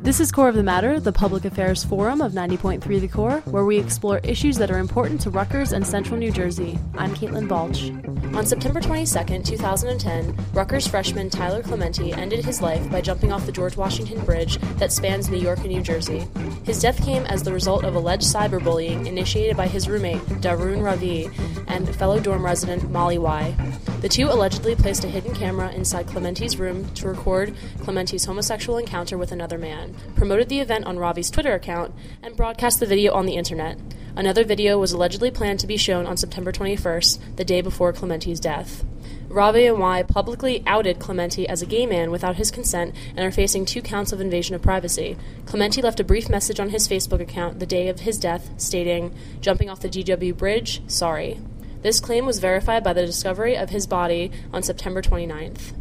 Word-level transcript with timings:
This 0.00 0.20
is 0.20 0.30
Core 0.30 0.48
of 0.48 0.54
the 0.54 0.62
Matter, 0.62 1.00
the 1.00 1.12
public 1.12 1.44
affairs 1.44 1.82
forum 1.82 2.20
of 2.20 2.32
90.3 2.32 3.00
The 3.00 3.08
Core, 3.08 3.40
where 3.46 3.64
we 3.64 3.78
explore 3.78 4.18
issues 4.18 4.56
that 4.58 4.70
are 4.70 4.78
important 4.78 5.20
to 5.22 5.30
Rutgers 5.30 5.72
and 5.72 5.84
Central 5.84 6.18
New 6.18 6.30
Jersey. 6.30 6.78
I'm 6.96 7.14
Caitlin 7.14 7.48
Balch. 7.48 7.90
On 8.34 8.44
September 8.44 8.80
22, 8.80 9.44
2010, 9.44 10.36
Rutgers 10.52 10.88
freshman 10.88 11.30
Tyler 11.30 11.62
Clementi 11.62 12.12
ended 12.12 12.44
his 12.44 12.60
life 12.60 12.90
by 12.90 13.00
jumping 13.00 13.32
off 13.32 13.46
the 13.46 13.52
George 13.52 13.76
Washington 13.76 14.24
Bridge 14.24 14.58
that 14.78 14.90
spans 14.90 15.30
New 15.30 15.38
York 15.38 15.60
and 15.60 15.68
New 15.68 15.82
Jersey. 15.82 16.26
His 16.64 16.80
death 16.80 17.04
came 17.04 17.24
as 17.26 17.44
the 17.44 17.52
result 17.52 17.84
of 17.84 17.94
alleged 17.94 18.24
cyberbullying 18.24 19.06
initiated 19.06 19.56
by 19.56 19.68
his 19.68 19.88
roommate, 19.88 20.20
Dharun 20.42 20.82
Ravi, 20.82 21.30
and 21.68 21.94
fellow 21.94 22.18
dorm 22.18 22.44
resident 22.44 22.90
Molly 22.90 23.18
Wei. 23.18 23.54
The 24.00 24.08
two 24.08 24.26
allegedly 24.26 24.74
placed 24.74 25.04
a 25.04 25.08
hidden 25.08 25.32
camera 25.32 25.70
inside 25.70 26.08
Clementi's 26.08 26.58
room 26.58 26.92
to 26.94 27.06
record 27.06 27.54
Clementi's 27.82 28.24
homosexual 28.24 28.78
encounter 28.78 29.16
with 29.16 29.30
another 29.30 29.58
man, 29.58 29.94
promoted 30.16 30.48
the 30.48 30.58
event 30.58 30.86
on 30.86 30.98
Ravi's 30.98 31.30
Twitter 31.30 31.54
account, 31.54 31.94
and 32.20 32.36
broadcast 32.36 32.80
the 32.80 32.86
video 32.86 33.14
on 33.14 33.26
the 33.26 33.36
internet. 33.36 33.78
Another 34.16 34.44
video 34.44 34.78
was 34.78 34.92
allegedly 34.92 35.32
planned 35.32 35.58
to 35.58 35.66
be 35.66 35.76
shown 35.76 36.06
on 36.06 36.16
September 36.16 36.52
21st, 36.52 37.36
the 37.36 37.44
day 37.44 37.60
before 37.60 37.92
Clementi's 37.92 38.38
death. 38.38 38.84
Ravi 39.28 39.66
and 39.66 39.80
Wei 39.80 40.04
publicly 40.04 40.62
outed 40.68 41.00
Clementi 41.00 41.48
as 41.48 41.62
a 41.62 41.66
gay 41.66 41.84
man 41.84 42.12
without 42.12 42.36
his 42.36 42.52
consent 42.52 42.94
and 43.16 43.26
are 43.26 43.32
facing 43.32 43.64
two 43.64 43.82
counts 43.82 44.12
of 44.12 44.20
invasion 44.20 44.54
of 44.54 44.62
privacy. 44.62 45.16
Clementi 45.46 45.82
left 45.82 45.98
a 45.98 46.04
brief 46.04 46.28
message 46.28 46.60
on 46.60 46.68
his 46.68 46.86
Facebook 46.86 47.20
account 47.20 47.58
the 47.58 47.66
day 47.66 47.88
of 47.88 48.00
his 48.00 48.16
death 48.16 48.50
stating, 48.56 49.12
Jumping 49.40 49.68
off 49.68 49.80
the 49.80 49.88
GW 49.88 50.36
bridge, 50.36 50.80
sorry. 50.86 51.40
This 51.82 51.98
claim 51.98 52.24
was 52.24 52.38
verified 52.38 52.84
by 52.84 52.92
the 52.92 53.04
discovery 53.04 53.56
of 53.56 53.70
his 53.70 53.88
body 53.88 54.30
on 54.52 54.62
September 54.62 55.02
29th. 55.02 55.72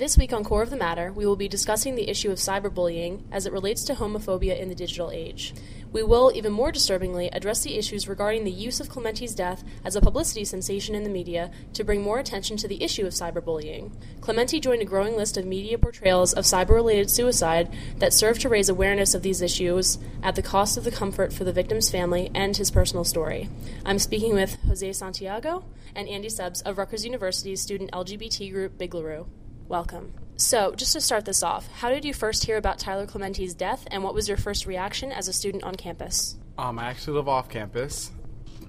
This 0.00 0.16
week 0.16 0.32
on 0.32 0.44
Core 0.44 0.62
of 0.62 0.70
the 0.70 0.78
Matter, 0.78 1.12
we 1.12 1.26
will 1.26 1.36
be 1.36 1.46
discussing 1.46 1.94
the 1.94 2.08
issue 2.08 2.30
of 2.30 2.38
cyberbullying 2.38 3.20
as 3.30 3.44
it 3.44 3.52
relates 3.52 3.84
to 3.84 3.94
homophobia 3.94 4.58
in 4.58 4.70
the 4.70 4.74
digital 4.74 5.10
age. 5.10 5.52
We 5.92 6.02
will, 6.02 6.32
even 6.34 6.52
more 6.52 6.72
disturbingly, 6.72 7.28
address 7.34 7.62
the 7.62 7.76
issues 7.76 8.08
regarding 8.08 8.44
the 8.44 8.50
use 8.50 8.80
of 8.80 8.88
Clementi's 8.88 9.34
death 9.34 9.62
as 9.84 9.96
a 9.96 10.00
publicity 10.00 10.46
sensation 10.46 10.94
in 10.94 11.04
the 11.04 11.10
media 11.10 11.50
to 11.74 11.84
bring 11.84 12.00
more 12.00 12.18
attention 12.18 12.56
to 12.56 12.66
the 12.66 12.82
issue 12.82 13.06
of 13.06 13.12
cyberbullying. 13.12 13.92
Clementi 14.22 14.58
joined 14.58 14.80
a 14.80 14.86
growing 14.86 15.18
list 15.18 15.36
of 15.36 15.44
media 15.44 15.76
portrayals 15.76 16.32
of 16.32 16.44
cyber 16.44 16.70
related 16.70 17.10
suicide 17.10 17.70
that 17.98 18.14
serve 18.14 18.38
to 18.38 18.48
raise 18.48 18.70
awareness 18.70 19.14
of 19.14 19.20
these 19.20 19.42
issues 19.42 19.98
at 20.22 20.34
the 20.34 20.40
cost 20.40 20.78
of 20.78 20.84
the 20.84 20.90
comfort 20.90 21.30
for 21.30 21.44
the 21.44 21.52
victim's 21.52 21.90
family 21.90 22.30
and 22.34 22.56
his 22.56 22.70
personal 22.70 23.04
story. 23.04 23.50
I'm 23.84 23.98
speaking 23.98 24.32
with 24.32 24.54
Jose 24.66 24.94
Santiago 24.94 25.62
and 25.94 26.08
Andy 26.08 26.30
Stubbs 26.30 26.62
of 26.62 26.78
Rutgers 26.78 27.04
University's 27.04 27.60
student 27.60 27.92
LGBT 27.92 28.50
group 28.50 28.78
Big 28.78 28.94
LaRue. 28.94 29.26
Welcome. 29.70 30.12
So, 30.34 30.74
just 30.74 30.94
to 30.94 31.00
start 31.00 31.24
this 31.24 31.44
off, 31.44 31.70
how 31.70 31.90
did 31.90 32.04
you 32.04 32.12
first 32.12 32.44
hear 32.44 32.56
about 32.56 32.80
Tyler 32.80 33.06
Clementi's 33.06 33.54
death, 33.54 33.86
and 33.92 34.02
what 34.02 34.14
was 34.14 34.26
your 34.26 34.36
first 34.36 34.66
reaction 34.66 35.12
as 35.12 35.28
a 35.28 35.32
student 35.32 35.62
on 35.62 35.76
campus? 35.76 36.36
Um, 36.58 36.76
I 36.76 36.86
actually 36.86 37.18
live 37.18 37.28
off 37.28 37.48
campus, 37.48 38.10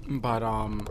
but 0.06 0.44
um, 0.44 0.86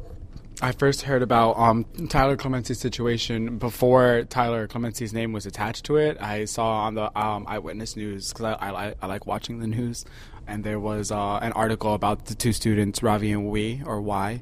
I 0.61 0.73
first 0.73 1.03
heard 1.03 1.21
about 1.21 1.57
um, 1.57 1.85
Tyler 2.09 2.35
Clementi's 2.35 2.77
situation 2.77 3.57
before 3.57 4.25
Tyler 4.25 4.67
Clementi's 4.67 5.13
name 5.13 5.31
was 5.31 5.45
attached 5.45 5.85
to 5.85 5.95
it. 5.95 6.21
I 6.21 6.43
saw 6.43 6.81
on 6.81 6.95
the 6.95 7.17
um, 7.17 7.45
Eyewitness 7.47 7.95
News 7.95 8.33
because 8.33 8.57
I, 8.59 8.69
I, 8.69 8.95
I, 9.01 9.07
like 9.07 9.25
watching 9.25 9.59
the 9.59 9.67
news, 9.67 10.03
and 10.45 10.61
there 10.61 10.81
was 10.81 11.13
uh, 11.13 11.37
an 11.37 11.53
article 11.53 11.93
about 11.93 12.25
the 12.25 12.35
two 12.35 12.51
students, 12.51 13.01
Ravi 13.01 13.31
and 13.31 13.49
Wee, 13.49 13.81
or 13.85 14.01
Y, 14.01 14.41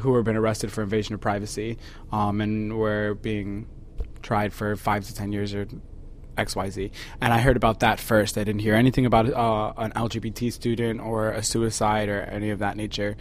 who 0.00 0.10
were 0.10 0.24
been 0.24 0.34
arrested 0.36 0.72
for 0.72 0.82
invasion 0.82 1.14
of 1.14 1.20
privacy 1.20 1.78
um, 2.10 2.40
and 2.40 2.76
were 2.76 3.14
being 3.14 3.68
tried 4.26 4.52
for 4.52 4.74
five 4.74 5.04
to 5.06 5.14
ten 5.14 5.32
years 5.32 5.54
or 5.54 5.66
XYZ. 6.36 6.90
And 7.20 7.32
I 7.32 7.38
heard 7.38 7.56
about 7.56 7.80
that 7.80 8.00
first. 8.00 8.36
I 8.36 8.44
didn't 8.44 8.60
hear 8.60 8.74
anything 8.74 9.06
about 9.06 9.32
uh, 9.32 9.72
an 9.76 9.92
LGBT 9.92 10.52
student 10.52 11.00
or 11.00 11.30
a 11.30 11.42
suicide 11.42 12.08
or 12.08 12.22
any 12.22 12.50
of 12.50 12.58
that 12.58 12.76
nature. 12.76 13.16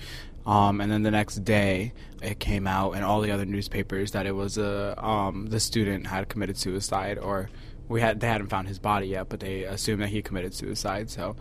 Um, 0.45 0.81
and 0.81 0.91
then 0.91 1.03
the 1.03 1.11
next 1.11 1.43
day, 1.43 1.93
it 2.21 2.39
came 2.39 2.67
out 2.67 2.91
in 2.95 3.03
all 3.03 3.21
the 3.21 3.31
other 3.31 3.45
newspapers 3.45 4.11
that 4.11 4.25
it 4.25 4.33
was 4.33 4.57
a 4.57 4.95
um, 5.03 5.47
the 5.47 5.59
student 5.59 6.07
had 6.07 6.27
committed 6.29 6.57
suicide, 6.57 7.17
or 7.17 7.49
we 7.87 8.01
had 8.01 8.19
they 8.19 8.27
hadn't 8.27 8.49
found 8.49 8.67
his 8.67 8.77
body 8.77 9.07
yet, 9.07 9.29
but 9.29 9.39
they 9.39 9.63
assumed 9.63 10.01
that 10.01 10.09
he 10.09 10.22
committed 10.22 10.53
suicide. 10.53 11.09
So 11.09 11.35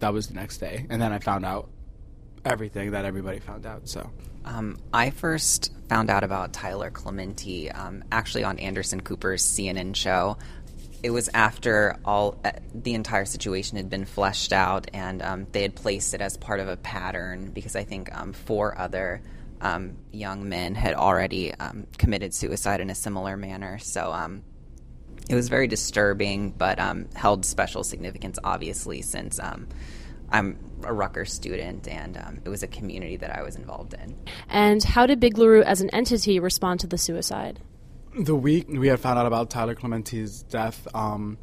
that 0.00 0.12
was 0.12 0.26
the 0.28 0.34
next 0.34 0.58
day, 0.58 0.86
and 0.90 1.00
then 1.00 1.12
I 1.12 1.18
found 1.20 1.44
out 1.44 1.68
everything 2.44 2.92
that 2.92 3.04
everybody 3.04 3.38
found 3.38 3.64
out. 3.64 3.88
So 3.88 4.10
um, 4.44 4.78
I 4.92 5.10
first 5.10 5.72
found 5.88 6.10
out 6.10 6.24
about 6.24 6.52
Tyler 6.52 6.90
Clementi 6.90 7.70
um, 7.70 8.04
actually 8.12 8.44
on 8.44 8.58
Anderson 8.58 9.00
Cooper's 9.00 9.42
CNN 9.42 9.94
show. 9.96 10.36
It 11.02 11.10
was 11.10 11.30
after 11.32 11.96
all 12.04 12.36
uh, 12.44 12.52
the 12.74 12.94
entire 12.94 13.24
situation 13.24 13.76
had 13.76 13.88
been 13.88 14.04
fleshed 14.04 14.52
out, 14.52 14.88
and 14.92 15.22
um, 15.22 15.46
they 15.52 15.62
had 15.62 15.74
placed 15.74 16.14
it 16.14 16.20
as 16.20 16.36
part 16.36 16.60
of 16.60 16.68
a 16.68 16.76
pattern 16.76 17.50
because 17.50 17.76
I 17.76 17.84
think 17.84 18.14
um, 18.16 18.32
four 18.32 18.78
other 18.78 19.22
um, 19.60 19.96
young 20.12 20.48
men 20.48 20.74
had 20.74 20.94
already 20.94 21.54
um, 21.54 21.86
committed 21.98 22.34
suicide 22.34 22.80
in 22.80 22.90
a 22.90 22.94
similar 22.94 23.36
manner. 23.36 23.78
So 23.78 24.40
it 25.28 25.34
was 25.34 25.48
very 25.48 25.68
disturbing, 25.68 26.50
but 26.50 26.78
held 27.14 27.44
special 27.44 27.84
significance, 27.84 28.38
obviously, 28.42 29.02
since 29.02 29.38
I'm 30.30 30.56
a 30.84 30.92
Rutgers 30.92 31.32
student, 31.32 31.88
and 31.88 32.16
um, 32.16 32.40
it 32.44 32.48
was 32.48 32.62
a 32.62 32.66
community 32.66 33.16
that 33.16 33.36
I 33.36 33.42
was 33.42 33.56
involved 33.56 33.94
in. 33.94 34.16
And 34.48 34.82
how 34.82 35.06
did 35.06 35.20
Big 35.20 35.38
LaRue 35.38 35.62
as 35.62 35.80
an 35.80 35.90
entity 35.90 36.38
respond 36.40 36.80
to 36.80 36.86
the 36.86 36.98
suicide? 36.98 37.60
The 38.18 38.34
week 38.34 38.66
we 38.68 38.88
had 38.88 39.00
found 39.00 39.18
out 39.18 39.26
about 39.26 39.50
Tyler 39.50 39.74
Clementi's 39.74 40.42
death, 40.42 40.88
um, 40.94 41.38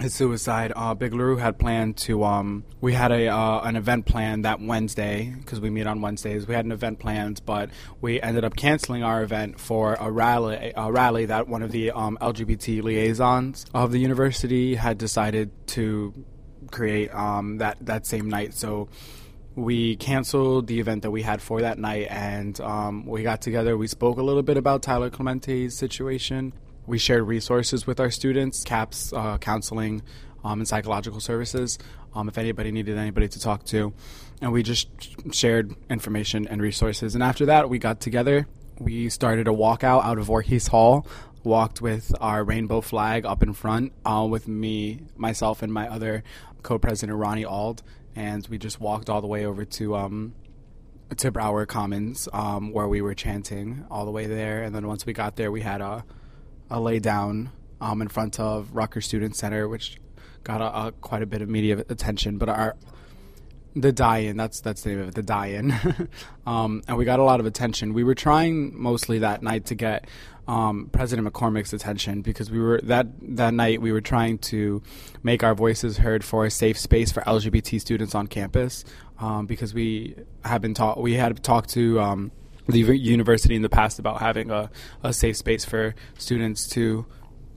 his 0.00 0.14
suicide, 0.14 0.72
uh, 0.74 0.94
Big 0.94 1.12
LaRue 1.12 1.36
had 1.36 1.58
planned 1.58 1.96
to. 1.98 2.24
Um, 2.24 2.64
we 2.80 2.92
had 2.92 3.12
a 3.12 3.28
uh, 3.28 3.60
an 3.60 3.76
event 3.76 4.06
planned 4.06 4.44
that 4.44 4.60
Wednesday 4.60 5.34
because 5.38 5.60
we 5.60 5.70
meet 5.70 5.86
on 5.86 6.00
Wednesdays. 6.00 6.46
We 6.46 6.54
had 6.54 6.64
an 6.64 6.72
event 6.72 6.98
planned, 6.98 7.42
but 7.44 7.70
we 8.00 8.20
ended 8.20 8.44
up 8.44 8.56
canceling 8.56 9.02
our 9.02 9.22
event 9.22 9.60
for 9.60 9.94
a 9.94 10.10
rally. 10.10 10.72
A 10.74 10.90
rally 10.90 11.26
that 11.26 11.48
one 11.48 11.62
of 11.62 11.70
the 11.70 11.90
um, 11.90 12.18
LGBT 12.20 12.82
liaisons 12.82 13.66
of 13.74 13.92
the 13.92 13.98
university 13.98 14.74
had 14.74 14.98
decided 14.98 15.50
to 15.68 16.14
create 16.70 17.14
um, 17.14 17.58
that 17.58 17.76
that 17.80 18.06
same 18.06 18.28
night. 18.28 18.54
So 18.54 18.88
we 19.54 19.96
canceled 19.96 20.66
the 20.66 20.80
event 20.80 21.02
that 21.02 21.10
we 21.10 21.22
had 21.22 21.42
for 21.42 21.60
that 21.60 21.78
night, 21.78 22.06
and 22.10 22.60
um, 22.60 23.06
we 23.06 23.22
got 23.22 23.42
together. 23.42 23.76
We 23.76 23.88
spoke 23.88 24.18
a 24.18 24.22
little 24.22 24.42
bit 24.42 24.56
about 24.56 24.82
Tyler 24.82 25.10
Clementi's 25.10 25.76
situation. 25.76 26.52
We 26.86 26.98
shared 26.98 27.26
resources 27.26 27.86
with 27.86 28.00
our 28.00 28.10
students, 28.10 28.64
CAPS 28.64 29.12
uh, 29.12 29.38
counseling 29.38 30.02
um, 30.44 30.60
and 30.60 30.68
psychological 30.68 31.20
services. 31.20 31.78
Um, 32.14 32.28
if 32.28 32.38
anybody 32.38 32.72
needed 32.72 32.98
anybody 32.98 33.28
to 33.28 33.38
talk 33.38 33.64
to, 33.66 33.92
and 34.40 34.52
we 34.52 34.62
just 34.64 34.88
shared 35.32 35.74
information 35.88 36.48
and 36.48 36.60
resources. 36.60 37.14
And 37.14 37.22
after 37.22 37.46
that, 37.46 37.68
we 37.68 37.78
got 37.78 38.00
together. 38.00 38.48
We 38.80 39.10
started 39.10 39.46
a 39.46 39.52
walkout 39.52 40.04
out 40.04 40.18
of 40.18 40.24
Voorhees 40.24 40.68
Hall 40.68 41.06
walked 41.44 41.80
with 41.80 42.14
our 42.20 42.44
rainbow 42.44 42.80
flag 42.80 43.24
up 43.24 43.42
in 43.42 43.52
front 43.52 43.92
uh, 44.04 44.26
with 44.28 44.46
me, 44.48 45.00
myself, 45.16 45.62
and 45.62 45.72
my 45.72 45.88
other 45.88 46.22
co-president 46.62 47.18
Ronnie 47.18 47.44
Ald, 47.44 47.82
and 48.14 48.46
we 48.48 48.58
just 48.58 48.80
walked 48.80 49.08
all 49.08 49.20
the 49.20 49.26
way 49.26 49.44
over 49.44 49.64
to 49.64 49.96
um, 49.96 50.34
to 51.16 51.30
Brower 51.30 51.66
Commons, 51.66 52.28
um, 52.32 52.72
where 52.72 52.88
we 52.88 53.00
were 53.00 53.14
chanting 53.14 53.84
all 53.90 54.04
the 54.04 54.10
way 54.10 54.26
there. 54.26 54.62
And 54.62 54.74
then 54.74 54.86
once 54.86 55.06
we 55.06 55.12
got 55.12 55.36
there, 55.36 55.50
we 55.50 55.62
had 55.62 55.80
a 55.80 56.04
a 56.70 56.80
lay 56.80 56.98
down 56.98 57.50
um, 57.80 58.00
in 58.00 58.08
front 58.08 58.38
of 58.38 58.74
Rutgers 58.74 59.06
Student 59.06 59.34
Center, 59.36 59.68
which 59.68 59.98
got 60.44 60.60
a, 60.60 60.86
a, 60.86 60.92
quite 60.92 61.22
a 61.22 61.26
bit 61.26 61.42
of 61.42 61.48
media 61.48 61.84
attention. 61.88 62.38
But 62.38 62.48
our 62.48 62.76
the 63.74 63.92
die-in 63.92 64.36
that's 64.36 64.60
that's 64.60 64.82
the 64.82 64.90
name 64.90 65.00
of 65.00 65.08
it 65.08 65.14
the 65.14 65.22
die-in 65.22 65.72
um, 66.46 66.82
and 66.88 66.96
we 66.96 67.04
got 67.04 67.20
a 67.20 67.22
lot 67.22 67.38
of 67.38 67.46
attention 67.46 67.94
we 67.94 68.02
were 68.02 68.16
trying 68.16 68.76
mostly 68.76 69.20
that 69.20 69.44
night 69.44 69.64
to 69.66 69.76
get 69.76 70.08
um, 70.50 70.90
President 70.90 71.32
McCormick's 71.32 71.72
attention 71.72 72.22
because 72.22 72.50
we 72.50 72.58
were 72.58 72.80
that 72.82 73.06
that 73.36 73.54
night 73.54 73.80
we 73.80 73.92
were 73.92 74.00
trying 74.00 74.36
to 74.38 74.82
make 75.22 75.44
our 75.44 75.54
voices 75.54 75.98
heard 75.98 76.24
for 76.24 76.44
a 76.44 76.50
safe 76.50 76.76
space 76.76 77.12
for 77.12 77.20
LGBT 77.20 77.80
students 77.80 78.16
on 78.16 78.26
campus 78.26 78.84
um, 79.20 79.46
because 79.46 79.72
we 79.72 80.16
have 80.44 80.60
been 80.60 80.74
taught 80.74 81.00
we 81.00 81.14
had 81.14 81.40
talked 81.44 81.70
to 81.70 82.00
um, 82.00 82.32
the 82.66 82.80
university 82.80 83.54
in 83.54 83.62
the 83.62 83.68
past 83.68 84.00
about 84.00 84.18
having 84.18 84.50
a, 84.50 84.68
a 85.04 85.12
safe 85.12 85.36
space 85.36 85.64
for 85.64 85.94
students 86.18 86.68
to 86.70 87.06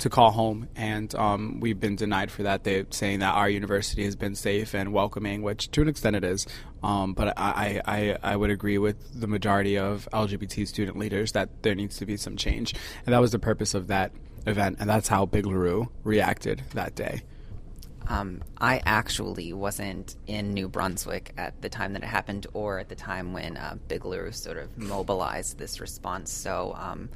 to 0.04 0.10
call 0.10 0.32
home, 0.32 0.68
and 0.76 1.16
um, 1.16 1.62
we've 1.62 1.80
been 1.80 1.96
denied 1.96 2.30
for 2.30 2.44
that. 2.44 2.66
They're 2.66 2.86
saying 2.90 3.20
that 3.20 3.36
our 3.36 3.50
university 3.50 4.04
has 4.04 4.18
been 4.18 4.36
safe 4.36 4.76
and 4.76 4.92
welcoming, 4.92 5.42
which 5.42 5.72
to 5.72 5.82
an 5.82 5.88
extent 5.88 6.18
it 6.18 6.26
is. 6.26 6.46
Um, 6.84 7.14
but 7.14 7.38
I, 7.38 7.82
I, 7.86 8.18
I 8.22 8.36
would 8.36 8.50
agree 8.50 8.78
with 8.78 9.18
the 9.18 9.28
majority 9.28 9.78
of 9.78 10.08
LGBT 10.12 10.68
student 10.68 10.98
leaders 10.98 11.32
that 11.32 11.64
there 11.64 11.74
needs 11.74 11.96
to 11.98 12.06
be 12.06 12.18
some 12.18 12.36
change, 12.36 12.76
and 13.06 13.14
that 13.14 13.22
was 13.22 13.32
the 13.32 13.40
purpose 13.40 13.74
of 13.74 13.88
that 13.88 14.12
event, 14.46 14.78
and 14.82 14.90
that's 14.90 15.08
how 15.08 15.26
Big 15.26 15.46
LaRue 15.46 15.90
reacted 16.04 16.64
that 16.74 16.96
day. 16.96 17.22
Um, 18.10 18.44
I 18.58 18.82
actually 18.86 19.54
wasn't 19.54 20.18
in 20.28 20.54
New 20.54 20.68
Brunswick 20.68 21.32
at 21.38 21.62
the 21.62 21.70
time 21.70 21.94
that 21.94 22.04
it 22.04 22.08
happened, 22.08 22.46
or 22.54 22.80
at 22.80 22.90
the 22.90 22.96
time 22.96 23.32
when 23.32 23.56
uh, 23.56 23.78
Big 23.88 24.04
LaRue 24.04 24.34
sort 24.34 24.58
of 24.58 24.78
mobilized 24.78 25.58
this 25.58 25.80
response. 25.80 26.30
So, 26.30 26.76
um, 26.78 27.10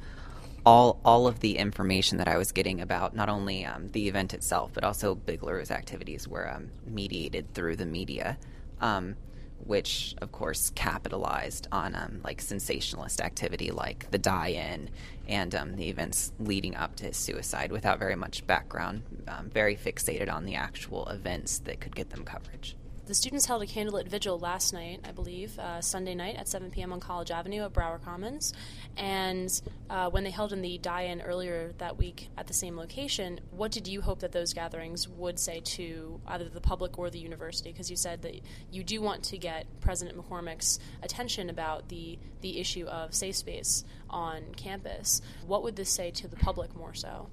all 0.68 1.00
all 1.02 1.26
of 1.26 1.40
the 1.40 1.56
information 1.56 2.18
that 2.18 2.28
I 2.28 2.36
was 2.36 2.52
getting 2.52 2.82
about 2.82 3.16
not 3.16 3.30
only 3.30 3.64
um, 3.64 3.88
the 3.92 4.06
event 4.06 4.34
itself, 4.34 4.70
but 4.74 4.84
also 4.84 5.14
Big 5.14 5.42
activities 5.42 6.28
were 6.28 6.46
um, 6.46 6.68
mediated 6.86 7.54
through 7.54 7.76
the 7.76 7.86
media. 7.86 8.36
Um, 8.80 9.16
which 9.64 10.14
of 10.22 10.30
course 10.30 10.70
capitalized 10.76 11.66
on 11.72 11.94
um, 11.96 12.20
like 12.22 12.40
sensationalist 12.40 13.20
activity 13.20 13.72
like 13.72 14.08
the 14.12 14.18
die-in 14.18 14.88
and 15.26 15.52
um, 15.52 15.74
the 15.74 15.88
events 15.88 16.32
leading 16.38 16.76
up 16.76 16.94
to 16.94 17.06
his 17.06 17.16
suicide 17.16 17.72
without 17.72 17.98
very 17.98 18.14
much 18.14 18.46
background 18.46 19.02
um, 19.26 19.50
very 19.50 19.74
fixated 19.74 20.32
on 20.32 20.44
the 20.44 20.54
actual 20.54 21.08
events 21.08 21.58
that 21.58 21.80
could 21.80 21.94
get 21.96 22.10
them 22.10 22.24
coverage 22.24 22.76
the 23.08 23.14
students 23.14 23.46
held 23.46 23.62
a 23.62 23.66
candlelit 23.66 24.06
vigil 24.06 24.38
last 24.38 24.74
night, 24.74 25.00
I 25.02 25.12
believe, 25.12 25.58
uh, 25.58 25.80
Sunday 25.80 26.14
night 26.14 26.36
at 26.36 26.46
7 26.46 26.70
p.m. 26.70 26.92
on 26.92 27.00
College 27.00 27.30
Avenue 27.30 27.62
at 27.62 27.72
Brower 27.72 27.98
Commons. 27.98 28.52
And 28.98 29.50
uh, 29.88 30.10
when 30.10 30.24
they 30.24 30.30
held 30.30 30.52
in 30.52 30.60
the 30.60 30.76
die 30.76 31.04
in 31.04 31.22
earlier 31.22 31.72
that 31.78 31.96
week 31.96 32.28
at 32.36 32.46
the 32.46 32.52
same 32.52 32.76
location, 32.76 33.40
what 33.50 33.72
did 33.72 33.88
you 33.88 34.02
hope 34.02 34.20
that 34.20 34.32
those 34.32 34.52
gatherings 34.52 35.08
would 35.08 35.38
say 35.38 35.60
to 35.60 36.20
either 36.26 36.50
the 36.50 36.60
public 36.60 36.98
or 36.98 37.08
the 37.08 37.18
university? 37.18 37.72
Because 37.72 37.90
you 37.90 37.96
said 37.96 38.20
that 38.22 38.42
you 38.70 38.84
do 38.84 39.00
want 39.00 39.22
to 39.24 39.38
get 39.38 39.66
President 39.80 40.18
McCormick's 40.18 40.78
attention 41.02 41.48
about 41.48 41.88
the, 41.88 42.18
the 42.42 42.60
issue 42.60 42.86
of 42.88 43.14
safe 43.14 43.36
space 43.36 43.86
on 44.10 44.42
campus. 44.54 45.22
What 45.46 45.62
would 45.62 45.76
this 45.76 45.88
say 45.88 46.10
to 46.10 46.28
the 46.28 46.36
public 46.36 46.76
more 46.76 46.92
so? 46.92 47.30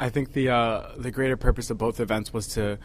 I 0.00 0.10
think 0.10 0.32
the 0.32 0.50
uh, 0.50 0.88
the 0.98 1.10
greater 1.10 1.38
purpose 1.38 1.70
of 1.70 1.78
both 1.78 2.00
events 2.00 2.30
was 2.30 2.48
to 2.48 2.78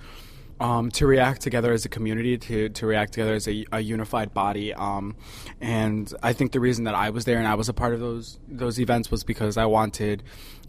um, 0.62 0.92
to 0.92 1.08
react 1.08 1.42
together 1.42 1.74
as 1.74 1.86
a 1.86 1.90
community, 1.90 2.38
to, 2.38 2.70
to 2.70 2.86
react 2.86 3.14
together 3.14 3.34
as 3.34 3.48
a, 3.48 3.66
a 3.72 3.80
unified 3.80 4.32
body. 4.32 4.74
Um, 4.76 5.16
and 5.60 6.14
I 6.22 6.34
think 6.34 6.52
the 6.52 6.60
reason 6.60 6.84
that 6.86 6.94
I 6.94 7.10
was 7.10 7.26
there 7.26 7.40
and 7.40 7.48
I 7.48 7.56
was 7.56 7.68
a 7.68 7.74
part 7.74 7.94
of 7.96 8.00
those 8.00 8.40
those 8.48 8.80
events 8.80 9.10
was 9.10 9.24
because 9.24 9.58
I 9.58 9.66
wanted 9.66 10.22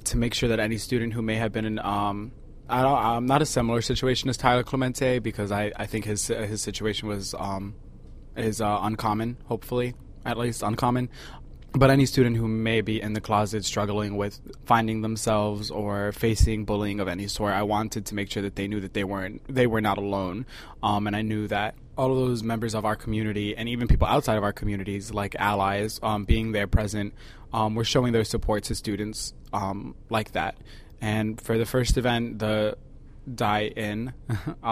to 0.05 0.17
make 0.17 0.33
sure 0.33 0.49
that 0.49 0.59
any 0.59 0.79
student 0.79 1.13
who 1.13 1.21
may 1.21 1.37
have 1.37 1.53
been 1.53 1.67
in 1.67 1.79
um, 1.79 2.33
I 2.71 2.81
don't, 2.81 2.99
I'm 2.99 3.27
not 3.27 3.43
a 3.43 3.47
similar 3.47 3.83
situation 3.83 4.31
as 4.31 4.39
Tyler 4.39 4.63
Clementi 4.63 5.19
because 5.19 5.53
I, 5.53 5.73
I 5.77 5.85
think 5.85 6.07
his 6.07 6.27
his 6.27 6.63
situation 6.63 7.07
was 7.07 7.35
um, 7.39 7.75
is 8.35 8.63
uh, 8.63 8.79
uncommon, 8.81 9.37
hopefully 9.45 9.95
at 10.25 10.39
least 10.39 10.63
uncommon 10.63 11.11
but 11.75 11.91
any 11.91 12.07
student 12.07 12.37
who 12.37 12.47
may 12.47 12.81
be 12.81 13.01
in 13.01 13.15
the 13.15 13.21
closet 13.21 13.65
struggling 13.65 14.17
with 14.17 14.41
finding 14.65 15.01
themselves 15.03 15.71
or 15.71 16.13
facing 16.13 16.65
bullying 16.65 17.01
of 17.01 17.09
any 17.09 17.27
sort, 17.27 17.55
I 17.55 17.63
wanted 17.63 18.07
to 18.07 18.15
make 18.15 18.31
sure 18.31 18.43
that 18.43 18.57
they 18.57 18.69
knew 18.69 18.81
that 18.81 18.93
they 18.93 19.05
weren't 19.05 19.43
they 19.49 19.67
were 19.67 19.81
not 19.81 19.99
alone. 19.99 20.47
Um, 20.83 21.07
and 21.07 21.17
I 21.17 21.23
knew 21.23 21.49
that 21.49 21.75
all 21.97 22.11
of 22.11 22.19
those 22.19 22.43
members 22.43 22.75
of 22.75 22.85
our 22.85 22.97
community 22.97 23.57
and 23.57 23.69
even 23.69 23.89
people 23.89 24.07
outside 24.07 24.37
of 24.37 24.45
our 24.45 24.53
communities, 24.53 25.13
like 25.13 25.35
allies, 25.37 25.99
um, 26.03 26.25
being 26.25 26.53
there 26.53 26.67
present, 26.67 27.15
um, 27.53 27.75
were 27.75 27.85
showing 27.85 28.13
their 28.13 28.25
support 28.25 28.65
to 28.65 28.75
students 28.75 29.33
um, 29.53 29.95
like 30.11 30.33
that. 30.33 30.57
And 31.01 31.41
for 31.41 31.59
the 31.59 31.67
first 31.67 31.97
event, 31.97 32.39
the 32.39 32.77
die 33.33 33.73
in. 33.77 34.13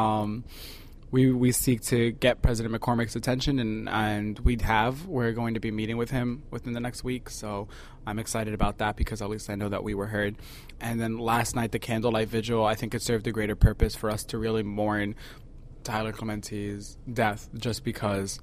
We 1.10 1.32
we 1.32 1.50
seek 1.50 1.80
to 1.82 2.12
get 2.12 2.40
President 2.40 2.74
McCormick's 2.74 3.16
attention, 3.16 3.58
and 3.58 3.88
and 3.88 4.38
we 4.40 4.56
have. 4.62 5.06
We're 5.06 5.32
going 5.32 5.54
to 5.54 5.60
be 5.60 5.70
meeting 5.70 5.96
with 5.96 6.10
him 6.10 6.44
within 6.50 6.72
the 6.72 6.80
next 6.80 7.02
week, 7.02 7.28
so 7.30 7.66
I'm 8.06 8.18
excited 8.18 8.54
about 8.54 8.78
that 8.78 8.96
because 8.96 9.20
at 9.20 9.28
least 9.28 9.50
I 9.50 9.56
know 9.56 9.68
that 9.68 9.82
we 9.82 9.94
were 9.94 10.06
heard. 10.06 10.36
And 10.80 11.00
then 11.00 11.18
last 11.18 11.56
night, 11.56 11.72
the 11.72 11.80
candlelight 11.80 12.28
vigil, 12.28 12.64
I 12.64 12.74
think 12.76 12.94
it 12.94 13.02
served 13.02 13.26
a 13.26 13.32
greater 13.32 13.56
purpose 13.56 13.96
for 13.96 14.08
us 14.08 14.22
to 14.24 14.38
really 14.38 14.62
mourn 14.62 15.16
Tyler 15.82 16.12
Clementi's 16.12 16.96
death, 17.12 17.48
just 17.54 17.82
because 17.82 18.40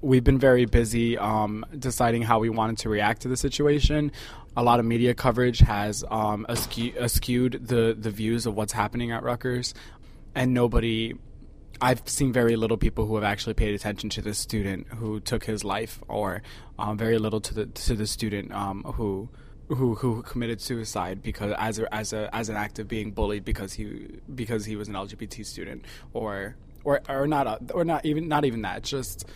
we've 0.00 0.24
been 0.24 0.38
very 0.38 0.64
busy 0.64 1.18
um, 1.18 1.64
deciding 1.76 2.22
how 2.22 2.38
we 2.38 2.48
wanted 2.48 2.78
to 2.78 2.88
react 2.88 3.22
to 3.22 3.28
the 3.28 3.36
situation. 3.36 4.12
A 4.56 4.62
lot 4.62 4.78
of 4.78 4.86
media 4.86 5.12
coverage 5.12 5.58
has 5.58 6.04
um, 6.10 6.46
askewed 6.48 7.66
the 7.66 7.96
the 7.98 8.10
views 8.10 8.46
of 8.46 8.54
what's 8.54 8.72
happening 8.72 9.10
at 9.10 9.22
Rutgers, 9.22 9.74
and 10.34 10.54
nobody 10.54 11.14
I've 11.80 12.08
seen 12.08 12.32
very 12.32 12.56
little 12.56 12.76
people 12.76 13.06
who 13.06 13.16
have 13.16 13.24
actually 13.24 13.54
paid 13.54 13.74
attention 13.74 14.08
to 14.10 14.22
the 14.22 14.32
student 14.32 14.86
who 14.88 15.20
took 15.20 15.44
his 15.44 15.62
life, 15.64 16.00
or 16.08 16.42
um, 16.78 16.96
very 16.96 17.18
little 17.18 17.40
to 17.40 17.54
the 17.54 17.66
to 17.66 17.94
the 17.94 18.06
student 18.06 18.52
um, 18.52 18.82
who 18.82 19.28
who 19.68 19.94
who 19.96 20.22
committed 20.22 20.60
suicide 20.60 21.22
because 21.22 21.54
as 21.58 21.78
a, 21.78 21.94
as 21.94 22.12
a 22.12 22.34
as 22.34 22.48
an 22.48 22.56
act 22.56 22.78
of 22.78 22.88
being 22.88 23.10
bullied 23.10 23.44
because 23.44 23.74
he 23.74 24.08
because 24.34 24.64
he 24.64 24.76
was 24.76 24.88
an 24.88 24.94
LGBT 24.94 25.44
student, 25.44 25.84
or 26.14 26.56
or 26.84 27.02
or 27.08 27.26
not 27.26 27.70
or 27.72 27.84
not 27.84 28.06
even 28.06 28.26
not 28.28 28.44
even 28.44 28.62
that. 28.62 28.82
Just 28.82 29.26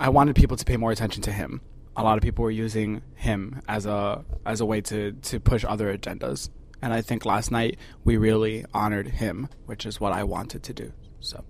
I 0.00 0.08
wanted 0.08 0.34
people 0.34 0.56
to 0.56 0.64
pay 0.64 0.76
more 0.76 0.90
attention 0.90 1.22
to 1.22 1.32
him. 1.32 1.60
A 1.96 2.02
lot 2.02 2.16
of 2.16 2.22
people 2.22 2.42
were 2.42 2.50
using 2.50 3.02
him 3.14 3.62
as 3.68 3.86
a 3.86 4.24
as 4.44 4.60
a 4.60 4.66
way 4.66 4.80
to 4.82 5.12
to 5.12 5.38
push 5.38 5.64
other 5.64 5.96
agendas, 5.96 6.50
and 6.82 6.92
I 6.92 7.00
think 7.00 7.24
last 7.24 7.52
night 7.52 7.78
we 8.02 8.16
really 8.16 8.64
honored 8.74 9.06
him, 9.06 9.48
which 9.66 9.86
is 9.86 10.00
what 10.00 10.12
I 10.12 10.24
wanted 10.24 10.64
to 10.64 10.72
do. 10.72 10.92
So. 11.20 11.44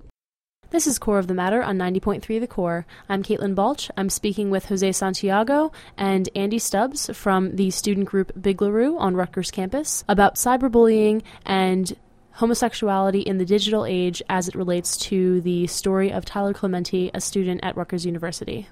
This 0.71 0.87
is 0.87 1.01
Core 1.01 1.19
of 1.19 1.27
the 1.27 1.35
Matter 1.35 1.65
on 1.65 1.79
90.3 1.79 2.39
The 2.39 2.47
Core. 2.47 2.87
I'm 3.09 3.25
Caitlin 3.25 3.57
Balch. 3.57 3.91
I'm 3.97 4.09
speaking 4.09 4.51
with 4.51 4.67
Jose 4.67 4.93
Santiago 4.93 5.73
and 5.97 6.29
Andy 6.37 6.61
Stubbs 6.61 7.11
from 7.13 7.57
the 7.57 7.73
student 7.73 8.07
group 8.07 8.31
Big 8.41 8.63
LaRue 8.63 8.97
on 8.97 9.17
Rutgers 9.17 9.51
campus 9.51 10.05
about 10.09 10.37
cyberbullying 10.37 11.23
and 11.45 11.97
homosexuality 12.35 13.19
in 13.19 13.39
the 13.39 13.45
digital 13.45 13.85
age 13.85 14.23
as 14.29 14.47
it 14.47 14.55
relates 14.55 14.97
to 14.97 15.41
the 15.41 15.67
story 15.67 16.13
of 16.13 16.25
Tyler 16.25 16.55
Clementi, 16.55 17.11
a 17.13 17.21
student 17.21 17.65
at 17.65 17.77
Rutgers 17.77 18.07
University. 18.07 18.69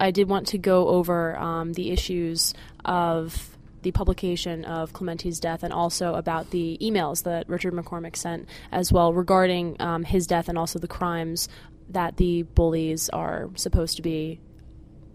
I 0.00 0.10
did 0.10 0.28
want 0.28 0.48
to 0.48 0.58
go 0.58 0.88
over 0.88 1.38
um, 1.38 1.74
the 1.74 1.92
issues 1.92 2.54
of 2.84 3.55
the 3.86 3.92
publication 3.92 4.64
of 4.64 4.92
Clementi's 4.92 5.38
death 5.38 5.62
and 5.62 5.72
also 5.72 6.14
about 6.14 6.50
the 6.50 6.76
emails 6.82 7.22
that 7.22 7.48
Richard 7.48 7.72
McCormick 7.72 8.16
sent 8.16 8.48
as 8.72 8.92
well 8.92 9.12
regarding 9.12 9.76
um, 9.78 10.02
his 10.02 10.26
death 10.26 10.48
and 10.48 10.58
also 10.58 10.80
the 10.80 10.88
crimes 10.88 11.48
that 11.90 12.16
the 12.16 12.42
bullies 12.42 13.08
are 13.10 13.48
supposed 13.54 13.94
to 13.94 14.02
be 14.02 14.40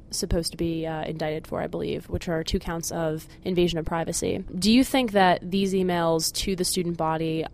supposed 0.09 0.51
to 0.51 0.57
be 0.57 0.88
uh, 0.88 1.03
indicted 1.03 1.47
for, 1.47 1.62
I 1.62 1.68
believe, 1.68 2.09
which 2.09 2.29
are 2.29 2.45
two 2.45 2.59
counts 2.59 2.91
of 2.91 3.27
invasion 3.44 3.77
of 3.77 3.83
privacy. 3.83 4.45
Do 4.57 4.71
you 4.71 4.85
think 4.85 5.12
that 5.12 5.51
these 5.51 5.74
emails 5.74 6.33
to 6.44 6.56
the 6.56 6.63
student 6.63 6.95
body 6.95 7.45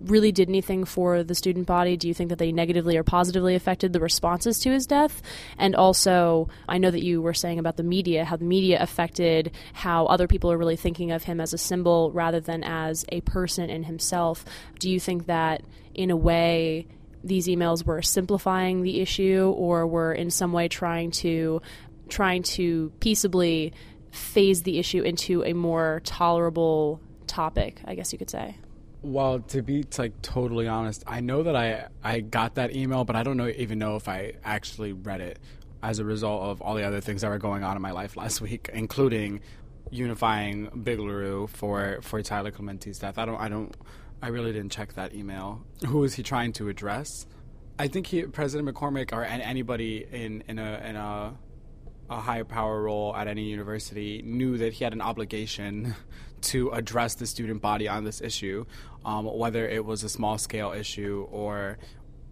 really 0.00 0.32
did 0.32 0.48
anything 0.48 0.84
for 0.84 1.22
the 1.22 1.34
student 1.34 1.66
body? 1.66 1.96
Do 1.96 2.08
you 2.08 2.14
think 2.14 2.30
that 2.30 2.38
they 2.38 2.52
negatively 2.52 2.96
or 2.96 3.02
positively 3.02 3.54
affected 3.54 3.92
the 3.92 4.00
responses 4.00 4.58
to 4.60 4.70
his 4.70 4.86
death? 4.86 5.22
And 5.58 5.74
also, 5.74 6.48
I 6.68 6.78
know 6.78 6.90
that 6.90 7.02
you 7.02 7.22
were 7.22 7.34
saying 7.34 7.58
about 7.58 7.76
the 7.76 7.82
media, 7.82 8.24
how 8.24 8.36
the 8.36 8.44
media 8.44 8.80
affected 8.80 9.52
how 9.72 10.06
other 10.06 10.26
people 10.26 10.50
are 10.52 10.58
really 10.58 10.76
thinking 10.76 11.10
of 11.10 11.24
him 11.24 11.40
as 11.40 11.52
a 11.52 11.58
symbol 11.58 12.10
rather 12.12 12.40
than 12.40 12.62
as 12.64 13.04
a 13.10 13.20
person 13.22 13.70
in 13.70 13.84
himself. 13.84 14.44
Do 14.78 14.90
you 14.90 15.00
think 15.00 15.26
that, 15.26 15.62
in 15.94 16.10
a 16.10 16.16
way, 16.16 16.86
these 17.24 17.46
emails 17.46 17.84
were 17.84 18.02
simplifying 18.02 18.82
the 18.82 19.00
issue 19.00 19.52
or 19.56 19.86
were 19.86 20.12
in 20.12 20.30
some 20.30 20.52
way 20.52 20.68
trying 20.68 21.10
to 21.10 21.60
trying 22.08 22.42
to 22.42 22.92
peaceably 23.00 23.72
phase 24.12 24.62
the 24.62 24.78
issue 24.78 25.02
into 25.02 25.42
a 25.44 25.52
more 25.52 26.00
tolerable 26.04 27.00
topic, 27.26 27.80
I 27.84 27.96
guess 27.96 28.12
you 28.12 28.18
could 28.18 28.30
say. 28.30 28.56
Well, 29.06 29.38
to 29.38 29.62
be 29.62 29.84
like 29.98 30.20
totally 30.20 30.66
honest, 30.66 31.04
I 31.06 31.20
know 31.20 31.44
that 31.44 31.54
I 31.54 31.86
I 32.02 32.18
got 32.18 32.56
that 32.56 32.74
email, 32.74 33.04
but 33.04 33.14
I 33.14 33.22
don't 33.22 33.36
know 33.36 33.46
even 33.46 33.78
know 33.78 33.94
if 33.94 34.08
I 34.08 34.32
actually 34.44 34.92
read 34.92 35.20
it 35.20 35.38
as 35.80 36.00
a 36.00 36.04
result 36.04 36.42
of 36.42 36.60
all 36.60 36.74
the 36.74 36.82
other 36.82 37.00
things 37.00 37.20
that 37.20 37.28
were 37.28 37.38
going 37.38 37.62
on 37.62 37.76
in 37.76 37.82
my 37.82 37.92
life 37.92 38.16
last 38.16 38.40
week, 38.48 38.68
including 38.74 39.42
unifying 39.92 40.82
Big 40.82 40.98
LaRue 40.98 41.46
for 41.46 42.00
for 42.02 42.20
Tyler 42.20 42.50
Clementi's 42.50 42.98
death. 42.98 43.16
I 43.16 43.26
don't 43.26 43.40
I 43.40 43.48
don't 43.48 43.76
I 44.20 44.26
really 44.26 44.52
didn't 44.52 44.72
check 44.72 44.94
that 44.94 45.14
email. 45.14 45.62
Who 45.86 46.02
is 46.02 46.14
he 46.14 46.24
trying 46.24 46.52
to 46.54 46.68
address? 46.68 47.26
I 47.78 47.86
think 47.86 48.08
he, 48.08 48.22
President 48.22 48.68
McCormick 48.68 49.12
or 49.12 49.22
anybody 49.22 50.04
in 50.10 50.42
in 50.48 50.58
a 50.58 50.82
in 50.84 50.96
a 50.96 51.34
a 52.16 52.20
higher 52.20 52.44
power 52.44 52.82
role 52.82 53.14
at 53.14 53.28
any 53.28 53.44
university 53.44 54.22
knew 54.24 54.56
that 54.58 54.72
he 54.72 54.84
had 54.84 54.92
an 54.92 55.00
obligation 55.00 55.94
to 56.40 56.70
address 56.70 57.14
the 57.14 57.26
student 57.26 57.60
body 57.60 57.88
on 57.88 58.04
this 58.04 58.20
issue, 58.20 58.64
um, 59.04 59.26
whether 59.26 59.68
it 59.68 59.84
was 59.84 60.02
a 60.02 60.08
small 60.08 60.38
scale 60.38 60.72
issue 60.72 61.26
or 61.30 61.78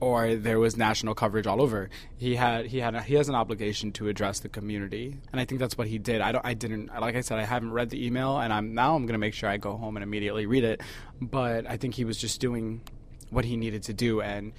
or 0.01 0.35
there 0.35 0.59
was 0.59 0.77
national 0.77 1.15
coverage 1.15 1.47
all 1.47 1.63
over. 1.63 1.89
He 2.17 2.35
had 2.35 2.67
he 2.67 2.79
had 2.79 2.95
a, 2.95 3.03
he 3.03 3.15
has 3.15 3.29
an 3.29 3.35
obligation 3.35 3.93
to 3.93 4.09
address 4.09 4.41
the 4.41 4.49
community, 4.49 5.17
and 5.33 5.41
I 5.41 5.45
think 5.45 5.61
that's 5.61 5.79
what 5.79 5.87
he 5.87 5.99
did. 5.99 6.21
I 6.21 6.33
don't 6.33 6.45
I 6.45 6.55
didn't 6.55 6.89
like 7.01 7.17
I 7.17 7.21
said 7.21 7.39
I 7.39 7.45
haven't 7.45 7.73
read 7.73 7.91
the 7.91 8.05
email, 8.05 8.39
and 8.39 8.53
I'm 8.53 8.75
now 8.75 8.97
I'm 8.97 9.03
going 9.03 9.15
to 9.15 9.19
make 9.19 9.35
sure 9.35 9.49
I 9.49 9.57
go 9.57 9.77
home 9.77 9.97
and 9.97 10.03
immediately 10.03 10.47
read 10.47 10.65
it. 10.65 10.81
But 11.21 11.67
I 11.67 11.77
think 11.77 11.95
he 11.95 12.05
was 12.05 12.19
just 12.19 12.41
doing 12.41 12.83
what 13.31 13.45
he 13.45 13.57
needed 13.57 13.85
to 13.85 13.95
do, 13.95 14.21
and 14.21 14.53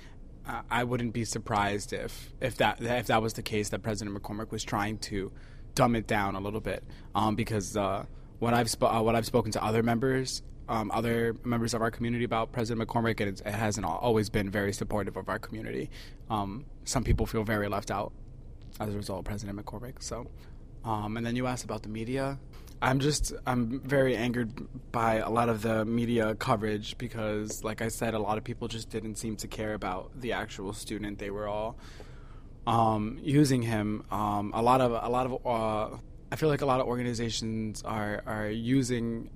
I 0.69 0.83
wouldn't 0.83 1.13
be 1.13 1.25
surprised 1.25 1.93
if 1.93 2.31
if 2.39 2.57
that 2.57 2.81
if 2.81 3.07
that 3.07 3.21
was 3.21 3.33
the 3.33 3.41
case 3.43 3.69
that 3.69 3.81
President 3.81 4.15
McCormick 4.15 4.51
was 4.51 4.63
trying 4.63 4.99
to 4.99 5.31
dumb 5.73 5.95
it 5.95 6.07
down 6.07 6.35
a 6.35 6.39
little 6.39 6.61
bit, 6.61 6.83
um, 7.15 7.35
because 7.35 7.75
uh, 7.75 8.05
what 8.39 8.53
I've 8.53 8.69
sp- 8.69 8.85
uh, 8.85 9.01
what 9.01 9.15
I've 9.15 9.25
spoken 9.25 9.51
to 9.53 9.63
other 9.63 9.83
members 9.83 10.43
um, 10.67 10.91
other 10.91 11.35
members 11.43 11.73
of 11.73 11.81
our 11.81 11.91
community 11.91 12.23
about 12.23 12.51
President 12.51 12.87
McCormick, 12.87 13.19
and 13.19 13.39
it 13.39 13.45
hasn't 13.45 13.85
always 13.85 14.29
been 14.29 14.49
very 14.49 14.73
supportive 14.73 15.17
of 15.17 15.29
our 15.29 15.39
community. 15.39 15.89
Um, 16.29 16.65
some 16.85 17.03
people 17.03 17.25
feel 17.25 17.43
very 17.43 17.67
left 17.67 17.91
out 17.91 18.11
as 18.79 18.93
a 18.93 18.97
result 18.97 19.19
of 19.19 19.25
President 19.25 19.63
McCormick. 19.63 20.01
So, 20.01 20.27
um, 20.83 21.17
and 21.17 21.25
then 21.25 21.35
you 21.35 21.47
asked 21.47 21.63
about 21.63 21.83
the 21.83 21.89
media. 21.89 22.39
I'm 22.85 22.99
just 22.99 23.33
I'm 23.47 23.79
very 23.79 24.15
angered 24.15 24.51
by 24.91 25.15
a 25.15 25.29
lot 25.31 25.49
of 25.49 25.63
the 25.63 25.85
media 25.85 26.35
coverage 26.35 26.99
because, 26.99 27.63
like 27.63 27.81
I 27.81 27.87
said, 27.87 28.13
a 28.13 28.19
lot 28.19 28.37
of 28.37 28.43
people 28.43 28.67
just 28.67 28.91
didn't 28.91 29.15
seem 29.15 29.37
to 29.37 29.47
care 29.47 29.73
about 29.73 30.11
the 30.21 30.33
actual 30.33 30.71
student. 30.71 31.17
They 31.17 31.31
were 31.31 31.47
all 31.47 31.77
um, 32.67 33.17
using 33.23 33.63
him. 33.63 34.05
Um, 34.11 34.51
a 34.53 34.61
lot 34.61 34.81
of 34.81 34.91
a 34.91 35.09
lot 35.09 35.25
of 35.25 35.33
uh, 35.47 35.97
I 36.31 36.35
feel 36.35 36.47
like 36.47 36.61
a 36.61 36.67
lot 36.67 36.79
of 36.79 36.85
organizations 36.85 37.81
are 37.81 38.21
are 38.27 38.49
using 38.49 39.31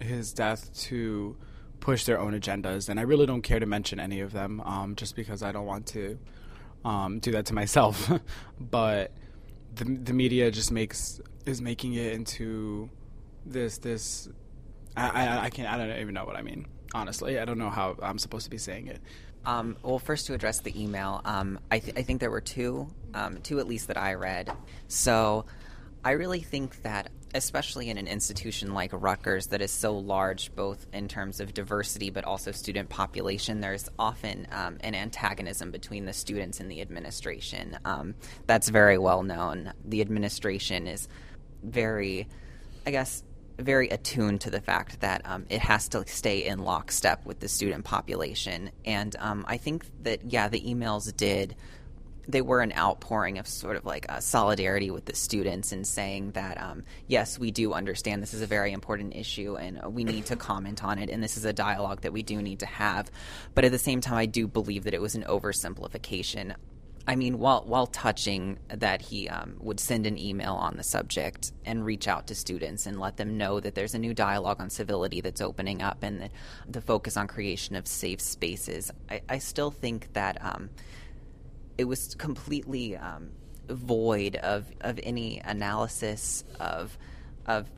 his 0.00 0.32
death 0.32 0.74
to 0.84 1.36
push 1.80 2.06
their 2.06 2.18
own 2.18 2.32
agendas, 2.32 2.88
and 2.88 2.98
I 2.98 3.02
really 3.02 3.26
don't 3.26 3.42
care 3.42 3.60
to 3.60 3.66
mention 3.66 4.00
any 4.00 4.20
of 4.20 4.32
them, 4.32 4.62
um, 4.62 4.96
just 4.96 5.14
because 5.14 5.42
I 5.42 5.52
don't 5.52 5.66
want 5.66 5.86
to 5.88 6.18
um, 6.86 7.18
do 7.18 7.32
that 7.32 7.44
to 7.46 7.54
myself. 7.54 8.10
but 8.58 9.12
the 9.74 9.84
the 9.84 10.14
media 10.14 10.50
just 10.50 10.72
makes 10.72 11.20
is 11.46 11.60
making 11.60 11.94
it 11.94 12.12
into 12.12 12.88
this 13.46 13.78
this 13.78 14.28
I, 14.96 15.08
I, 15.08 15.44
I 15.44 15.50
can't 15.50 15.68
I 15.68 15.76
don't 15.76 15.98
even 16.00 16.14
know 16.14 16.24
what 16.24 16.36
I 16.36 16.42
mean. 16.42 16.66
Honestly, 16.94 17.38
I 17.38 17.44
don't 17.44 17.58
know 17.58 17.70
how 17.70 17.96
I'm 18.00 18.18
supposed 18.18 18.44
to 18.44 18.50
be 18.50 18.58
saying 18.58 18.86
it. 18.86 19.00
Um, 19.46 19.76
well, 19.82 19.98
first 19.98 20.26
to 20.26 20.34
address 20.34 20.60
the 20.60 20.80
email, 20.80 21.20
um, 21.24 21.58
I, 21.70 21.78
th- 21.78 21.98
I, 21.98 22.02
think 22.02 22.20
there 22.20 22.30
were 22.30 22.40
two, 22.40 22.88
um, 23.12 23.38
two 23.42 23.58
at 23.60 23.68
least 23.68 23.88
that 23.88 23.98
I 23.98 24.14
read. 24.14 24.50
So 24.88 25.44
I 26.02 26.12
really 26.12 26.40
think 26.40 26.80
that, 26.82 27.10
especially 27.34 27.90
in 27.90 27.98
an 27.98 28.06
institution 28.06 28.72
like 28.72 28.90
Rutgers 28.92 29.48
that 29.48 29.60
is 29.60 29.70
so 29.70 29.98
large, 29.98 30.54
both 30.54 30.86
in 30.94 31.08
terms 31.08 31.40
of 31.40 31.52
diversity 31.52 32.08
but 32.08 32.24
also 32.24 32.52
student 32.52 32.88
population, 32.88 33.60
there's 33.60 33.88
often 33.98 34.46
um, 34.50 34.78
an 34.80 34.94
antagonism 34.94 35.70
between 35.70 36.06
the 36.06 36.12
students 36.14 36.60
and 36.60 36.70
the 36.70 36.80
administration. 36.80 37.78
Um, 37.84 38.14
that's 38.46 38.70
very 38.70 38.96
well 38.96 39.22
known. 39.22 39.74
The 39.84 40.00
administration 40.00 40.86
is 40.86 41.06
very, 41.64 42.28
I 42.86 42.90
guess, 42.90 43.22
very 43.58 43.88
attuned 43.88 44.40
to 44.42 44.50
the 44.50 44.60
fact 44.60 45.00
that 45.00 45.22
um, 45.24 45.46
it 45.48 45.60
has 45.60 45.88
to 45.88 46.04
stay 46.06 46.44
in 46.44 46.58
lockstep 46.58 47.24
with 47.24 47.40
the 47.40 47.48
student 47.48 47.84
population. 47.84 48.70
And 48.84 49.14
um, 49.18 49.44
I 49.46 49.58
think 49.58 49.86
that, 50.02 50.20
yeah, 50.32 50.48
the 50.48 50.60
emails 50.60 51.14
did. 51.16 51.54
They 52.26 52.40
were 52.40 52.62
an 52.62 52.72
outpouring 52.72 53.38
of 53.38 53.46
sort 53.46 53.76
of 53.76 53.84
like 53.84 54.06
a 54.08 54.22
solidarity 54.22 54.90
with 54.90 55.04
the 55.04 55.14
students 55.14 55.72
and 55.72 55.86
saying 55.86 56.32
that, 56.32 56.60
um, 56.60 56.82
yes, 57.06 57.38
we 57.38 57.50
do 57.50 57.74
understand 57.74 58.22
this 58.22 58.32
is 58.32 58.40
a 58.40 58.46
very 58.46 58.72
important 58.72 59.14
issue 59.14 59.56
and 59.56 59.94
we 59.94 60.04
need 60.04 60.26
to 60.26 60.36
comment 60.36 60.82
on 60.82 60.98
it, 60.98 61.10
and 61.10 61.22
this 61.22 61.36
is 61.36 61.44
a 61.44 61.52
dialogue 61.52 62.00
that 62.00 62.14
we 62.14 62.22
do 62.22 62.40
need 62.40 62.60
to 62.60 62.66
have. 62.66 63.10
But 63.54 63.66
at 63.66 63.72
the 63.72 63.78
same 63.78 64.00
time, 64.00 64.16
I 64.16 64.26
do 64.26 64.48
believe 64.48 64.84
that 64.84 64.94
it 64.94 65.02
was 65.02 65.14
an 65.14 65.24
oversimplification 65.24 66.54
I 67.06 67.16
mean, 67.16 67.38
while 67.38 67.64
while 67.66 67.86
touching 67.86 68.58
that 68.68 69.02
he 69.02 69.28
um, 69.28 69.56
would 69.60 69.78
send 69.78 70.06
an 70.06 70.18
email 70.18 70.54
on 70.54 70.76
the 70.76 70.82
subject 70.82 71.52
and 71.66 71.84
reach 71.84 72.08
out 72.08 72.26
to 72.28 72.34
students 72.34 72.86
and 72.86 72.98
let 72.98 73.18
them 73.18 73.36
know 73.36 73.60
that 73.60 73.74
there's 73.74 73.94
a 73.94 73.98
new 73.98 74.14
dialogue 74.14 74.60
on 74.60 74.70
civility 74.70 75.20
that's 75.20 75.42
opening 75.42 75.82
up 75.82 76.02
and 76.02 76.22
the, 76.22 76.30
the 76.68 76.80
focus 76.80 77.16
on 77.16 77.26
creation 77.26 77.76
of 77.76 77.86
safe 77.86 78.20
spaces. 78.20 78.90
I, 79.10 79.20
I 79.28 79.38
still 79.38 79.70
think 79.70 80.14
that 80.14 80.42
um, 80.42 80.70
it 81.76 81.84
was 81.84 82.14
completely 82.14 82.96
um, 82.96 83.30
void 83.68 84.36
of 84.36 84.64
of 84.80 84.98
any 85.02 85.42
analysis 85.44 86.42
of 86.58 86.96
of 87.46 87.68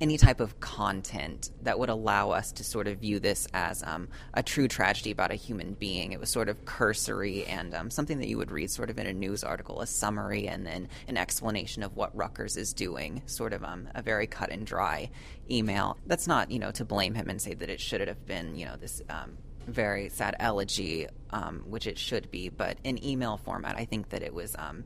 any 0.00 0.16
type 0.16 0.40
of 0.40 0.58
content 0.60 1.50
that 1.62 1.78
would 1.78 1.90
allow 1.90 2.30
us 2.30 2.52
to 2.52 2.64
sort 2.64 2.86
of 2.86 2.98
view 2.98 3.20
this 3.20 3.46
as 3.52 3.82
um, 3.82 4.08
a 4.34 4.42
true 4.42 4.66
tragedy 4.66 5.10
about 5.10 5.30
a 5.30 5.34
human 5.34 5.74
being. 5.74 6.12
It 6.12 6.20
was 6.20 6.30
sort 6.30 6.48
of 6.48 6.64
cursory 6.64 7.44
and 7.44 7.74
um, 7.74 7.90
something 7.90 8.18
that 8.18 8.28
you 8.28 8.38
would 8.38 8.50
read 8.50 8.70
sort 8.70 8.90
of 8.90 8.98
in 8.98 9.06
a 9.06 9.12
news 9.12 9.44
article, 9.44 9.80
a 9.80 9.86
summary, 9.86 10.48
and 10.48 10.66
then 10.66 10.88
an 11.08 11.16
explanation 11.16 11.82
of 11.82 11.96
what 11.96 12.16
Rutgers 12.16 12.56
is 12.56 12.72
doing, 12.72 13.22
sort 13.26 13.52
of 13.52 13.62
um, 13.62 13.88
a 13.94 14.02
very 14.02 14.26
cut 14.26 14.50
and 14.50 14.66
dry 14.66 15.10
email. 15.50 15.98
That's 16.06 16.26
not, 16.26 16.50
you 16.50 16.58
know, 16.58 16.70
to 16.72 16.84
blame 16.84 17.14
him 17.14 17.28
and 17.28 17.40
say 17.40 17.54
that 17.54 17.68
it 17.68 17.80
should 17.80 18.06
have 18.06 18.24
been, 18.26 18.56
you 18.56 18.66
know, 18.66 18.76
this 18.76 19.02
um, 19.10 19.36
very 19.66 20.08
sad 20.08 20.36
elegy, 20.38 21.06
um, 21.30 21.62
which 21.66 21.86
it 21.86 21.98
should 21.98 22.30
be, 22.30 22.48
but 22.48 22.78
in 22.84 23.02
email 23.04 23.36
format, 23.36 23.76
I 23.76 23.84
think 23.84 24.10
that 24.10 24.22
it 24.22 24.32
was 24.32 24.56
um, 24.58 24.84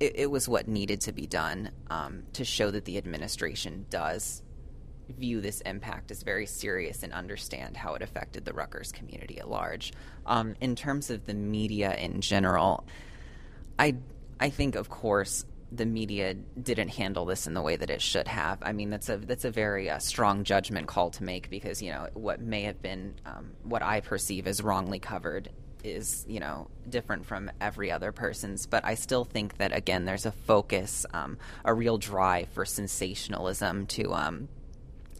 it, 0.00 0.12
it 0.16 0.30
was 0.30 0.48
what 0.48 0.68
needed 0.68 1.00
to 1.02 1.12
be 1.12 1.26
done 1.26 1.70
um, 1.90 2.24
to 2.34 2.44
show 2.44 2.70
that 2.70 2.84
the 2.84 2.98
administration 2.98 3.86
does 3.90 4.42
view 5.08 5.40
this 5.40 5.60
impact 5.62 6.10
as 6.10 6.22
very 6.22 6.46
serious 6.46 7.02
and 7.02 7.12
understand 7.12 7.76
how 7.76 7.94
it 7.94 8.02
affected 8.02 8.44
the 8.44 8.52
Rutgers 8.52 8.92
community 8.92 9.38
at 9.38 9.48
large. 9.48 9.92
Um, 10.26 10.54
in 10.60 10.76
terms 10.76 11.10
of 11.10 11.26
the 11.26 11.34
media 11.34 11.94
in 11.94 12.20
general, 12.20 12.86
I 13.78 13.96
I 14.40 14.50
think 14.50 14.74
of 14.74 14.88
course 14.88 15.44
the 15.70 15.86
media 15.86 16.34
didn't 16.34 16.88
handle 16.88 17.26
this 17.26 17.46
in 17.46 17.52
the 17.52 17.60
way 17.60 17.76
that 17.76 17.90
it 17.90 18.00
should 18.00 18.28
have. 18.28 18.58
I 18.62 18.72
mean 18.72 18.90
that's 18.90 19.08
a 19.08 19.16
that's 19.16 19.44
a 19.44 19.50
very 19.50 19.88
uh, 19.90 19.98
strong 19.98 20.44
judgment 20.44 20.86
call 20.86 21.10
to 21.10 21.24
make 21.24 21.50
because 21.50 21.82
you 21.82 21.90
know 21.90 22.08
what 22.14 22.40
may 22.40 22.62
have 22.62 22.82
been 22.82 23.14
um, 23.24 23.52
what 23.62 23.82
I 23.82 24.00
perceive 24.00 24.46
as 24.46 24.62
wrongly 24.62 24.98
covered 24.98 25.50
is 25.84 26.24
you 26.28 26.40
know 26.40 26.68
different 26.88 27.26
from 27.26 27.50
every 27.60 27.90
other 27.90 28.12
person's 28.12 28.66
but 28.66 28.84
i 28.84 28.94
still 28.94 29.24
think 29.24 29.56
that 29.58 29.74
again 29.74 30.04
there's 30.04 30.26
a 30.26 30.32
focus 30.32 31.06
um, 31.12 31.36
a 31.64 31.72
real 31.72 31.98
drive 31.98 32.48
for 32.48 32.64
sensationalism 32.64 33.86
to 33.86 34.12
um, 34.12 34.48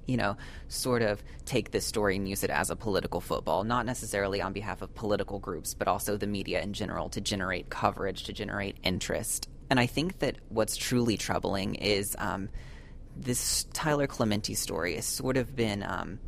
you 0.07 0.17
know 0.17 0.37
sort 0.69 1.03
of 1.03 1.23
take 1.45 1.71
this 1.71 1.85
story 1.87 2.17
and 2.17 2.29
use 2.29 2.43
it 2.43 2.50
as 2.50 2.71
a 2.71 2.77
political 2.77 3.21
football 3.21 3.62
not 3.62 3.87
necessarily 3.87 4.41
on 4.41 4.53
behalf 4.53 4.83
of 4.83 4.93
political 4.95 5.38
groups 5.38 5.75
but 5.75 5.87
also 5.87 6.17
the 6.17 6.27
media 6.27 6.61
in 6.61 6.73
general 6.73 7.09
to 7.09 7.21
generate 7.21 7.69
coverage 7.71 8.25
to 8.25 8.33
generate 8.33 8.77
interest. 8.83 9.49
And 9.71 9.79
i 9.79 9.87
think 9.87 10.19
that 10.21 10.37
what's 10.49 10.77
truly 10.77 11.17
troubling 11.19 11.75
is 11.77 12.17
um, 12.19 12.49
this 13.15 13.67
tyler 13.75 14.07
clementi 14.07 14.55
story 14.55 14.95
has 14.95 15.05
sort 15.05 15.37
of 15.37 15.55
been 15.55 15.83
um, 15.83 16.19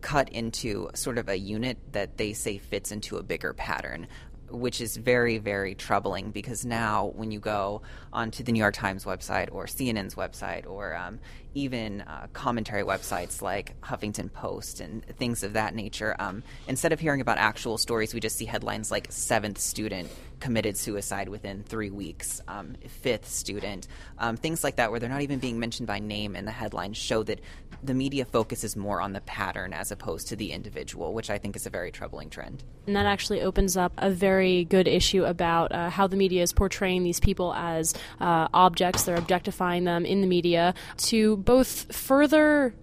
cut 0.00 0.28
into 0.30 0.90
sort 0.94 1.18
of 1.18 1.28
a 1.28 1.36
unit 1.36 1.78
that 1.92 2.16
they 2.16 2.32
say 2.32 2.58
fits 2.58 2.92
into 2.92 3.16
a 3.16 3.22
bigger 3.22 3.52
pattern 3.52 4.06
which 4.50 4.80
is 4.80 4.96
very, 4.96 5.38
very 5.38 5.74
troubling 5.74 6.30
because 6.30 6.64
now 6.64 7.12
when 7.16 7.30
you 7.30 7.40
go 7.40 7.82
onto 8.12 8.42
the 8.42 8.52
New 8.52 8.58
York 8.58 8.74
Times 8.74 9.04
website 9.04 9.48
or 9.52 9.66
CNN's 9.66 10.14
website 10.14 10.66
or 10.66 10.96
um, 10.96 11.18
even 11.54 12.00
uh, 12.02 12.26
commentary 12.32 12.82
websites 12.82 13.42
like 13.42 13.78
Huffington 13.82 14.32
Post 14.32 14.80
and 14.80 15.04
things 15.04 15.42
of 15.42 15.54
that 15.54 15.74
nature, 15.74 16.16
um, 16.18 16.42
instead 16.66 16.92
of 16.92 17.00
hearing 17.00 17.20
about 17.20 17.38
actual 17.38 17.78
stories, 17.78 18.14
we 18.14 18.20
just 18.20 18.36
see 18.36 18.44
headlines 18.46 18.90
like 18.90 19.08
seventh 19.10 19.58
student 19.58 20.08
committed 20.40 20.76
suicide 20.76 21.28
within 21.28 21.62
three 21.62 21.90
weeks, 21.90 22.40
um, 22.48 22.74
fifth 22.86 23.28
student, 23.28 23.88
um, 24.18 24.36
things 24.36 24.64
like 24.64 24.76
that, 24.76 24.90
where 24.90 25.00
they're 25.00 25.08
not 25.08 25.22
even 25.22 25.38
being 25.38 25.58
mentioned 25.58 25.86
by 25.86 25.98
name 25.98 26.36
in 26.36 26.44
the 26.44 26.50
headlines, 26.50 26.96
show 26.96 27.22
that 27.24 27.40
the 27.82 27.94
media 27.94 28.24
focuses 28.24 28.76
more 28.76 29.00
on 29.00 29.12
the 29.12 29.20
pattern 29.22 29.72
as 29.72 29.90
opposed 29.90 30.28
to 30.28 30.36
the 30.36 30.52
individual, 30.52 31.12
which 31.12 31.30
I 31.30 31.38
think 31.38 31.56
is 31.56 31.66
a 31.66 31.70
very 31.70 31.90
troubling 31.90 32.30
trend. 32.30 32.64
And 32.86 32.96
that 32.96 33.06
actually 33.06 33.42
opens 33.42 33.76
up 33.76 33.92
a 33.98 34.10
very 34.10 34.64
good 34.64 34.88
issue 34.88 35.24
about 35.24 35.72
uh, 35.72 35.90
how 35.90 36.06
the 36.06 36.16
media 36.16 36.42
is 36.42 36.52
portraying 36.52 37.04
these 37.04 37.20
people 37.20 37.54
as 37.54 37.94
uh, 38.20 38.48
objects. 38.52 39.04
They're 39.04 39.16
objectifying 39.16 39.84
them 39.84 40.04
in 40.04 40.20
the 40.20 40.26
media 40.26 40.74
to 40.98 41.36
both 41.38 41.94
further 41.94 42.74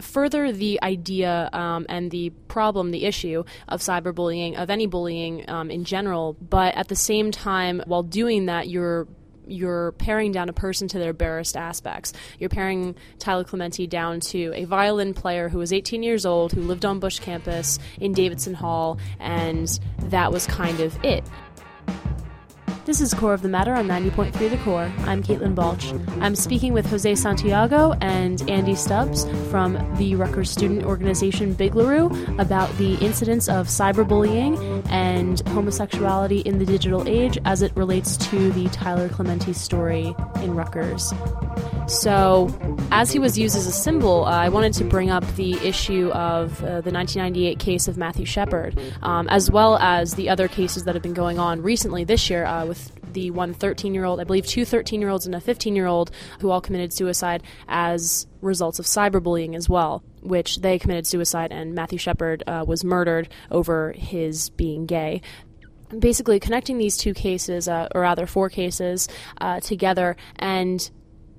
further 0.00 0.52
the 0.52 0.80
idea 0.82 1.50
um, 1.52 1.86
and 1.88 2.10
the 2.10 2.30
problem, 2.48 2.90
the 2.90 3.04
issue 3.04 3.44
of 3.68 3.80
cyberbullying, 3.80 4.56
of 4.56 4.70
any 4.70 4.86
bullying 4.86 5.48
um, 5.48 5.70
in 5.70 5.84
general, 5.84 6.36
but 6.40 6.74
at 6.74 6.88
the 6.88 6.96
same 6.96 7.30
time, 7.30 7.82
while 7.86 8.02
doing 8.02 8.46
that, 8.46 8.68
you're 8.68 9.06
you're 9.50 9.92
paring 9.92 10.30
down 10.30 10.48
a 10.48 10.52
person 10.52 10.88
to 10.88 10.98
their 10.98 11.14
barest 11.14 11.56
aspects. 11.56 12.12
You're 12.38 12.50
paring 12.50 12.94
Tyler 13.18 13.44
Clementi 13.44 13.86
down 13.86 14.20
to 14.20 14.52
a 14.54 14.64
violin 14.64 15.14
player 15.14 15.48
who 15.48 15.58
was 15.58 15.72
18 15.72 16.02
years 16.02 16.26
old, 16.26 16.52
who 16.52 16.60
lived 16.60 16.84
on 16.84 17.00
Busch 17.00 17.18
campus 17.18 17.78
in 17.98 18.12
Davidson 18.12 18.54
Hall, 18.54 18.98
and 19.18 19.80
that 20.00 20.32
was 20.32 20.46
kind 20.46 20.80
of 20.80 21.02
it. 21.02 21.24
This 22.88 23.02
is 23.02 23.12
Core 23.12 23.34
of 23.34 23.42
the 23.42 23.50
Matter 23.50 23.74
on 23.74 23.86
90.3 23.86 24.32
The 24.48 24.56
Core. 24.64 24.90
I'm 25.00 25.22
Caitlin 25.22 25.54
Balch. 25.54 25.92
I'm 26.22 26.34
speaking 26.34 26.72
with 26.72 26.86
Jose 26.86 27.16
Santiago 27.16 27.92
and 28.00 28.40
Andy 28.48 28.74
Stubbs 28.74 29.26
from 29.50 29.74
the 29.98 30.14
Rutgers 30.14 30.50
student 30.50 30.84
organization 30.84 31.52
Big 31.52 31.74
LaRue 31.74 32.06
about 32.38 32.74
the 32.78 32.94
incidents 33.04 33.46
of 33.46 33.66
cyberbullying 33.66 34.88
and 34.88 35.46
homosexuality 35.48 36.38
in 36.40 36.58
the 36.58 36.64
digital 36.64 37.06
age 37.06 37.36
as 37.44 37.60
it 37.60 37.76
relates 37.76 38.16
to 38.30 38.50
the 38.52 38.70
Tyler 38.70 39.10
Clementi 39.10 39.52
story 39.52 40.14
in 40.36 40.54
Rutgers. 40.54 41.12
So, 41.88 42.54
as 42.90 43.10
he 43.10 43.18
was 43.18 43.38
used 43.38 43.56
as 43.56 43.66
a 43.66 43.72
symbol, 43.72 44.26
uh, 44.26 44.30
I 44.30 44.50
wanted 44.50 44.74
to 44.74 44.84
bring 44.84 45.08
up 45.08 45.26
the 45.36 45.54
issue 45.66 46.10
of 46.10 46.62
uh, 46.62 46.82
the 46.82 46.90
1998 46.92 47.58
case 47.58 47.88
of 47.88 47.96
Matthew 47.96 48.26
Shepard, 48.26 48.78
um, 49.02 49.26
as 49.28 49.50
well 49.50 49.78
as 49.78 50.14
the 50.14 50.28
other 50.28 50.48
cases 50.48 50.84
that 50.84 50.94
have 50.94 51.02
been 51.02 51.14
going 51.14 51.38
on 51.38 51.62
recently 51.62 52.04
this 52.04 52.28
year 52.28 52.44
uh, 52.44 52.66
with 52.66 52.77
the 53.12 53.30
one 53.30 53.54
13 53.54 53.94
year 53.94 54.04
old, 54.04 54.20
I 54.20 54.24
believe 54.24 54.46
two 54.46 54.64
13 54.64 55.00
year 55.00 55.10
olds 55.10 55.26
and 55.26 55.34
a 55.34 55.40
15 55.40 55.74
year 55.76 55.86
old, 55.86 56.10
who 56.40 56.50
all 56.50 56.60
committed 56.60 56.92
suicide 56.92 57.42
as 57.68 58.26
results 58.40 58.78
of 58.78 58.86
cyberbullying 58.86 59.56
as 59.56 59.68
well, 59.68 60.02
which 60.22 60.58
they 60.58 60.78
committed 60.78 61.06
suicide 61.06 61.52
and 61.52 61.74
Matthew 61.74 61.98
Shepard 61.98 62.42
uh, 62.46 62.64
was 62.66 62.84
murdered 62.84 63.28
over 63.50 63.92
his 63.96 64.50
being 64.50 64.86
gay. 64.86 65.22
Basically 65.98 66.38
connecting 66.38 66.76
these 66.76 66.98
two 66.98 67.14
cases, 67.14 67.66
uh, 67.66 67.88
or 67.94 68.02
rather 68.02 68.26
four 68.26 68.50
cases, 68.50 69.08
uh, 69.40 69.60
together 69.60 70.16
and 70.36 70.90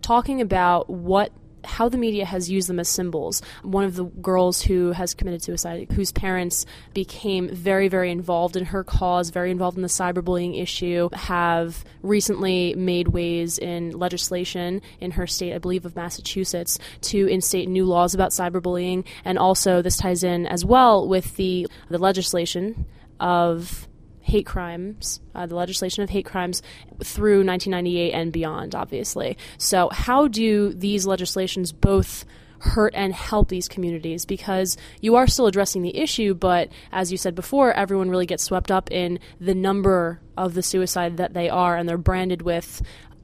talking 0.02 0.42
about 0.42 0.90
what 0.90 1.32
how 1.64 1.90
the 1.90 1.98
media 1.98 2.26
has 2.26 2.50
used 2.50 2.70
them 2.70 2.80
as 2.80 2.90
symbols. 2.90 3.42
One 3.64 3.84
of 3.84 3.96
the 3.96 4.06
girls 4.06 4.62
who 4.62 4.92
has 4.92 5.14
committed 5.14 5.44
suicide, 5.44 5.92
whose 5.92 6.12
parents 6.12 6.66
became 6.94 7.50
very, 7.50 7.88
very 7.88 8.12
involved 8.12 8.56
in 8.56 8.66
her 8.66 8.84
cause, 8.84 9.30
very 9.30 9.52
involved 9.52 9.78
in 9.78 9.84
the 9.84 9.90
cyberbullying 9.90 10.62
issue, 10.62 11.10
have 11.14 11.84
recently 12.02 12.74
made 12.76 13.10
ways 13.10 13.58
in 13.58 13.92
legislation 13.92 14.82
in 15.00 15.12
her 15.12 15.28
state, 15.28 15.54
I 15.54 15.58
believe 15.58 15.86
of 15.86 15.96
Massachusetts, 15.96 16.80
to 17.02 17.28
instate 17.28 17.68
new 17.68 17.86
laws 17.86 18.14
about 18.14 18.32
cyberbullying. 18.32 19.06
And 19.26 19.38
also, 19.38 19.82
this 19.82 19.98
ties 19.98 20.24
in 20.24 20.46
as 20.46 20.66
well 20.66 21.08
with 21.08 21.36
the, 21.36 21.68
the 21.90 21.98
legislation 21.98 22.86
of 23.20 23.88
hate 24.30 24.46
crimes, 24.46 25.20
uh, 25.36 25.46
the 25.46 25.56
legislation 25.56 26.04
of 26.04 26.10
hate 26.10 26.26
crimes 26.26 26.62
through 27.04 27.44
1998 27.46 28.12
and 28.14 28.32
beyond, 28.32 28.76
obviously. 28.76 29.38
So, 29.58 29.90
how 29.90 30.28
do 30.28 30.74
these 30.74 31.06
legislations 31.06 31.72
both 31.72 32.26
hurt 32.60 32.94
and 32.96 33.14
help 33.14 33.50
these 33.50 33.68
communities? 33.68 34.26
Because 34.26 34.78
you 35.02 35.16
are 35.16 35.28
still 35.28 35.48
addressing 35.48 35.82
the 35.82 35.98
issue, 35.98 36.34
but 36.34 36.70
as 36.92 37.12
you 37.12 37.18
said 37.18 37.36
before, 37.36 37.74
everyone 37.74 38.10
really 38.10 38.26
gets 38.26 38.44
swept 38.44 38.72
up 38.72 38.92
in 38.92 39.20
the 39.40 39.56
number 39.56 40.22
of 40.38 40.54
the 40.54 40.64
suicide 40.64 41.18
that 41.18 41.34
they 41.34 41.50
are, 41.50 41.76
and 41.76 41.90
they're 41.90 41.98
branded 41.98 42.42
with 42.42 42.82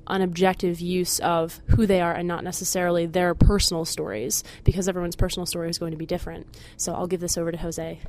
an 0.08 0.22
objective 0.22 0.80
use 0.80 1.20
of 1.20 1.60
who 1.68 1.86
they 1.86 2.00
are 2.00 2.14
and 2.14 2.28
not 2.28 2.44
necessarily 2.44 3.06
their 3.06 3.34
personal 3.34 3.86
stories 3.86 4.44
because 4.64 4.88
everyone's 4.88 5.16
personal 5.16 5.48
story 5.48 5.70
is 5.70 5.80
going 5.80 5.92
to 5.92 5.98
be 5.98 6.06
different. 6.06 6.46
So 6.78 6.94
I'll 6.94 7.08
give 7.08 7.22
this 7.22 7.38
over 7.38 7.52
to 7.52 7.58
Jose. 7.58 8.00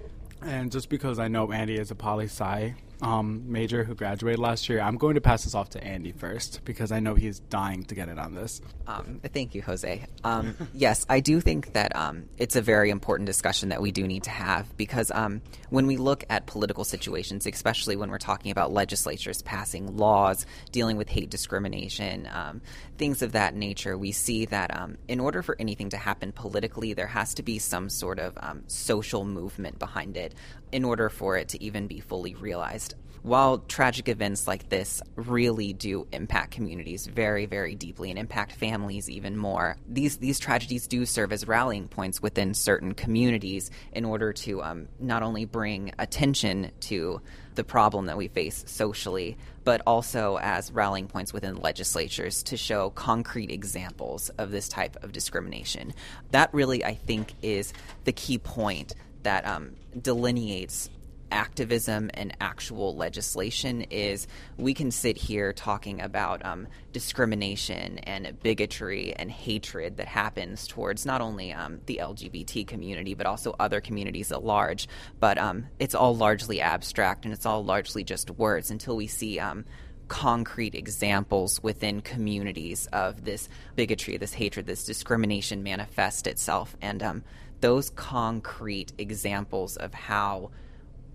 And 0.42 0.70
just 0.70 0.90
because 0.90 1.18
I 1.18 1.28
know 1.28 1.50
Andy 1.52 1.76
is 1.76 1.90
a 1.90 1.94
poli 1.94 2.26
sci 2.26 2.74
um, 3.02 3.50
major 3.50 3.84
who 3.84 3.94
graduated 3.94 4.38
last 4.38 4.68
year, 4.68 4.80
I'm 4.80 4.96
going 4.96 5.14
to 5.14 5.20
pass 5.20 5.44
this 5.44 5.54
off 5.54 5.70
to 5.70 5.84
Andy 5.84 6.12
first 6.12 6.60
because 6.64 6.92
I 6.92 7.00
know 7.00 7.14
he's 7.14 7.40
dying 7.40 7.84
to 7.84 7.94
get 7.94 8.08
it 8.08 8.18
on 8.18 8.34
this. 8.34 8.60
Um, 8.86 9.20
thank 9.32 9.54
you, 9.54 9.62
Jose. 9.62 10.04
Um, 10.24 10.56
yes, 10.74 11.04
I 11.08 11.20
do 11.20 11.40
think 11.40 11.72
that 11.74 11.94
um, 11.94 12.28
it's 12.38 12.56
a 12.56 12.62
very 12.62 12.90
important 12.90 13.26
discussion 13.26 13.68
that 13.68 13.82
we 13.82 13.92
do 13.92 14.06
need 14.06 14.24
to 14.24 14.30
have 14.30 14.76
because 14.76 15.10
um, 15.10 15.42
when 15.70 15.86
we 15.86 15.96
look 15.96 16.24
at 16.30 16.46
political 16.46 16.84
situations, 16.84 17.46
especially 17.46 17.96
when 17.96 18.10
we're 18.10 18.18
talking 18.18 18.50
about 18.50 18.72
legislatures 18.72 19.42
passing 19.42 19.96
laws 19.96 20.46
dealing 20.72 20.96
with 20.96 21.08
hate 21.08 21.30
discrimination, 21.30 22.28
um, 22.32 22.60
things 22.98 23.22
of 23.22 23.32
that 23.32 23.54
nature, 23.54 23.96
we 23.96 24.12
see 24.12 24.46
that 24.46 24.70
in 25.08 25.20
order 25.20 25.42
for 25.42 25.56
anything 25.58 25.90
to 25.90 25.96
happen 25.96 26.32
politically, 26.32 26.94
there 26.94 27.06
has 27.06 27.34
to 27.34 27.42
be 27.42 27.58
some 27.58 27.88
sort 27.88 28.18
of 28.18 28.36
social 28.66 29.24
movement 29.24 29.78
behind 29.78 30.16
it 30.16 30.34
in 30.72 30.84
order 30.84 31.08
for 31.08 31.36
it 31.36 31.48
to 31.50 31.62
even 31.62 31.86
be 31.86 32.00
fully 32.00 32.34
realized. 32.34 32.94
While 33.22 33.58
tragic 33.58 34.08
events 34.08 34.46
like 34.46 34.68
this 34.68 35.02
really 35.16 35.72
do 35.72 36.06
impact 36.12 36.52
communities 36.52 37.08
very, 37.08 37.46
very 37.46 37.74
deeply 37.74 38.10
and 38.10 38.20
impact 38.20 38.52
families 38.52 39.10
even 39.10 39.36
more, 39.36 39.76
these, 39.88 40.18
these 40.18 40.38
tragedies 40.38 40.86
do 40.86 41.04
serve 41.04 41.32
as 41.32 41.48
rallying 41.48 41.88
points 41.88 42.22
within 42.22 42.54
certain 42.54 42.94
communities 42.94 43.72
in 43.92 44.04
order 44.04 44.32
to 44.32 44.62
um, 44.62 44.86
not 45.00 45.24
only 45.24 45.44
bring 45.44 45.90
attention 45.98 46.70
to 46.80 47.20
the 47.56 47.64
problem 47.64 48.06
that 48.06 48.16
we 48.16 48.28
face 48.28 48.64
socially, 48.66 49.36
but 49.64 49.82
also 49.86 50.38
as 50.40 50.70
rallying 50.70 51.08
points 51.08 51.32
within 51.32 51.56
legislatures 51.56 52.42
to 52.44 52.56
show 52.56 52.90
concrete 52.90 53.50
examples 53.50 54.28
of 54.38 54.50
this 54.50 54.68
type 54.68 54.96
of 55.02 55.12
discrimination. 55.12 55.92
That 56.30 56.52
really, 56.54 56.84
I 56.84 56.94
think, 56.94 57.34
is 57.42 57.72
the 58.04 58.12
key 58.12 58.38
point 58.38 58.94
that 59.24 59.44
um, 59.44 59.74
delineates 60.00 60.88
activism 61.30 62.10
and 62.14 62.36
actual 62.40 62.96
legislation 62.96 63.82
is 63.82 64.26
we 64.56 64.74
can 64.74 64.90
sit 64.90 65.16
here 65.16 65.52
talking 65.52 66.00
about 66.00 66.44
um, 66.44 66.66
discrimination 66.92 67.98
and 67.98 68.40
bigotry 68.42 69.14
and 69.14 69.30
hatred 69.30 69.96
that 69.96 70.08
happens 70.08 70.66
towards 70.66 71.04
not 71.04 71.20
only 71.20 71.52
um, 71.52 71.80
the 71.86 72.00
LGBT 72.02 72.66
community 72.66 73.14
but 73.14 73.26
also 73.26 73.54
other 73.58 73.80
communities 73.80 74.32
at 74.32 74.44
large. 74.44 74.88
But 75.20 75.38
um, 75.38 75.66
it's 75.78 75.94
all 75.94 76.16
largely 76.16 76.60
abstract 76.60 77.24
and 77.24 77.34
it's 77.34 77.46
all 77.46 77.64
largely 77.64 78.04
just 78.04 78.30
words 78.30 78.70
until 78.70 78.96
we 78.96 79.06
see 79.06 79.38
um, 79.38 79.64
concrete 80.08 80.74
examples 80.74 81.62
within 81.62 82.00
communities 82.00 82.86
of 82.92 83.24
this 83.24 83.48
bigotry, 83.74 84.16
this 84.16 84.32
hatred, 84.32 84.66
this 84.66 84.84
discrimination 84.84 85.62
manifest 85.62 86.26
itself. 86.26 86.76
And 86.80 87.02
um, 87.02 87.24
those 87.60 87.90
concrete 87.90 88.92
examples 88.98 89.76
of 89.76 89.94
how 89.94 90.50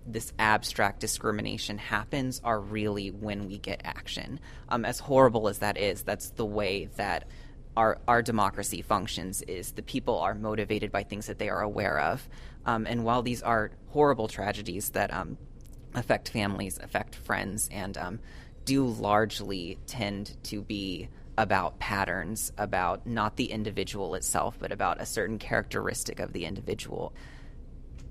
this 0.06 0.34
abstract 0.40 1.00
discrimination 1.00 1.78
happens 1.78 2.42
are 2.44 2.60
really 2.60 3.12
when 3.12 3.48
we 3.48 3.58
get 3.58 3.82
action. 3.84 4.40
Um, 4.70 4.86
as 4.86 5.00
horrible 5.00 5.48
as 5.48 5.60
that 5.60 5.78
is, 5.78 6.04
that's 6.04 6.30
the 6.32 6.46
way 6.46 6.90
that 6.98 7.28
our 7.78 8.00
our 8.08 8.22
democracy 8.22 8.82
functions. 8.82 9.42
Is 9.44 9.72
the 9.72 9.84
people 9.84 10.20
are 10.20 10.36
motivated 10.36 10.92
by 10.92 11.04
things 11.04 11.28
that 11.28 11.40
they 11.40 11.50
are 11.50 11.62
aware 11.62 12.00
of, 12.00 12.28
um, 12.66 12.86
and 12.88 13.04
while 13.04 13.22
these 13.22 13.42
are 13.42 13.72
horrible 13.90 14.28
tragedies 14.28 14.90
that 14.92 15.14
um, 15.14 15.38
affect 15.94 16.30
families, 16.30 16.80
affect 16.82 17.16
friends, 17.16 17.70
and 17.72 17.98
um, 17.98 18.20
do 18.66 18.86
largely 18.86 19.78
tend 19.88 20.36
to 20.44 20.62
be 20.62 21.10
about 21.38 21.80
patterns, 21.80 22.52
about 22.58 23.08
not 23.08 23.36
the 23.36 23.52
individual 23.52 24.16
itself, 24.16 24.58
but 24.60 24.72
about 24.72 25.02
a 25.02 25.06
certain 25.06 25.40
characteristic 25.40 26.20
of 26.20 26.34
the 26.34 26.46
individual. 26.46 27.14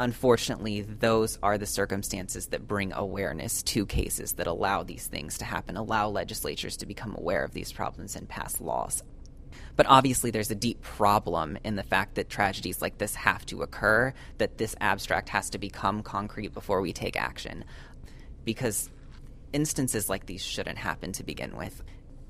Unfortunately, 0.01 0.81
those 0.81 1.39
are 1.43 1.59
the 1.59 1.67
circumstances 1.67 2.47
that 2.47 2.67
bring 2.67 2.91
awareness 2.95 3.63
to 3.65 3.85
cases 3.85 4.33
that 4.33 4.47
allow 4.47 4.83
these 4.83 5.07
things 5.07 5.37
to 5.37 5.45
happen, 5.45 5.77
allow 5.77 6.09
legislatures 6.09 6.79
to 6.79 6.87
become 6.87 7.15
aware 7.15 7.45
of 7.45 7.53
these 7.53 7.71
problems 7.71 8.17
and 8.17 8.27
pass 8.27 8.63
laws. 8.63 9.03
But 9.77 9.85
obviously, 9.87 10.31
there's 10.31 10.51
a 10.51 10.55
deep 10.55 10.81
problem 10.81 11.59
in 11.65 11.77
the 11.77 11.83
fact 11.83 12.15
that 12.15 12.31
tragedies 12.31 12.81
like 12.81 12.97
this 12.97 13.15
have 13.15 13.45
to 13.47 13.61
occur, 13.61 14.15
that 14.39 14.57
this 14.57 14.75
abstract 14.81 15.29
has 15.29 15.51
to 15.51 15.59
become 15.59 16.03
concrete 16.03 16.55
before 16.55 16.81
we 16.81 16.95
take 16.95 17.21
action. 17.21 17.67
Because 18.43 18.89
instances 19.53 20.09
like 20.09 20.25
these 20.25 20.43
shouldn't 20.43 20.79
happen 20.79 21.13
to 21.13 21.25
begin 21.25 21.55
with 21.59 21.83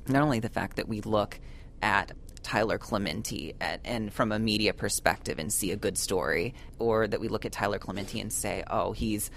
not 0.09 0.23
only 0.23 0.41
the 0.41 0.49
fact 0.49 0.75
that 0.75 0.89
we 0.89 1.03
look 1.03 1.39
at 1.83 2.11
Tyler 2.43 2.79
Clementi 2.79 3.55
at, 3.61 3.81
and 3.85 4.13
from 4.13 4.33
a 4.33 4.39
media 4.39 4.73
perspective 4.73 5.39
and 5.39 5.53
see 5.53 5.71
a 5.71 5.77
good 5.77 5.99
story, 5.99 6.55
or 6.79 7.07
that 7.07 7.21
we 7.21 7.29
look 7.29 7.45
at 7.45 7.53
Tyler 7.53 7.79
Clementi 7.79 8.21
and 8.21 8.33
say, 8.33 8.65
oh, 8.69 8.93
he's 8.93 9.31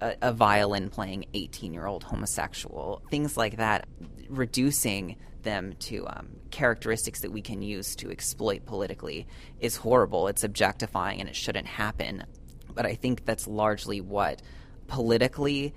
a, 0.00 0.16
a 0.22 0.32
violin 0.32 0.88
playing 0.88 1.26
18 1.34 1.72
year 1.72 1.86
old 1.86 2.04
homosexual, 2.04 3.02
things 3.10 3.36
like 3.36 3.56
that, 3.56 3.86
reducing 4.28 5.16
them 5.42 5.74
to 5.78 6.06
um, 6.06 6.28
characteristics 6.50 7.20
that 7.20 7.32
we 7.32 7.40
can 7.40 7.62
use 7.62 7.96
to 7.96 8.10
exploit 8.10 8.66
politically 8.66 9.26
is 9.60 9.76
horrible. 9.76 10.28
It's 10.28 10.44
objectifying 10.44 11.20
and 11.20 11.28
it 11.28 11.36
shouldn't 11.36 11.66
happen. 11.66 12.24
But 12.74 12.86
I 12.86 12.94
think 12.94 13.24
that's 13.24 13.46
largely 13.46 14.00
what 14.00 14.42
politically 14.86 15.74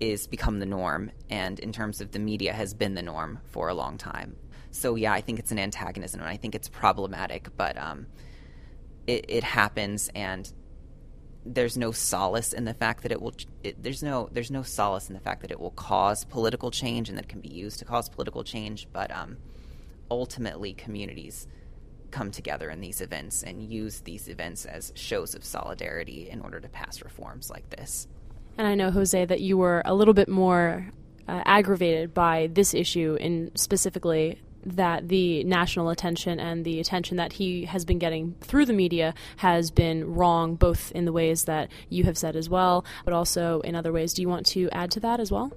is 0.00 0.26
become 0.26 0.58
the 0.58 0.66
norm, 0.66 1.10
and 1.30 1.58
in 1.60 1.72
terms 1.72 2.00
of 2.00 2.10
the 2.10 2.18
media, 2.18 2.52
has 2.52 2.74
been 2.74 2.94
the 2.94 3.02
norm 3.02 3.40
for 3.46 3.68
a 3.68 3.74
long 3.74 3.96
time. 3.96 4.36
So 4.74 4.96
yeah, 4.96 5.12
I 5.12 5.20
think 5.20 5.38
it's 5.38 5.52
an 5.52 5.58
antagonism, 5.58 6.20
and 6.20 6.28
I 6.28 6.36
think 6.36 6.56
it's 6.56 6.68
problematic, 6.68 7.48
but 7.56 7.78
um, 7.78 8.06
it, 9.06 9.26
it 9.28 9.44
happens, 9.44 10.10
and 10.16 10.52
there's 11.46 11.76
no 11.76 11.92
solace 11.92 12.52
in 12.52 12.64
the 12.64 12.74
fact 12.74 13.04
that 13.04 13.12
it 13.12 13.22
will. 13.22 13.34
It, 13.62 13.80
there's 13.80 14.02
no 14.02 14.28
there's 14.32 14.50
no 14.50 14.62
solace 14.62 15.08
in 15.08 15.14
the 15.14 15.20
fact 15.20 15.42
that 15.42 15.52
it 15.52 15.60
will 15.60 15.70
cause 15.70 16.24
political 16.24 16.72
change 16.72 17.08
and 17.08 17.16
that 17.16 17.26
it 17.26 17.28
can 17.28 17.40
be 17.40 17.50
used 17.50 17.78
to 17.78 17.84
cause 17.84 18.08
political 18.08 18.42
change. 18.42 18.88
But 18.92 19.12
um, 19.12 19.36
ultimately, 20.10 20.74
communities 20.74 21.46
come 22.10 22.32
together 22.32 22.68
in 22.68 22.80
these 22.80 23.00
events 23.00 23.44
and 23.44 23.62
use 23.62 24.00
these 24.00 24.28
events 24.28 24.64
as 24.64 24.92
shows 24.96 25.36
of 25.36 25.44
solidarity 25.44 26.28
in 26.28 26.40
order 26.40 26.58
to 26.58 26.68
pass 26.68 27.00
reforms 27.00 27.48
like 27.48 27.70
this. 27.70 28.08
And 28.58 28.66
I 28.66 28.74
know, 28.74 28.90
Jose, 28.90 29.24
that 29.24 29.40
you 29.40 29.56
were 29.56 29.82
a 29.84 29.94
little 29.94 30.14
bit 30.14 30.28
more 30.28 30.90
uh, 31.28 31.42
aggravated 31.44 32.12
by 32.12 32.48
this 32.52 32.74
issue 32.74 33.16
in 33.20 33.52
specifically 33.54 34.40
that 34.64 35.08
the 35.08 35.44
national 35.44 35.90
attention 35.90 36.40
and 36.40 36.64
the 36.64 36.80
attention 36.80 37.16
that 37.16 37.34
he 37.34 37.64
has 37.64 37.84
been 37.84 37.98
getting 37.98 38.34
through 38.40 38.66
the 38.66 38.72
media 38.72 39.14
has 39.36 39.70
been 39.70 40.14
wrong, 40.14 40.54
both 40.56 40.92
in 40.92 41.04
the 41.04 41.12
ways 41.12 41.44
that 41.44 41.70
you 41.88 42.04
have 42.04 42.16
said 42.18 42.36
as 42.36 42.48
well, 42.48 42.84
but 43.04 43.12
also 43.14 43.60
in 43.60 43.74
other 43.74 43.92
ways. 43.92 44.14
Do 44.14 44.22
you 44.22 44.28
want 44.28 44.46
to 44.46 44.68
add 44.70 44.90
to 44.92 45.00
that 45.00 45.20
as 45.20 45.30
well? 45.30 45.52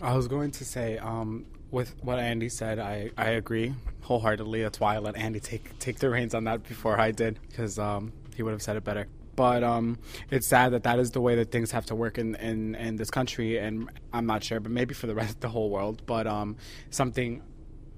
I 0.00 0.16
was 0.16 0.28
going 0.28 0.52
to 0.52 0.64
say, 0.64 0.98
um, 0.98 1.46
with 1.70 1.94
what 2.02 2.18
Andy 2.18 2.48
said, 2.48 2.78
I, 2.78 3.10
I 3.16 3.30
agree 3.30 3.74
wholeheartedly. 4.02 4.62
That's 4.62 4.80
why 4.80 4.94
I 4.94 4.98
let 4.98 5.16
Andy 5.16 5.40
take 5.40 5.78
take 5.78 5.98
the 5.98 6.08
reins 6.08 6.34
on 6.34 6.44
that 6.44 6.62
before 6.66 6.98
I 6.98 7.10
did, 7.10 7.38
because 7.48 7.78
um, 7.78 8.12
he 8.34 8.42
would 8.42 8.52
have 8.52 8.62
said 8.62 8.76
it 8.76 8.84
better. 8.84 9.06
but 9.38 9.62
um, 9.62 9.96
it's 10.32 10.48
sad 10.48 10.72
that 10.72 10.82
that 10.82 10.98
is 10.98 11.12
the 11.12 11.20
way 11.20 11.36
that 11.36 11.52
things 11.52 11.70
have 11.70 11.86
to 11.86 11.94
work 11.94 12.18
in, 12.18 12.34
in, 12.34 12.74
in 12.74 12.96
this 12.96 13.08
country, 13.08 13.56
and 13.56 13.88
I'm 14.12 14.26
not 14.26 14.42
sure, 14.42 14.58
but 14.58 14.72
maybe 14.72 14.94
for 14.94 15.06
the 15.06 15.14
rest 15.14 15.34
of 15.36 15.40
the 15.40 15.48
whole 15.48 15.70
world. 15.70 16.02
But 16.06 16.26
um, 16.26 16.56
something 16.90 17.40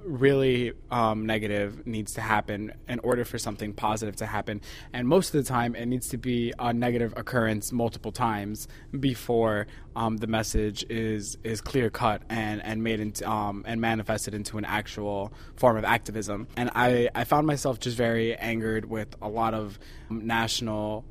really 0.04 0.72
um, 0.90 1.26
negative 1.26 1.86
needs 1.86 2.14
to 2.14 2.20
happen 2.20 2.72
in 2.88 2.98
order 3.00 3.24
for 3.24 3.38
something 3.38 3.72
positive 3.72 4.16
to 4.16 4.26
happen. 4.26 4.60
And 4.92 5.06
most 5.06 5.34
of 5.34 5.44
the 5.44 5.48
time, 5.48 5.74
it 5.74 5.86
needs 5.86 6.08
to 6.08 6.18
be 6.18 6.52
a 6.58 6.72
negative 6.72 7.14
occurrence 7.16 7.72
multiple 7.72 8.12
times 8.12 8.68
before 8.98 9.66
um, 9.96 10.16
the 10.18 10.26
message 10.26 10.84
is 10.88 11.36
is 11.44 11.60
clear 11.60 11.90
cut 11.90 12.22
and 12.28 12.62
and 12.62 12.82
made 12.82 13.00
into 13.00 13.28
um, 13.28 13.64
and 13.66 13.80
manifested 13.80 14.34
into 14.34 14.58
an 14.58 14.64
actual 14.64 15.32
form 15.56 15.76
of 15.76 15.84
activism. 15.84 16.48
And 16.56 16.70
I 16.74 17.08
I 17.14 17.24
found 17.24 17.46
myself 17.46 17.80
just 17.80 17.96
very 17.96 18.36
angered 18.36 18.84
with 18.84 19.14
a 19.20 19.28
lot 19.28 19.54
of 19.54 19.78
national 20.08 21.04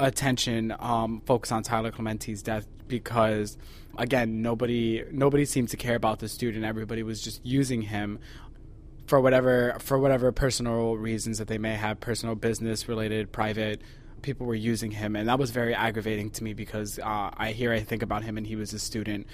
attention 0.00 0.74
um, 0.78 1.22
focused 1.26 1.52
on 1.52 1.62
Tyler 1.62 1.92
Clementi's 1.92 2.42
death 2.42 2.66
because 2.88 3.56
again 3.98 4.42
nobody 4.42 5.04
nobody 5.10 5.44
seemed 5.44 5.68
to 5.70 5.76
care 5.76 5.96
about 5.96 6.18
the 6.18 6.28
student. 6.28 6.64
Everybody 6.64 7.02
was 7.02 7.20
just 7.20 7.44
using 7.44 7.82
him 7.82 8.18
for 9.06 9.20
whatever 9.20 9.76
for 9.80 9.98
whatever 9.98 10.32
personal 10.32 10.96
reasons 10.96 11.38
that 11.38 11.48
they 11.48 11.58
may 11.58 11.74
have 11.74 12.00
personal 12.00 12.34
business 12.34 12.88
related 12.88 13.32
private 13.32 13.82
people 14.22 14.46
were 14.46 14.54
using 14.54 14.90
him. 14.90 15.14
And 15.16 15.28
that 15.28 15.38
was 15.38 15.50
very 15.50 15.74
aggravating 15.74 16.30
to 16.30 16.44
me 16.44 16.54
because 16.54 16.98
uh, 16.98 17.30
I 17.36 17.52
hear 17.52 17.72
I 17.72 17.80
think 17.80 18.02
about 18.02 18.24
him 18.24 18.38
and 18.38 18.46
he 18.46 18.56
was 18.56 18.72
a 18.72 18.78
student 18.78 19.26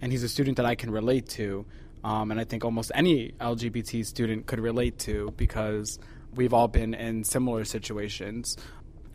and 0.00 0.10
he's 0.12 0.24
a 0.24 0.28
student 0.28 0.56
that 0.56 0.66
I 0.66 0.74
can 0.74 0.90
relate 0.90 1.28
to 1.30 1.64
um, 2.04 2.30
and 2.30 2.40
I 2.40 2.44
think 2.44 2.64
almost 2.64 2.90
any 2.94 3.32
LGBT 3.40 4.04
student 4.04 4.46
could 4.46 4.58
relate 4.58 4.98
to 5.00 5.32
because 5.36 5.98
we've 6.34 6.52
all 6.52 6.68
been 6.68 6.94
in 6.94 7.24
similar 7.24 7.64
situations 7.64 8.56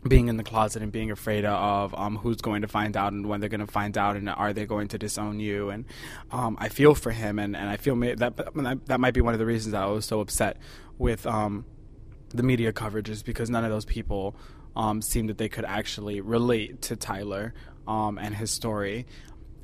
being 0.06 0.28
in 0.28 0.36
the 0.36 0.44
closet 0.44 0.82
and 0.82 0.92
being 0.92 1.10
afraid 1.10 1.44
of 1.44 1.94
um, 1.94 2.16
who's 2.16 2.36
going 2.36 2.62
to 2.62 2.68
find 2.68 2.96
out 2.96 3.12
and 3.12 3.26
when 3.26 3.40
they're 3.40 3.48
going 3.48 3.60
to 3.60 3.66
find 3.66 3.98
out 3.98 4.16
and 4.16 4.28
are 4.28 4.52
they 4.52 4.64
going 4.64 4.88
to 4.88 4.98
disown 4.98 5.40
you? 5.40 5.70
And 5.70 5.84
um, 6.30 6.56
I 6.60 6.68
feel 6.68 6.94
for 6.94 7.10
him 7.10 7.38
and, 7.38 7.56
and 7.56 7.68
I 7.68 7.76
feel 7.76 7.96
that 7.96 8.36
that 8.86 9.00
might 9.00 9.14
be 9.14 9.20
one 9.20 9.34
of 9.34 9.40
the 9.40 9.46
reasons 9.46 9.74
I 9.74 9.86
was 9.86 10.04
so 10.04 10.20
upset 10.20 10.58
with 10.98 11.26
um, 11.26 11.64
the 12.30 12.42
media 12.42 12.72
coverage 12.72 13.08
is 13.08 13.22
because 13.22 13.50
none 13.50 13.64
of 13.64 13.70
those 13.70 13.84
people 13.84 14.36
um, 14.76 15.02
seemed 15.02 15.30
that 15.30 15.38
they 15.38 15.48
could 15.48 15.64
actually 15.64 16.20
relate 16.20 16.82
to 16.82 16.96
Tyler 16.96 17.54
um, 17.86 18.18
and 18.18 18.34
his 18.34 18.50
story. 18.50 19.06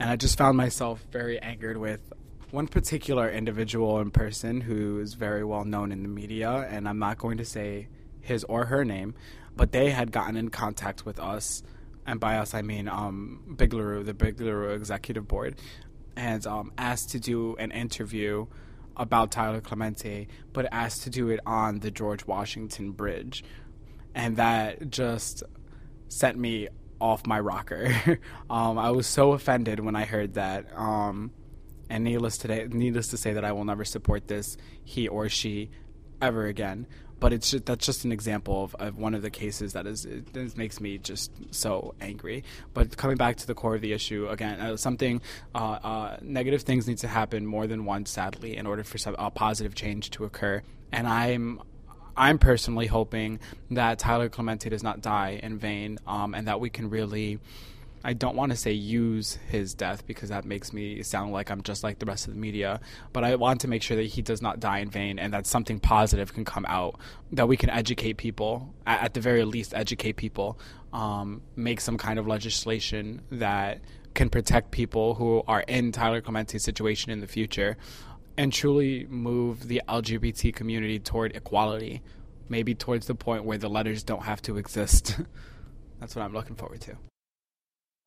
And 0.00 0.10
I 0.10 0.16
just 0.16 0.36
found 0.36 0.56
myself 0.56 1.04
very 1.12 1.40
angered 1.40 1.76
with 1.76 2.12
one 2.50 2.66
particular 2.66 3.30
individual 3.30 3.98
and 3.98 4.12
person 4.12 4.60
who 4.60 5.00
is 5.00 5.14
very 5.14 5.44
well 5.44 5.64
known 5.64 5.92
in 5.92 6.02
the 6.02 6.08
media 6.08 6.66
and 6.70 6.88
I'm 6.88 6.98
not 6.98 7.18
going 7.18 7.38
to 7.38 7.44
say 7.44 7.88
his 8.20 8.44
or 8.44 8.66
her 8.66 8.84
name 8.84 9.14
but 9.56 9.72
they 9.72 9.90
had 9.90 10.12
gotten 10.12 10.36
in 10.36 10.50
contact 10.50 11.04
with 11.04 11.18
us, 11.18 11.62
and 12.06 12.20
by 12.20 12.36
us 12.36 12.54
I 12.54 12.62
mean 12.62 12.88
um, 12.88 13.42
the 13.46 14.14
Big 14.14 14.40
Executive 14.40 15.26
Board, 15.28 15.56
and 16.16 16.46
um, 16.46 16.72
asked 16.78 17.10
to 17.10 17.20
do 17.20 17.56
an 17.56 17.70
interview 17.70 18.46
about 18.96 19.32
Tyler 19.32 19.60
Clementi, 19.60 20.28
but 20.52 20.66
asked 20.70 21.02
to 21.02 21.10
do 21.10 21.28
it 21.30 21.40
on 21.46 21.80
the 21.80 21.90
George 21.90 22.26
Washington 22.26 22.92
Bridge, 22.92 23.44
and 24.14 24.36
that 24.36 24.90
just 24.90 25.42
sent 26.08 26.38
me 26.38 26.68
off 27.00 27.26
my 27.26 27.40
rocker. 27.40 27.92
um, 28.50 28.78
I 28.78 28.90
was 28.90 29.06
so 29.06 29.32
offended 29.32 29.80
when 29.80 29.96
I 29.96 30.04
heard 30.04 30.34
that. 30.34 30.66
Um, 30.74 31.32
and 31.90 32.02
needless 32.04 32.38
today, 32.38 32.66
needless 32.70 33.08
to 33.08 33.16
say 33.16 33.34
that 33.34 33.44
I 33.44 33.52
will 33.52 33.64
never 33.64 33.84
support 33.84 34.26
this 34.26 34.56
he 34.84 35.06
or 35.06 35.28
she 35.28 35.70
ever 36.22 36.46
again 36.46 36.86
but 37.24 37.32
it's 37.32 37.52
just, 37.52 37.64
that's 37.64 37.86
just 37.86 38.04
an 38.04 38.12
example 38.12 38.64
of, 38.64 38.74
of, 38.74 38.98
one 38.98 39.14
of 39.14 39.22
the 39.22 39.30
cases 39.30 39.72
that 39.72 39.86
is 39.86 40.04
it, 40.04 40.58
makes 40.58 40.78
me 40.78 40.98
just 40.98 41.32
so 41.54 41.94
angry. 41.98 42.44
But 42.74 42.98
coming 42.98 43.16
back 43.16 43.36
to 43.36 43.46
the 43.46 43.54
core 43.54 43.74
of 43.74 43.80
the 43.80 43.94
issue 43.94 44.28
again, 44.28 44.60
uh, 44.60 44.76
something 44.76 45.22
uh, 45.54 45.58
uh, 45.58 46.16
negative 46.20 46.64
things 46.64 46.86
need 46.86 46.98
to 46.98 47.08
happen 47.08 47.46
more 47.46 47.66
than 47.66 47.86
once, 47.86 48.10
sadly, 48.10 48.58
in 48.58 48.66
order 48.66 48.84
for 48.84 48.98
some 48.98 49.16
a 49.18 49.30
positive 49.30 49.74
change 49.74 50.10
to 50.10 50.26
occur. 50.26 50.60
And 50.92 51.08
I'm 51.08 51.62
I'm 52.14 52.38
personally 52.38 52.88
hoping 52.88 53.40
that 53.70 53.98
Tyler 53.98 54.28
Clementi 54.28 54.68
does 54.68 54.82
not 54.82 55.00
die 55.00 55.40
in 55.42 55.56
vain, 55.56 56.00
um, 56.06 56.34
and 56.34 56.46
that 56.46 56.60
we 56.60 56.68
can 56.68 56.90
really 56.90 57.38
I 58.06 58.12
don't 58.12 58.36
want 58.36 58.52
to 58.52 58.56
say 58.56 58.72
use 58.72 59.38
his 59.48 59.72
death 59.72 60.06
because 60.06 60.28
that 60.28 60.44
makes 60.44 60.74
me 60.74 61.02
sound 61.02 61.32
like 61.32 61.50
I'm 61.50 61.62
just 61.62 61.82
like 61.82 61.98
the 61.98 62.04
rest 62.04 62.28
of 62.28 62.34
the 62.34 62.38
media, 62.38 62.80
but 63.14 63.24
I 63.24 63.34
want 63.36 63.62
to 63.62 63.68
make 63.68 63.82
sure 63.82 63.96
that 63.96 64.02
he 64.02 64.20
does 64.20 64.42
not 64.42 64.60
die 64.60 64.80
in 64.80 64.90
vain 64.90 65.18
and 65.18 65.32
that 65.32 65.46
something 65.46 65.80
positive 65.80 66.34
can 66.34 66.44
come 66.44 66.66
out, 66.68 67.00
that 67.32 67.48
we 67.48 67.56
can 67.56 67.70
educate 67.70 68.18
people, 68.18 68.74
at 68.86 69.14
the 69.14 69.20
very 69.20 69.42
least, 69.44 69.72
educate 69.72 70.16
people, 70.16 70.58
um, 70.92 71.40
make 71.56 71.80
some 71.80 71.96
kind 71.96 72.18
of 72.18 72.26
legislation 72.26 73.22
that 73.30 73.80
can 74.12 74.28
protect 74.28 74.70
people 74.70 75.14
who 75.14 75.42
are 75.48 75.62
in 75.62 75.90
Tyler 75.90 76.20
Clementi's 76.20 76.62
situation 76.62 77.10
in 77.10 77.20
the 77.20 77.26
future 77.26 77.78
and 78.36 78.52
truly 78.52 79.06
move 79.06 79.66
the 79.66 79.80
LGBT 79.88 80.54
community 80.54 80.98
toward 80.98 81.34
equality, 81.34 82.02
maybe 82.50 82.74
towards 82.74 83.06
the 83.06 83.14
point 83.14 83.44
where 83.44 83.56
the 83.56 83.70
letters 83.70 84.02
don't 84.02 84.24
have 84.24 84.42
to 84.42 84.58
exist. 84.58 85.18
That's 86.00 86.14
what 86.14 86.22
I'm 86.22 86.34
looking 86.34 86.56
forward 86.56 86.82
to. 86.82 86.98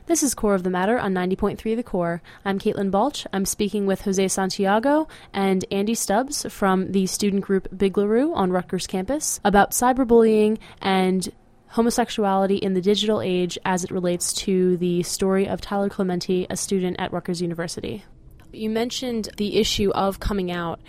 This 0.08 0.24
is 0.24 0.34
Core 0.34 0.56
of 0.56 0.64
the 0.64 0.70
Matter 0.70 0.98
on 0.98 1.14
90.3 1.14 1.76
The 1.76 1.84
Core. 1.84 2.22
I'm 2.46 2.60
Caitlin 2.60 2.92
Balch. 2.92 3.28
I'm 3.34 3.44
speaking 3.44 3.86
with 3.86 4.04
Jose 4.04 4.30
Santiago 4.30 5.10
and 5.34 5.66
Andy 5.70 5.96
Stubbs 5.96 6.46
from 6.50 6.94
the 6.94 7.08
student 7.08 7.44
group 7.44 7.68
Big 7.78 7.98
LaRue 7.98 8.34
on 8.34 8.54
Rutgers 8.54 8.88
campus 8.88 9.42
about 9.44 9.72
cyberbullying 9.72 10.60
and 10.82 11.30
homosexuality 11.68 12.56
in 12.56 12.74
the 12.74 12.80
digital 12.80 13.20
age 13.20 13.58
as 13.66 13.84
it 13.84 13.92
relates 13.92 14.32
to 14.32 14.78
the 14.78 15.04
story 15.04 15.46
of 15.46 15.60
Tyler 15.60 15.90
Clementi, 15.90 16.48
a 16.50 16.56
student 16.56 16.96
at 17.00 17.12
Rutgers 17.12 17.42
University. 17.42 18.06
You 18.54 18.70
mentioned 18.70 19.28
the 19.36 19.58
issue 19.58 19.92
of 19.92 20.22
coming 20.22 20.52
out 20.52 20.80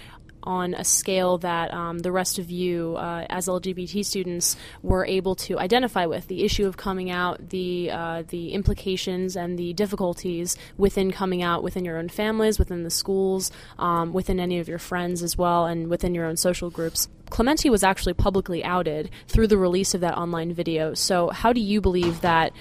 on 0.49 0.73
a 0.73 0.83
scale 0.83 1.37
that 1.37 1.73
um, 1.75 1.99
the 1.99 2.11
rest 2.11 2.39
of 2.39 2.51
you, 2.51 2.97
uh, 2.97 3.27
as 3.29 3.49
LGBT 3.49 4.03
students, 4.03 4.57
were 4.83 5.05
able 5.05 5.35
to 5.35 5.59
identify 5.59 6.07
with. 6.07 6.27
The 6.27 6.43
issue 6.43 6.67
of 6.67 6.79
coming 6.79 7.11
out, 7.11 7.51
the 7.51 7.91
uh, 7.91 8.23
the 8.27 8.55
implications 8.55 9.37
and 9.37 9.59
the 9.59 9.75
difficulties 9.75 10.57
within 10.79 11.13
coming 11.13 11.43
out 11.43 11.63
within 11.63 11.85
your 11.85 11.99
own 11.99 12.09
families, 12.09 12.59
within 12.59 12.83
the 12.83 12.91
schools, 12.91 13.51
um, 13.79 14.15
within 14.15 14.41
any 14.41 14.59
of 14.59 14.69
your 14.69 14.79
friends 14.79 15.23
as 15.23 15.37
well, 15.37 15.67
and 15.67 15.89
within 15.89 16.15
your 16.15 16.25
own 16.25 16.39
social 16.39 16.71
groups. 16.71 17.09
Clementi 17.29 17.69
was 17.69 17.85
actually 17.85 18.15
publicly 18.15 18.65
outed 18.65 19.11
through 19.27 19.49
the 19.49 19.59
release 19.59 19.93
of 19.95 20.01
that 20.01 20.17
online 20.17 20.55
video. 20.55 20.95
So, 20.95 21.29
how 21.29 21.53
do 21.53 21.61
you 21.61 21.83
believe 21.83 22.23
that? 22.23 22.53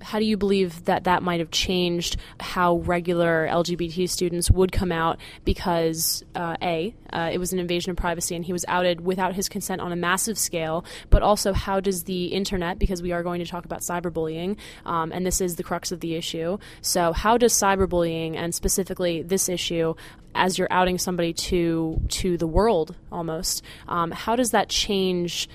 How 0.00 0.18
do 0.18 0.24
you 0.24 0.36
believe 0.36 0.84
that 0.84 1.04
that 1.04 1.22
might 1.22 1.40
have 1.40 1.50
changed 1.50 2.16
how 2.38 2.76
regular 2.78 3.48
LGBT 3.50 4.08
students 4.08 4.50
would 4.50 4.72
come 4.72 4.92
out? 4.92 5.18
Because 5.44 6.24
uh, 6.34 6.56
a, 6.62 6.94
uh, 7.12 7.30
it 7.32 7.38
was 7.38 7.52
an 7.52 7.58
invasion 7.58 7.90
of 7.90 7.96
privacy, 7.96 8.36
and 8.36 8.44
he 8.44 8.52
was 8.52 8.64
outed 8.68 9.00
without 9.00 9.34
his 9.34 9.48
consent 9.48 9.80
on 9.80 9.92
a 9.92 9.96
massive 9.96 10.38
scale. 10.38 10.84
But 11.10 11.22
also, 11.22 11.52
how 11.52 11.80
does 11.80 12.04
the 12.04 12.26
internet? 12.26 12.78
Because 12.78 13.02
we 13.02 13.12
are 13.12 13.22
going 13.22 13.40
to 13.40 13.46
talk 13.46 13.64
about 13.64 13.80
cyberbullying, 13.80 14.58
um, 14.84 15.12
and 15.12 15.26
this 15.26 15.40
is 15.40 15.56
the 15.56 15.62
crux 15.62 15.92
of 15.92 16.00
the 16.00 16.14
issue. 16.14 16.58
So, 16.82 17.12
how 17.12 17.38
does 17.38 17.54
cyberbullying, 17.54 18.36
and 18.36 18.54
specifically 18.54 19.22
this 19.22 19.48
issue, 19.48 19.94
as 20.34 20.58
you're 20.58 20.68
outing 20.70 20.98
somebody 20.98 21.32
to 21.32 22.00
to 22.08 22.36
the 22.36 22.46
world 22.46 22.94
almost, 23.10 23.62
um, 23.88 24.10
how 24.10 24.36
does 24.36 24.50
that 24.50 24.68
change 24.68 25.48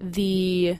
the 0.00 0.78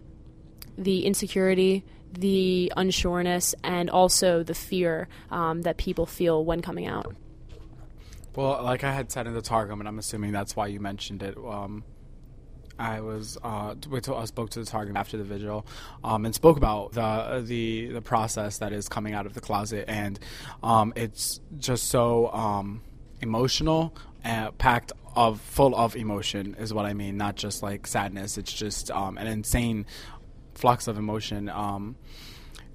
the 0.76 1.04
insecurity? 1.04 1.85
The 2.12 2.72
unsureness 2.76 3.54
and 3.62 3.90
also 3.90 4.42
the 4.42 4.54
fear 4.54 5.08
um, 5.30 5.62
that 5.62 5.76
people 5.76 6.06
feel 6.06 6.44
when 6.44 6.62
coming 6.62 6.86
out. 6.86 7.14
Well, 8.36 8.62
like 8.62 8.84
I 8.84 8.92
had 8.92 9.10
said 9.10 9.26
in 9.26 9.34
the 9.34 9.42
Targum, 9.42 9.80
and 9.80 9.88
I'm 9.88 9.98
assuming 9.98 10.32
that's 10.32 10.54
why 10.54 10.68
you 10.68 10.80
mentioned 10.80 11.22
it. 11.22 11.36
Um, 11.36 11.82
I 12.78 13.00
was 13.00 13.36
uh, 13.42 13.74
I 14.14 14.24
spoke 14.26 14.50
to 14.50 14.60
the 14.60 14.66
Targum 14.66 14.96
after 14.96 15.16
the 15.16 15.24
vigil, 15.24 15.66
um, 16.04 16.24
and 16.24 16.34
spoke 16.34 16.56
about 16.56 16.92
the 16.92 17.42
the 17.44 17.86
the 17.88 18.02
process 18.02 18.58
that 18.58 18.72
is 18.72 18.88
coming 18.88 19.14
out 19.14 19.26
of 19.26 19.34
the 19.34 19.40
closet, 19.40 19.86
and 19.88 20.18
um, 20.62 20.92
it's 20.94 21.40
just 21.58 21.88
so 21.88 22.32
um, 22.32 22.82
emotional, 23.20 23.94
and 24.22 24.56
packed 24.58 24.92
of 25.16 25.40
full 25.40 25.74
of 25.74 25.96
emotion 25.96 26.54
is 26.60 26.72
what 26.72 26.86
I 26.86 26.94
mean, 26.94 27.16
not 27.16 27.34
just 27.34 27.62
like 27.62 27.88
sadness. 27.88 28.38
It's 28.38 28.52
just 28.52 28.90
um, 28.92 29.18
an 29.18 29.26
insane 29.26 29.84
flux 30.58 30.88
of 30.88 30.98
emotion. 30.98 31.48
Um, 31.48 31.96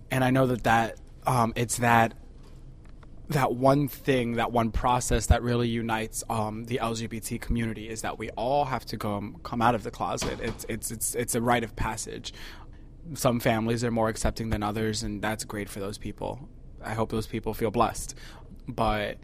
and 0.09 0.23
I 0.23 0.31
know 0.31 0.47
that 0.47 0.63
that 0.63 0.97
um, 1.25 1.53
it's 1.55 1.77
that 1.77 2.13
that 3.29 3.53
one 3.53 3.87
thing, 3.87 4.33
that 4.33 4.51
one 4.51 4.71
process 4.71 5.27
that 5.27 5.41
really 5.41 5.67
unites 5.67 6.23
um, 6.29 6.65
the 6.65 6.79
LGBT 6.81 7.39
community 7.39 7.89
is 7.89 8.01
that 8.01 8.19
we 8.19 8.29
all 8.31 8.65
have 8.65 8.85
to 8.85 8.97
come 8.97 9.37
come 9.43 9.61
out 9.61 9.75
of 9.75 9.83
the 9.83 9.91
closet. 9.91 10.39
It's 10.41 10.65
it's 10.69 10.91
it's 10.91 11.15
it's 11.15 11.35
a 11.35 11.41
rite 11.41 11.63
of 11.63 11.75
passage. 11.75 12.33
Some 13.13 13.39
families 13.39 13.83
are 13.83 13.91
more 13.91 14.09
accepting 14.09 14.49
than 14.49 14.63
others, 14.63 15.03
and 15.03 15.21
that's 15.21 15.43
great 15.43 15.69
for 15.69 15.79
those 15.79 15.97
people. 15.97 16.47
I 16.81 16.93
hope 16.93 17.11
those 17.11 17.27
people 17.27 17.53
feel 17.53 17.71
blessed, 17.71 18.15
but 18.67 19.17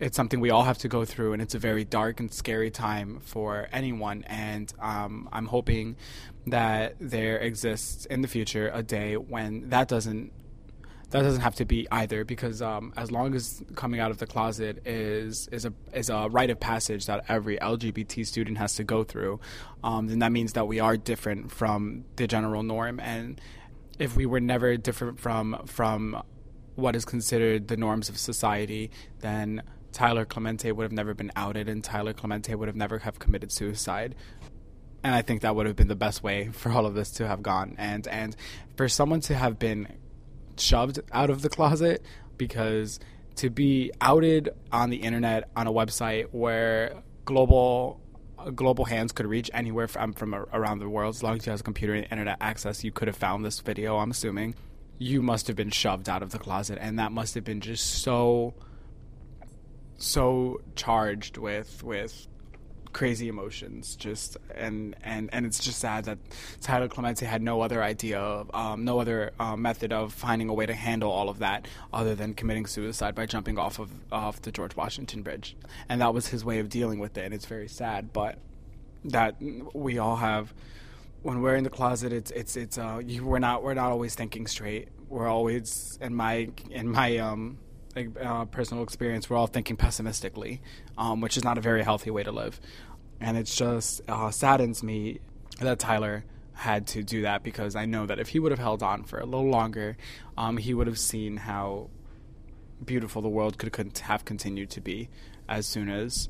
it's 0.00 0.16
something 0.16 0.40
we 0.40 0.50
all 0.50 0.64
have 0.64 0.78
to 0.78 0.88
go 0.88 1.04
through, 1.04 1.32
and 1.32 1.40
it's 1.40 1.54
a 1.54 1.58
very 1.58 1.84
dark 1.84 2.18
and 2.20 2.32
scary 2.32 2.70
time 2.70 3.20
for 3.20 3.68
anyone. 3.72 4.24
And 4.26 4.72
um, 4.80 5.28
I'm 5.32 5.46
hoping 5.46 5.96
that 6.46 6.96
there 6.98 7.38
exists 7.38 8.04
in 8.06 8.22
the 8.22 8.28
future 8.28 8.70
a 8.74 8.82
day 8.82 9.16
when 9.16 9.68
that 9.70 9.88
doesn't 9.88 10.32
that 11.12 11.22
doesn't 11.22 11.42
have 11.42 11.54
to 11.54 11.66
be 11.66 11.86
either 11.92 12.24
because 12.24 12.62
um, 12.62 12.92
as 12.96 13.10
long 13.10 13.34
as 13.34 13.62
coming 13.74 14.00
out 14.00 14.10
of 14.10 14.16
the 14.16 14.26
closet 14.26 14.86
is 14.86 15.46
is 15.48 15.66
a 15.66 15.72
is 15.92 16.08
a 16.08 16.28
rite 16.30 16.48
of 16.48 16.58
passage 16.58 17.06
that 17.06 17.24
every 17.28 17.58
LGBT 17.58 18.26
student 18.26 18.56
has 18.58 18.74
to 18.76 18.84
go 18.84 19.04
through, 19.04 19.38
um, 19.84 20.08
then 20.08 20.20
that 20.20 20.32
means 20.32 20.54
that 20.54 20.66
we 20.66 20.80
are 20.80 20.96
different 20.96 21.52
from 21.52 22.04
the 22.16 22.26
general 22.26 22.62
norm. 22.62 22.98
And 22.98 23.38
if 23.98 24.16
we 24.16 24.24
were 24.24 24.40
never 24.40 24.76
different 24.78 25.20
from 25.20 25.62
from 25.66 26.22
what 26.76 26.96
is 26.96 27.04
considered 27.04 27.68
the 27.68 27.76
norms 27.76 28.08
of 28.08 28.16
society, 28.16 28.90
then 29.20 29.62
Tyler 29.92 30.24
Clementi 30.24 30.72
would 30.72 30.84
have 30.84 30.92
never 30.92 31.12
been 31.12 31.30
outed, 31.36 31.68
and 31.68 31.84
Tyler 31.84 32.14
Clementi 32.14 32.54
would 32.54 32.68
have 32.68 32.76
never 32.76 33.00
have 33.00 33.18
committed 33.18 33.52
suicide. 33.52 34.14
And 35.04 35.14
I 35.14 35.22
think 35.22 35.42
that 35.42 35.56
would 35.56 35.66
have 35.66 35.76
been 35.76 35.88
the 35.88 35.96
best 35.96 36.22
way 36.22 36.50
for 36.52 36.70
all 36.70 36.86
of 36.86 36.94
this 36.94 37.10
to 37.12 37.26
have 37.26 37.42
gone. 37.42 37.74
And 37.78 38.06
and 38.06 38.36
for 38.76 38.88
someone 38.88 39.20
to 39.22 39.34
have 39.34 39.58
been 39.58 39.88
shoved 40.56 41.00
out 41.12 41.30
of 41.30 41.42
the 41.42 41.48
closet 41.48 42.04
because 42.36 43.00
to 43.36 43.50
be 43.50 43.90
outed 44.00 44.50
on 44.70 44.90
the 44.90 44.96
internet 44.96 45.48
on 45.56 45.66
a 45.66 45.72
website 45.72 46.26
where 46.32 47.02
global 47.24 48.00
global 48.54 48.84
hands 48.84 49.12
could 49.12 49.26
reach 49.26 49.50
anywhere 49.54 49.86
from 49.86 50.12
from 50.12 50.34
around 50.34 50.80
the 50.80 50.88
world 50.88 51.14
as 51.14 51.22
long 51.22 51.36
as 51.36 51.46
you 51.46 51.52
have 51.52 51.62
computer 51.62 51.94
and 51.94 52.06
internet 52.10 52.36
access 52.40 52.82
you 52.82 52.90
could 52.90 53.06
have 53.06 53.16
found 53.16 53.44
this 53.44 53.60
video 53.60 53.98
i'm 53.98 54.10
assuming 54.10 54.54
you 54.98 55.22
must 55.22 55.46
have 55.46 55.56
been 55.56 55.70
shoved 55.70 56.08
out 56.08 56.22
of 56.22 56.30
the 56.30 56.38
closet 56.38 56.76
and 56.80 56.98
that 56.98 57.12
must 57.12 57.34
have 57.34 57.44
been 57.44 57.60
just 57.60 58.02
so 58.02 58.52
so 59.96 60.60
charged 60.74 61.38
with 61.38 61.82
with 61.84 62.26
crazy 62.92 63.28
emotions 63.28 63.96
just 63.96 64.36
and 64.54 64.94
and 65.02 65.30
and 65.32 65.46
it's 65.46 65.58
just 65.58 65.78
sad 65.78 66.04
that 66.04 66.18
Tyler 66.60 66.88
Clementi 66.88 67.24
had 67.26 67.42
no 67.42 67.60
other 67.60 67.82
idea 67.82 68.18
of 68.18 68.50
um, 68.54 68.84
no 68.84 69.00
other 69.00 69.32
uh, 69.38 69.56
method 69.56 69.92
of 69.92 70.12
finding 70.12 70.48
a 70.48 70.54
way 70.54 70.66
to 70.66 70.74
handle 70.74 71.10
all 71.10 71.28
of 71.28 71.38
that 71.38 71.66
other 71.92 72.14
than 72.14 72.34
committing 72.34 72.66
suicide 72.66 73.14
by 73.14 73.26
jumping 73.26 73.58
off 73.58 73.78
of 73.78 73.90
off 74.10 74.42
the 74.42 74.52
George 74.52 74.76
Washington 74.76 75.22
Bridge. 75.22 75.56
And 75.88 76.00
that 76.00 76.14
was 76.14 76.28
his 76.28 76.44
way 76.44 76.58
of 76.58 76.68
dealing 76.68 76.98
with 76.98 77.16
it 77.16 77.24
and 77.24 77.34
it's 77.34 77.46
very 77.46 77.68
sad 77.68 78.12
but 78.12 78.38
that 79.04 79.36
we 79.74 79.98
all 79.98 80.16
have 80.16 80.54
when 81.22 81.40
we're 81.40 81.56
in 81.56 81.64
the 81.64 81.70
closet 81.70 82.12
it's 82.12 82.30
it's 82.32 82.56
it's 82.56 82.78
uh 82.78 83.00
you, 83.04 83.24
we're 83.24 83.38
not 83.38 83.62
we're 83.62 83.74
not 83.74 83.90
always 83.90 84.14
thinking 84.14 84.46
straight. 84.46 84.88
We're 85.08 85.28
always 85.28 85.98
in 86.00 86.14
my 86.14 86.48
in 86.70 86.88
my 86.88 87.18
um 87.18 87.58
uh, 87.96 88.44
personal 88.46 88.82
experience, 88.82 89.28
we're 89.28 89.36
all 89.36 89.46
thinking 89.46 89.76
pessimistically, 89.76 90.60
um, 90.96 91.20
which 91.20 91.36
is 91.36 91.44
not 91.44 91.58
a 91.58 91.60
very 91.60 91.82
healthy 91.82 92.10
way 92.10 92.22
to 92.22 92.32
live. 92.32 92.60
And 93.20 93.36
it 93.36 93.44
just 93.44 94.00
uh, 94.08 94.30
saddens 94.30 94.82
me 94.82 95.20
that 95.60 95.78
Tyler 95.78 96.24
had 96.54 96.86
to 96.88 97.02
do 97.02 97.22
that 97.22 97.42
because 97.42 97.76
I 97.76 97.86
know 97.86 98.06
that 98.06 98.18
if 98.18 98.28
he 98.28 98.38
would 98.38 98.52
have 98.52 98.58
held 98.58 98.82
on 98.82 99.04
for 99.04 99.18
a 99.18 99.24
little 99.24 99.48
longer, 99.48 99.96
um, 100.36 100.56
he 100.56 100.74
would 100.74 100.86
have 100.86 100.98
seen 100.98 101.36
how 101.38 101.90
beautiful 102.84 103.22
the 103.22 103.28
world 103.28 103.58
could 103.58 103.74
have 103.98 104.24
continued 104.24 104.70
to 104.70 104.80
be 104.80 105.08
as 105.48 105.66
soon 105.66 105.88
as 105.88 106.28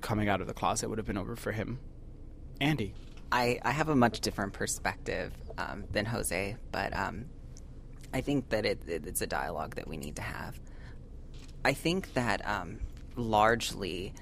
coming 0.00 0.28
out 0.28 0.40
of 0.40 0.46
the 0.46 0.54
closet 0.54 0.88
would 0.88 0.98
have 0.98 1.06
been 1.06 1.18
over 1.18 1.36
for 1.36 1.52
him. 1.52 1.78
Andy. 2.60 2.94
I, 3.32 3.60
I 3.62 3.70
have 3.70 3.88
a 3.88 3.94
much 3.94 4.20
different 4.20 4.52
perspective 4.52 5.32
um, 5.56 5.84
than 5.92 6.06
Jose, 6.06 6.56
but 6.72 6.96
um, 6.96 7.26
I 8.12 8.20
think 8.20 8.48
that 8.50 8.66
it, 8.66 8.82
it, 8.86 9.06
it's 9.06 9.20
a 9.20 9.26
dialogue 9.26 9.76
that 9.76 9.86
we 9.86 9.96
need 9.96 10.16
to 10.16 10.22
have. 10.22 10.58
I 11.64 11.72
think 11.74 12.14
that 12.14 12.46
um, 12.48 12.80
largely 13.16 14.14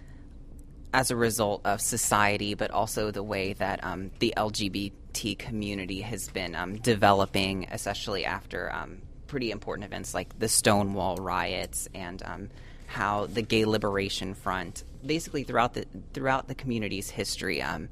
as 0.92 1.10
a 1.10 1.16
result 1.16 1.62
of 1.64 1.80
society, 1.80 2.54
but 2.54 2.70
also 2.70 3.10
the 3.10 3.22
way 3.22 3.52
that 3.54 3.84
um, 3.84 4.10
the 4.18 4.34
LGBT 4.36 5.38
community 5.38 6.00
has 6.00 6.28
been 6.28 6.54
um, 6.54 6.76
developing, 6.76 7.66
especially 7.70 8.24
after 8.24 8.72
um, 8.72 9.02
pretty 9.26 9.50
important 9.50 9.84
events 9.84 10.14
like 10.14 10.38
the 10.38 10.48
Stonewall 10.48 11.16
riots 11.16 11.88
and 11.94 12.22
um, 12.24 12.48
how 12.86 13.26
the 13.26 13.42
Gay 13.42 13.64
Liberation 13.64 14.34
Front, 14.34 14.84
basically 15.04 15.44
throughout 15.44 15.74
the 15.74 15.86
throughout 16.14 16.48
the 16.48 16.54
community's 16.54 17.10
history, 17.10 17.60
um, 17.62 17.90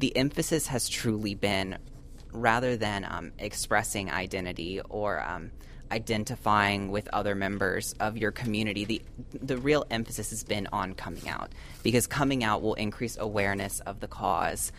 the 0.00 0.14
emphasis 0.16 0.66
has 0.66 0.88
truly 0.88 1.34
been 1.34 1.78
rather 2.36 2.76
than 2.76 3.04
um, 3.04 3.32
expressing 3.38 4.10
identity 4.10 4.80
or 4.88 5.20
um, 5.20 5.50
identifying 5.90 6.90
with 6.90 7.08
other 7.12 7.34
members 7.34 7.94
of 8.00 8.16
your 8.16 8.32
community, 8.32 8.84
the 8.84 9.02
the 9.32 9.56
real 9.56 9.84
emphasis 9.90 10.30
has 10.30 10.44
been 10.44 10.68
on 10.72 10.94
coming 10.94 11.28
out 11.28 11.52
because 11.82 12.06
coming 12.06 12.44
out 12.44 12.62
will 12.62 12.74
increase 12.74 13.16
awareness 13.18 13.80
of 13.80 14.00
the 14.00 14.08
cause. 14.08 14.72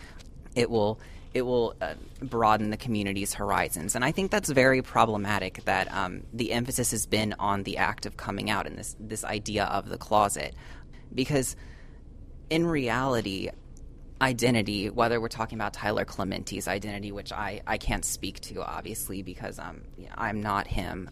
It 0.55 0.69
will 0.69 0.99
it 1.33 1.41
will 1.41 1.75
uh, 1.81 1.93
broaden 2.21 2.69
the 2.71 2.77
community's 2.77 3.33
horizons, 3.33 3.95
and 3.95 4.03
I 4.03 4.11
think 4.11 4.31
that's 4.31 4.49
very 4.49 4.81
problematic. 4.81 5.63
That 5.65 5.93
um, 5.93 6.23
the 6.33 6.51
emphasis 6.51 6.91
has 6.91 7.05
been 7.05 7.35
on 7.39 7.63
the 7.63 7.77
act 7.77 8.05
of 8.05 8.17
coming 8.17 8.49
out 8.49 8.67
and 8.67 8.77
this 8.77 8.95
this 8.99 9.23
idea 9.23 9.65
of 9.65 9.89
the 9.89 9.97
closet, 9.97 10.55
because 11.13 11.55
in 12.49 12.65
reality, 12.65 13.49
identity, 14.21 14.89
whether 14.89 15.21
we're 15.21 15.27
talking 15.27 15.57
about 15.57 15.73
Tyler 15.73 16.05
Clementi's 16.05 16.67
identity, 16.67 17.11
which 17.11 17.31
I, 17.31 17.61
I 17.67 17.77
can't 17.77 18.05
speak 18.05 18.39
to 18.41 18.63
obviously 18.63 19.21
because 19.21 19.59
um, 19.59 19.81
I'm 20.15 20.41
not 20.41 20.67
him, 20.67 21.09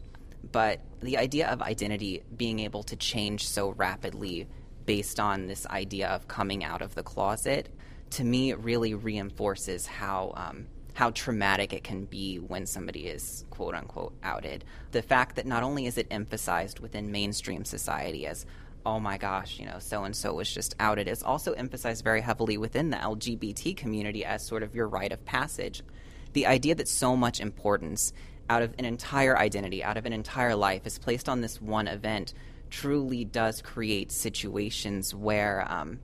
but 0.51 0.81
the 1.01 1.17
idea 1.17 1.47
of 1.49 1.61
identity 1.61 2.23
being 2.35 2.59
able 2.59 2.83
to 2.83 2.95
change 2.95 3.47
so 3.47 3.71
rapidly 3.71 4.47
based 4.85 5.19
on 5.19 5.47
this 5.47 5.65
idea 5.67 6.09
of 6.09 6.27
coming 6.27 6.63
out 6.63 6.81
of 6.81 6.95
the 6.95 7.03
closet, 7.03 7.69
to 8.11 8.23
me, 8.23 8.53
really 8.53 8.93
reinforces 8.93 9.85
how. 9.85 10.33
Um, 10.35 10.67
how 10.95 11.11
traumatic 11.11 11.73
it 11.73 11.83
can 11.83 12.05
be 12.05 12.37
when 12.37 12.65
somebody 12.65 13.07
is 13.07 13.43
quote 13.49 13.75
unquote 13.75 14.13
outed. 14.23 14.63
The 14.91 15.01
fact 15.01 15.35
that 15.35 15.45
not 15.45 15.61
only 15.61 15.87
is 15.87 15.97
it 15.97 16.07
emphasized 16.09 16.79
within 16.79 17.11
mainstream 17.11 17.65
society 17.65 18.25
as 18.25 18.45
oh 18.85 18.99
my 18.99 19.17
gosh, 19.17 19.59
you 19.59 19.65
know, 19.65 19.79
so 19.79 20.03
and 20.03 20.15
so 20.15 20.33
was 20.33 20.51
just 20.51 20.75
outed 20.79 21.07
is 21.07 21.23
also 21.23 21.53
emphasized 21.53 22.03
very 22.03 22.21
heavily 22.21 22.57
within 22.57 22.91
the 22.91 22.97
LGBT 22.97 23.75
community 23.75 24.23
as 24.23 24.45
sort 24.45 24.63
of 24.63 24.75
your 24.75 24.87
rite 24.87 25.11
of 25.11 25.25
passage. 25.25 25.81
The 26.33 26.45
idea 26.45 26.75
that 26.75 26.87
so 26.87 27.15
much 27.15 27.39
importance 27.39 28.13
out 28.49 28.61
of 28.61 28.75
an 28.77 28.85
entire 28.85 29.37
identity, 29.37 29.83
out 29.83 29.97
of 29.97 30.05
an 30.05 30.13
entire 30.13 30.55
life, 30.55 30.85
is 30.85 30.99
placed 30.99 31.27
on 31.27 31.41
this 31.41 31.59
one 31.61 31.87
event 31.87 32.33
truly 32.69 33.25
does 33.25 33.61
create 33.61 34.11
situations 34.11 35.15
where 35.15 35.65
um, 35.67 35.99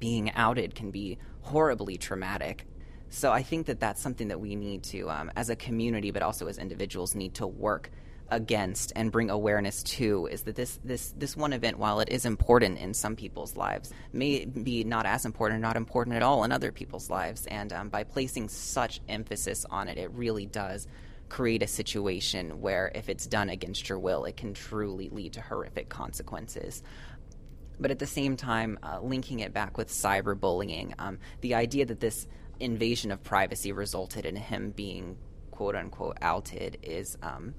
being 0.00 0.32
outed 0.32 0.74
can 0.74 0.90
be 0.90 1.18
horribly 1.42 1.96
traumatic. 1.96 2.66
So 3.10 3.30
I 3.30 3.42
think 3.42 3.66
that 3.66 3.78
that's 3.78 4.00
something 4.00 4.28
that 4.28 4.40
we 4.40 4.56
need 4.56 4.82
to, 4.84 5.10
um, 5.10 5.30
as 5.36 5.50
a 5.50 5.56
community, 5.56 6.10
but 6.10 6.22
also 6.22 6.46
as 6.46 6.58
individuals, 6.58 7.14
need 7.14 7.34
to 7.34 7.46
work 7.46 7.90
against 8.30 8.92
and 8.96 9.12
bring 9.12 9.30
awareness 9.30 9.82
to 9.82 10.26
is 10.26 10.42
that 10.42 10.56
this 10.56 10.80
this 10.84 11.14
this 11.18 11.36
one 11.36 11.52
event, 11.52 11.78
while 11.78 12.00
it 12.00 12.08
is 12.08 12.24
important 12.24 12.78
in 12.78 12.94
some 12.94 13.14
people's 13.16 13.56
lives, 13.56 13.92
may 14.12 14.44
be 14.44 14.84
not 14.84 15.06
as 15.06 15.24
important 15.24 15.58
or 15.58 15.60
not 15.60 15.76
important 15.76 16.16
at 16.16 16.22
all 16.22 16.44
in 16.44 16.52
other 16.52 16.72
people's 16.72 17.10
lives. 17.10 17.46
And 17.46 17.72
um, 17.72 17.88
by 17.88 18.04
placing 18.04 18.48
such 18.48 19.00
emphasis 19.08 19.66
on 19.70 19.88
it, 19.88 19.98
it 19.98 20.10
really 20.12 20.46
does 20.46 20.86
create 21.28 21.62
a 21.62 21.66
situation 21.66 22.60
where, 22.60 22.92
if 22.94 23.08
it's 23.08 23.26
done 23.26 23.48
against 23.48 23.88
your 23.88 23.98
will, 23.98 24.24
it 24.24 24.36
can 24.36 24.52
truly 24.52 25.08
lead 25.08 25.32
to 25.32 25.40
horrific 25.40 25.88
consequences. 25.88 26.82
But 27.80 27.90
at 27.90 27.98
the 27.98 28.06
same 28.06 28.36
time, 28.36 28.78
uh, 28.82 29.00
linking 29.00 29.40
it 29.40 29.52
back 29.54 29.78
with 29.78 29.88
cyberbullying, 29.88 30.94
um, 30.98 31.18
the 31.40 31.54
idea 31.54 31.86
that 31.86 32.00
this 32.00 32.28
invasion 32.60 33.10
of 33.10 33.22
privacy 33.22 33.72
resulted 33.72 34.24
in 34.24 34.36
him 34.36 34.70
being 34.70 35.16
quote 35.50 35.74
unquote 35.74 36.18
outed 36.20 36.78
is 36.82 37.16
um, 37.22 37.54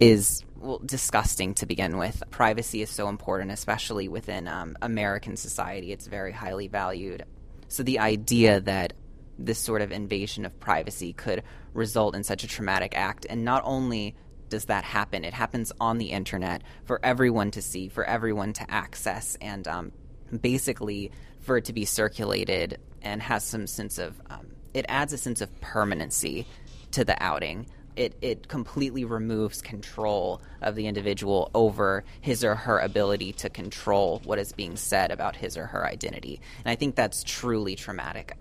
is 0.00 0.44
well, 0.60 0.80
disgusting 0.84 1.54
to 1.54 1.66
begin 1.66 1.98
with. 1.98 2.22
Privacy 2.30 2.82
is 2.82 2.90
so 2.90 3.08
important, 3.08 3.50
especially 3.50 4.08
within 4.08 4.48
um, 4.48 4.76
American 4.82 5.36
society. 5.36 5.92
It's 5.92 6.06
very 6.06 6.32
highly 6.32 6.68
valued. 6.68 7.24
So 7.68 7.82
the 7.82 7.98
idea 7.98 8.60
that 8.60 8.94
this 9.38 9.58
sort 9.58 9.82
of 9.82 9.92
invasion 9.92 10.44
of 10.44 10.58
privacy 10.58 11.12
could 11.12 11.42
result 11.74 12.16
in 12.16 12.24
such 12.24 12.42
a 12.42 12.48
traumatic 12.48 12.96
act, 12.96 13.26
and 13.28 13.44
not 13.44 13.62
only 13.64 14.16
does 14.48 14.64
that 14.66 14.84
happen, 14.84 15.24
it 15.24 15.34
happens 15.34 15.72
on 15.80 15.98
the 15.98 16.06
internet 16.06 16.62
for 16.84 16.98
everyone 17.04 17.50
to 17.52 17.62
see, 17.62 17.88
for 17.88 18.04
everyone 18.04 18.52
to 18.54 18.68
access, 18.70 19.36
and 19.40 19.68
um, 19.68 19.92
basically 20.40 21.12
for 21.40 21.58
it 21.58 21.66
to 21.66 21.72
be 21.72 21.84
circulated 21.84 22.78
and 23.02 23.22
has 23.22 23.44
some 23.44 23.66
sense 23.66 23.98
of 23.98 24.20
um, 24.28 24.46
it 24.74 24.84
adds 24.88 25.12
a 25.12 25.18
sense 25.18 25.40
of 25.40 25.60
permanency 25.60 26.46
to 26.90 27.04
the 27.04 27.20
outing 27.22 27.66
it, 27.98 28.16
it 28.22 28.48
completely 28.48 29.04
removes 29.04 29.60
control 29.60 30.40
of 30.62 30.74
the 30.74 30.86
individual 30.86 31.50
over 31.54 32.04
his 32.20 32.44
or 32.44 32.54
her 32.54 32.78
ability 32.78 33.32
to 33.32 33.50
control 33.50 34.20
what 34.24 34.38
is 34.38 34.52
being 34.52 34.76
said 34.76 35.10
about 35.10 35.36
his 35.36 35.56
or 35.56 35.66
her 35.66 35.86
identity. 35.86 36.40
And 36.64 36.70
I 36.70 36.76
think 36.76 36.94
that's 36.94 37.24
truly 37.24 37.74
traumatic. 37.74 38.36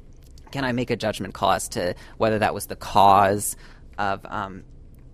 Can 0.52 0.64
I 0.64 0.72
make 0.72 0.92
a 0.92 0.96
judgment 0.96 1.34
call 1.34 1.52
as 1.52 1.68
to 1.70 1.96
whether 2.18 2.40
that 2.40 2.54
was 2.54 2.68
the 2.68 2.76
cause 2.76 3.58
of 3.98 4.26
um, 4.26 4.64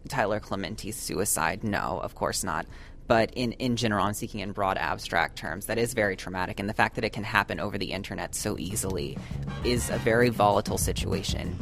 Tyler 0.08 0.40
Clementi's 0.40 0.96
suicide. 0.96 1.64
No, 1.64 2.00
of 2.02 2.16
course 2.16 2.44
not. 2.44 2.66
But 3.08 3.32
in, 3.34 3.52
in 3.54 3.76
general, 3.76 4.06
I'm 4.06 4.14
speaking 4.14 4.40
in 4.40 4.54
broad 4.54 4.78
abstract 4.78 5.38
terms. 5.38 5.66
That 5.66 5.78
is 5.78 5.94
very 5.94 6.16
traumatic. 6.16 6.60
And 6.60 6.70
the 6.70 6.74
fact 6.74 6.96
that 6.96 7.04
it 7.04 7.12
can 7.12 7.24
happen 7.24 7.60
over 7.60 7.78
the 7.78 7.92
internet 7.92 8.34
so 8.34 8.58
easily 8.58 9.18
is 9.66 9.90
a 9.90 9.98
very 9.98 10.30
volatile 10.30 10.78
situation. 10.78 11.58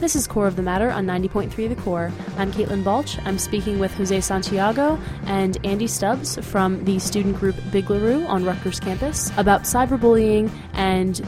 This 0.00 0.16
is 0.16 0.26
Core 0.26 0.46
of 0.46 0.56
the 0.56 0.62
Matter 0.62 0.90
on 0.90 1.04
90.3 1.04 1.68
The 1.68 1.74
Core. 1.74 2.10
I'm 2.38 2.50
Caitlin 2.52 2.82
Balch. 2.82 3.18
I'm 3.26 3.38
speaking 3.38 3.78
with 3.78 3.92
Jose 3.92 4.22
Santiago 4.22 4.98
and 5.26 5.58
Andy 5.62 5.86
Stubbs 5.86 6.38
from 6.38 6.82
the 6.86 6.98
student 6.98 7.36
group 7.36 7.54
Big 7.70 7.90
LaRue 7.90 8.24
on 8.24 8.42
Rutgers 8.42 8.80
campus 8.80 9.30
about 9.36 9.64
cyberbullying 9.64 10.50
and 10.72 11.20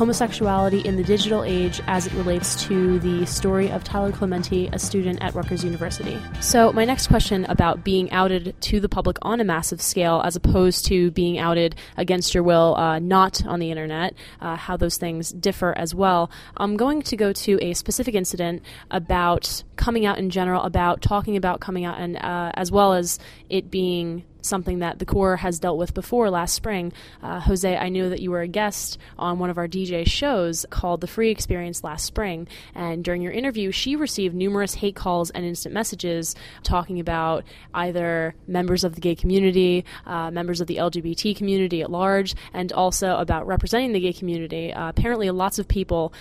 homosexuality 0.00 0.82
in 0.86 0.96
the 0.96 1.04
digital 1.04 1.44
age 1.44 1.82
as 1.86 2.06
it 2.06 2.12
relates 2.14 2.64
to 2.64 2.98
the 3.00 3.26
story 3.26 3.70
of 3.70 3.84
Tyler 3.84 4.10
Clementi, 4.10 4.66
a 4.72 4.78
student 4.78 5.20
at 5.20 5.34
Rutgers 5.34 5.62
University. 5.62 6.18
So, 6.40 6.72
my 6.72 6.86
next 6.86 7.08
question 7.08 7.44
about 7.50 7.84
being 7.84 8.10
outed 8.10 8.58
to 8.62 8.80
the 8.80 8.88
public 8.88 9.18
on 9.20 9.40
a 9.40 9.44
massive 9.44 9.82
scale 9.82 10.22
as 10.24 10.36
opposed 10.36 10.86
to 10.86 11.10
being 11.10 11.38
outed 11.38 11.76
against 11.98 12.32
your 12.32 12.42
will, 12.42 12.76
uh, 12.76 12.98
not 12.98 13.44
on 13.44 13.60
the 13.60 13.70
internet, 13.70 14.14
uh, 14.40 14.56
how 14.56 14.74
those 14.78 14.96
things 14.96 15.32
differ 15.32 15.74
as 15.76 15.94
well. 15.94 16.30
I'm 16.56 16.78
going 16.78 17.02
to 17.02 17.14
go 17.14 17.34
to 17.34 17.58
a 17.60 17.74
specific 17.74 18.14
incident 18.14 18.62
about 18.90 19.64
coming 19.80 20.04
out 20.04 20.18
in 20.18 20.28
general, 20.28 20.62
about 20.62 21.00
talking 21.00 21.38
about 21.38 21.58
coming 21.58 21.86
out, 21.86 21.98
and 21.98 22.16
uh, 22.18 22.52
as 22.54 22.70
well 22.70 22.92
as 22.92 23.18
it 23.48 23.70
being 23.70 24.24
something 24.42 24.80
that 24.80 24.98
the 24.98 25.06
Core 25.06 25.36
has 25.36 25.58
dealt 25.58 25.78
with 25.78 25.94
before 25.94 26.28
last 26.30 26.54
spring. 26.54 26.92
Uh, 27.22 27.40
Jose, 27.40 27.76
I 27.76 27.88
knew 27.88 28.10
that 28.10 28.20
you 28.20 28.30
were 28.30 28.42
a 28.42 28.48
guest 28.48 28.98
on 29.18 29.38
one 29.38 29.48
of 29.48 29.56
our 29.56 29.66
DJ 29.66 30.06
shows 30.06 30.66
called 30.70 31.00
The 31.00 31.06
Free 31.06 31.30
Experience 31.30 31.82
last 31.82 32.04
spring. 32.04 32.46
And 32.74 33.02
during 33.02 33.22
your 33.22 33.32
interview, 33.32 33.70
she 33.70 33.96
received 33.96 34.34
numerous 34.34 34.74
hate 34.74 34.96
calls 34.96 35.30
and 35.30 35.44
instant 35.44 35.74
messages 35.74 36.34
talking 36.62 37.00
about 37.00 37.44
either 37.72 38.34
members 38.46 38.84
of 38.84 38.94
the 38.94 39.00
gay 39.00 39.14
community, 39.14 39.84
uh, 40.06 40.30
members 40.30 40.60
of 40.60 40.66
the 40.66 40.76
LGBT 40.76 41.34
community 41.36 41.80
at 41.80 41.90
large, 41.90 42.34
and 42.52 42.70
also 42.72 43.16
about 43.16 43.46
representing 43.46 43.92
the 43.92 44.00
gay 44.00 44.12
community. 44.12 44.72
Uh, 44.72 44.90
apparently, 44.90 45.30
lots 45.30 45.58
of 45.58 45.66
people 45.68 46.12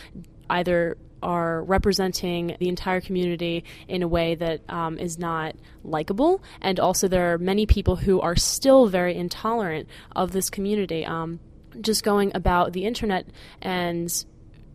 either 0.49 0.97
are 1.21 1.63
representing 1.63 2.55
the 2.59 2.69
entire 2.69 3.01
community 3.01 3.63
in 3.87 4.03
a 4.03 4.07
way 4.07 4.35
that 4.35 4.61
um, 4.69 4.97
is 4.97 5.17
not 5.17 5.55
likable. 5.83 6.41
And 6.61 6.79
also, 6.79 7.07
there 7.07 7.33
are 7.33 7.37
many 7.37 7.65
people 7.65 7.97
who 7.97 8.19
are 8.21 8.35
still 8.35 8.87
very 8.87 9.15
intolerant 9.15 9.87
of 10.15 10.31
this 10.31 10.49
community. 10.49 11.05
Um, 11.05 11.39
just 11.81 12.03
going 12.03 12.31
about 12.33 12.73
the 12.73 12.85
internet 12.85 13.27
and 13.61 14.25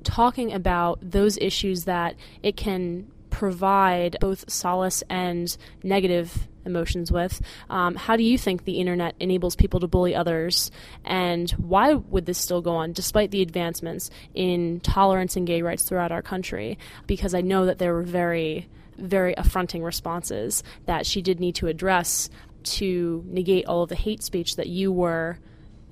talking 0.05 0.53
about 0.53 0.99
those 1.03 1.37
issues 1.39 1.85
that 1.85 2.15
it 2.43 2.57
can 2.57 3.11
provide 3.31 4.17
both 4.21 4.49
solace 4.49 5.03
and 5.11 5.57
negative 5.83 6.47
emotions 6.65 7.11
with. 7.13 7.41
Um, 7.71 7.95
how 7.95 8.17
do 8.17 8.23
you 8.23 8.39
think 8.39 8.65
the 8.65 8.81
internet 8.81 9.15
enables 9.21 9.57
people 9.57 9.81
to 9.81 9.87
bully 9.87 10.15
others, 10.15 10.71
and 11.05 11.51
why 11.53 11.95
would 11.95 12.27
this 12.27 12.39
still 12.39 12.63
go 12.63 12.77
on 12.77 12.93
despite 12.93 13.31
the 13.31 13.43
advancements 13.43 14.11
in 14.35 14.81
tolerance 14.81 15.37
and 15.37 15.47
gay 15.47 15.63
rights 15.63 15.85
throughout 15.85 16.13
our 16.13 16.23
country? 16.23 16.79
Because 17.07 17.35
I 17.35 17.41
know 17.41 17.67
that 17.67 17.79
there 17.79 17.95
were 17.95 18.03
very, 18.03 18.69
very 18.97 19.35
affronting 19.37 19.83
responses 19.83 20.63
that 20.87 21.07
she 21.07 21.23
did 21.23 21.41
need 21.41 21.55
to 21.57 21.67
address 21.67 22.31
to 22.65 23.25
negate 23.27 23.67
all 23.67 23.83
of 23.83 23.89
the 23.89 23.97
hate 23.97 24.23
speech 24.23 24.57
that 24.57 24.69
you 24.69 24.91
were 24.91 25.39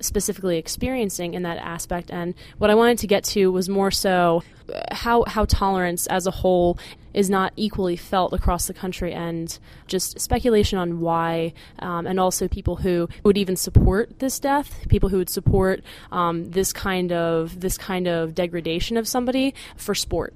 specifically 0.00 0.58
experiencing 0.58 1.34
in 1.34 1.42
that 1.42 1.58
aspect. 1.58 2.10
And 2.10 2.34
what 2.58 2.70
I 2.70 2.74
wanted 2.74 2.98
to 2.98 3.06
get 3.06 3.24
to 3.24 3.50
was 3.52 3.68
more 3.68 3.90
so 3.90 4.42
uh, 4.72 4.94
how 4.94 5.24
how 5.26 5.44
tolerance 5.44 6.06
as 6.06 6.26
a 6.26 6.30
whole 6.30 6.78
is 7.14 7.28
not 7.28 7.52
equally 7.56 7.96
felt 7.96 8.32
across 8.32 8.66
the 8.66 8.74
country, 8.74 9.12
and 9.12 9.58
just 9.86 10.18
speculation 10.20 10.78
on 10.78 11.00
why, 11.00 11.52
um, 11.78 12.06
and 12.06 12.18
also 12.18 12.48
people 12.48 12.76
who 12.76 13.08
would 13.24 13.36
even 13.36 13.56
support 13.56 14.18
this 14.18 14.38
death, 14.38 14.86
people 14.88 15.08
who 15.08 15.18
would 15.18 15.30
support 15.30 15.82
um, 16.10 16.50
this 16.50 16.72
kind 16.72 17.12
of 17.12 17.60
this 17.60 17.78
kind 17.78 18.06
of 18.06 18.34
degradation 18.34 18.96
of 18.96 19.06
somebody 19.06 19.54
for 19.76 19.94
sport, 19.94 20.34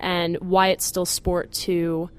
and 0.00 0.36
why 0.40 0.68
it's 0.68 0.84
still 0.84 1.06
sport 1.06 1.52
to 1.52 2.10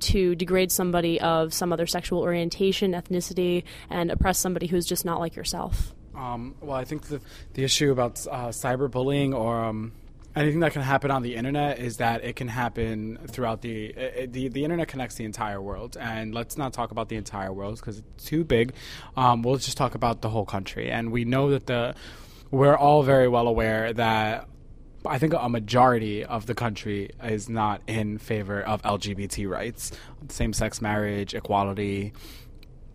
to 0.00 0.34
degrade 0.34 0.72
somebody 0.72 1.20
of 1.20 1.52
some 1.52 1.72
other 1.72 1.86
sexual 1.86 2.20
orientation, 2.20 2.92
ethnicity, 2.92 3.64
and 3.90 4.10
oppress 4.10 4.38
somebody 4.38 4.66
who's 4.66 4.86
just 4.86 5.04
not 5.04 5.20
like 5.20 5.36
yourself. 5.36 5.94
Um, 6.14 6.54
well, 6.60 6.76
I 6.76 6.84
think 6.84 7.02
the 7.02 7.20
the 7.54 7.64
issue 7.64 7.92
about 7.92 8.26
uh, 8.30 8.48
cyberbullying 8.48 9.34
or 9.34 9.64
um, 9.64 9.92
anything 10.36 10.60
that 10.60 10.72
can 10.72 10.82
happen 10.82 11.10
on 11.10 11.22
the 11.22 11.34
internet 11.34 11.78
is 11.78 11.96
that 11.98 12.24
it 12.24 12.36
can 12.36 12.48
happen 12.48 13.18
throughout 13.26 13.62
the 13.62 13.86
it, 13.86 14.32
the 14.32 14.48
the 14.48 14.64
internet 14.64 14.88
connects 14.88 15.16
the 15.16 15.24
entire 15.24 15.60
world. 15.60 15.96
And 15.98 16.34
let's 16.34 16.56
not 16.56 16.72
talk 16.72 16.90
about 16.90 17.08
the 17.08 17.16
entire 17.16 17.52
world 17.52 17.76
because 17.76 17.98
it's 17.98 18.24
too 18.24 18.44
big. 18.44 18.72
Um, 19.16 19.42
we'll 19.42 19.56
just 19.56 19.76
talk 19.76 19.94
about 19.94 20.22
the 20.22 20.28
whole 20.28 20.46
country. 20.46 20.90
And 20.90 21.10
we 21.10 21.24
know 21.24 21.50
that 21.50 21.66
the 21.66 21.94
we're 22.50 22.76
all 22.76 23.02
very 23.02 23.28
well 23.28 23.48
aware 23.48 23.92
that 23.92 24.48
I 25.06 25.18
think 25.18 25.32
a 25.34 25.48
majority 25.48 26.24
of 26.24 26.46
the 26.46 26.54
country 26.54 27.10
is 27.22 27.48
not 27.48 27.80
in 27.86 28.18
favor 28.18 28.60
of 28.60 28.82
LGBT 28.82 29.48
rights, 29.48 29.92
same 30.28 30.52
sex 30.52 30.82
marriage, 30.82 31.34
equality, 31.34 32.12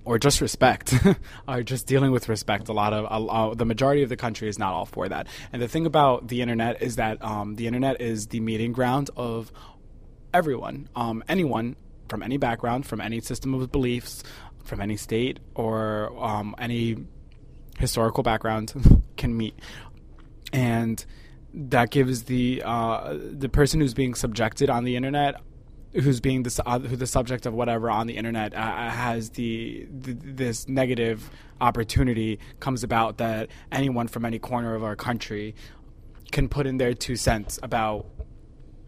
or 0.05 0.19
just 0.19 0.39
respect, 0.39 0.93
are 1.47 1.63
just 1.63 1.87
dealing 1.87 2.11
with 2.11 2.29
respect. 2.29 2.69
A 2.69 2.73
lot 2.73 2.93
of 2.93 3.57
the 3.57 3.65
majority 3.65 4.03
of 4.03 4.09
the 4.09 4.15
country 4.15 4.47
is 4.47 4.57
not 4.57 4.73
all 4.73 4.85
for 4.85 5.09
that. 5.09 5.27
And 5.51 5.61
the 5.61 5.67
thing 5.67 5.85
about 5.85 6.27
the 6.27 6.41
internet 6.41 6.81
is 6.81 6.95
that 6.95 7.23
um, 7.23 7.55
the 7.55 7.67
internet 7.67 7.99
is 7.99 8.27
the 8.27 8.39
meeting 8.39 8.71
ground 8.71 9.09
of 9.17 9.51
everyone, 10.33 10.87
um, 10.95 11.23
anyone 11.27 11.75
from 12.07 12.21
any 12.21 12.37
background, 12.37 12.85
from 12.85 13.01
any 13.01 13.19
system 13.19 13.53
of 13.55 13.71
beliefs, 13.71 14.23
from 14.63 14.79
any 14.79 14.95
state 14.95 15.39
or 15.55 16.13
um, 16.23 16.55
any 16.59 16.97
historical 17.79 18.23
background 18.23 19.03
can 19.17 19.35
meet, 19.35 19.57
and 20.53 21.03
that 21.53 21.89
gives 21.89 22.23
the 22.23 22.61
uh, 22.63 23.17
the 23.17 23.49
person 23.49 23.79
who's 23.79 23.93
being 23.93 24.13
subjected 24.13 24.69
on 24.69 24.83
the 24.83 24.95
internet 24.95 25.35
who's 26.01 26.19
being 26.19 26.43
the 26.43 26.63
uh, 26.65 26.79
who 26.79 26.95
the 26.95 27.07
subject 27.07 27.45
of 27.45 27.53
whatever 27.53 27.89
on 27.89 28.07
the 28.07 28.17
internet 28.17 28.53
uh, 28.53 28.57
uh, 28.57 28.89
has 28.89 29.31
the, 29.31 29.87
the, 29.89 30.13
this 30.13 30.67
negative 30.67 31.29
opportunity 31.61 32.39
comes 32.59 32.83
about 32.83 33.17
that 33.17 33.49
anyone 33.71 34.07
from 34.07 34.25
any 34.25 34.39
corner 34.39 34.75
of 34.75 34.83
our 34.83 34.95
country 34.95 35.55
can 36.31 36.49
put 36.49 36.67
in 36.67 36.77
their 36.77 36.93
two 36.93 37.15
cents 37.15 37.59
about 37.63 38.05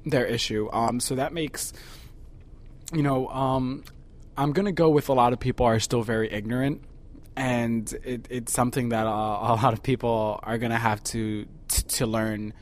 their 0.05 0.25
issue. 0.25 0.69
Um, 0.71 0.99
so 0.99 1.15
that 1.15 1.33
makes 1.33 1.73
you 2.93 3.03
know 3.03 3.27
um, 3.29 3.83
I'm 4.37 4.51
gonna 4.51 4.71
go 4.71 4.89
with 4.89 5.09
a 5.09 5.13
lot 5.13 5.33
of 5.33 5.39
people 5.39 5.65
are 5.65 5.79
still 5.79 6.03
very 6.03 6.31
ignorant. 6.31 6.83
And 7.35 7.91
it, 8.03 8.27
it's 8.31 8.51
something 8.51 8.89
that 8.89 9.05
uh, 9.05 9.09
a 9.09 9.55
lot 9.61 9.73
of 9.73 9.83
people 9.83 10.39
are 10.43 10.57
gonna 10.57 10.77
have 10.77 11.03
to 11.05 11.45
to 11.89 12.05
learn 12.05 12.53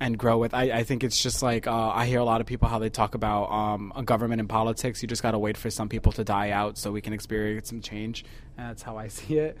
and 0.00 0.18
grow 0.18 0.38
with. 0.38 0.52
I, 0.54 0.64
I 0.64 0.84
think 0.84 1.04
it's 1.04 1.22
just 1.22 1.42
like 1.42 1.66
uh, 1.66 1.88
I 1.88 2.06
hear 2.06 2.18
a 2.18 2.24
lot 2.24 2.40
of 2.40 2.46
people 2.46 2.68
how 2.68 2.78
they 2.78 2.90
talk 2.90 3.14
about 3.14 3.50
um, 3.50 3.92
government 4.04 4.40
and 4.40 4.48
politics. 4.48 5.02
You 5.02 5.08
just 5.08 5.22
got 5.22 5.30
to 5.32 5.38
wait 5.38 5.56
for 5.56 5.70
some 5.70 5.88
people 5.88 6.12
to 6.12 6.24
die 6.24 6.50
out 6.50 6.78
so 6.78 6.92
we 6.92 7.00
can 7.00 7.12
experience 7.12 7.68
some 7.68 7.80
change. 7.80 8.24
And 8.56 8.68
that's 8.68 8.82
how 8.82 8.96
I 8.96 9.08
see 9.08 9.38
it. 9.38 9.58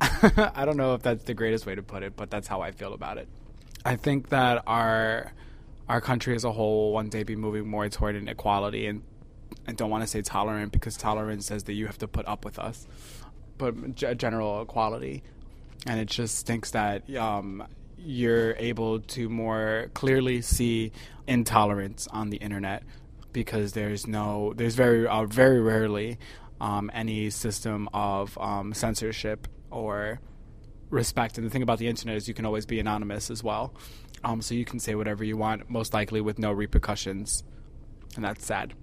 I 0.00 0.64
don't 0.64 0.76
know 0.76 0.94
if 0.94 1.02
that's 1.02 1.24
the 1.24 1.34
greatest 1.34 1.66
way 1.66 1.74
to 1.74 1.82
put 1.82 2.02
it, 2.02 2.16
but 2.16 2.30
that's 2.30 2.46
how 2.46 2.60
I 2.60 2.70
feel 2.70 2.94
about 2.94 3.18
it. 3.18 3.28
I 3.84 3.96
think 3.96 4.28
that 4.28 4.62
our 4.66 5.32
our 5.88 6.00
country 6.00 6.34
as 6.34 6.44
a 6.44 6.52
whole 6.52 6.86
will 6.86 6.92
one 6.92 7.08
day 7.08 7.22
be 7.22 7.34
moving 7.34 7.66
more 7.66 7.88
toward 7.88 8.14
an 8.14 8.28
equality, 8.28 8.86
and 8.86 9.02
I 9.66 9.72
don't 9.72 9.90
want 9.90 10.02
to 10.02 10.06
say 10.06 10.20
tolerant 10.22 10.72
because 10.72 10.96
tolerance 10.96 11.46
says 11.46 11.64
that 11.64 11.72
you 11.72 11.86
have 11.86 11.98
to 11.98 12.08
put 12.08 12.28
up 12.28 12.44
with 12.44 12.58
us, 12.58 12.86
but 13.56 13.94
g- 13.94 14.14
general 14.14 14.62
equality. 14.62 15.22
And 15.86 15.98
it 15.98 16.06
just 16.06 16.36
stinks 16.36 16.72
that 16.72 17.08
um, 17.16 17.66
you're 17.98 18.54
able 18.56 19.00
to 19.00 19.28
more 19.28 19.90
clearly 19.94 20.40
see 20.40 20.92
intolerance 21.26 22.06
on 22.08 22.30
the 22.30 22.38
internet 22.38 22.82
because 23.32 23.72
there's 23.72 24.06
no 24.06 24.52
there's 24.56 24.74
very 24.74 25.06
uh, 25.06 25.24
very 25.26 25.60
rarely 25.60 26.18
um, 26.60 26.90
any 26.94 27.30
system 27.30 27.88
of 27.92 28.36
um, 28.38 28.72
censorship 28.72 29.46
or 29.70 30.20
respect. 30.90 31.38
And 31.38 31.46
the 31.46 31.50
thing 31.50 31.62
about 31.62 31.78
the 31.78 31.86
internet 31.86 32.16
is 32.16 32.28
you 32.28 32.34
can 32.34 32.46
always 32.46 32.66
be 32.66 32.80
anonymous 32.80 33.30
as 33.30 33.44
well, 33.44 33.74
um, 34.24 34.42
so 34.42 34.54
you 34.54 34.64
can 34.64 34.80
say 34.80 34.94
whatever 34.94 35.24
you 35.24 35.36
want, 35.36 35.68
most 35.70 35.94
likely 35.94 36.20
with 36.20 36.38
no 36.38 36.50
repercussions, 36.50 37.44
and 38.16 38.24
that's 38.24 38.44
sad. 38.44 38.74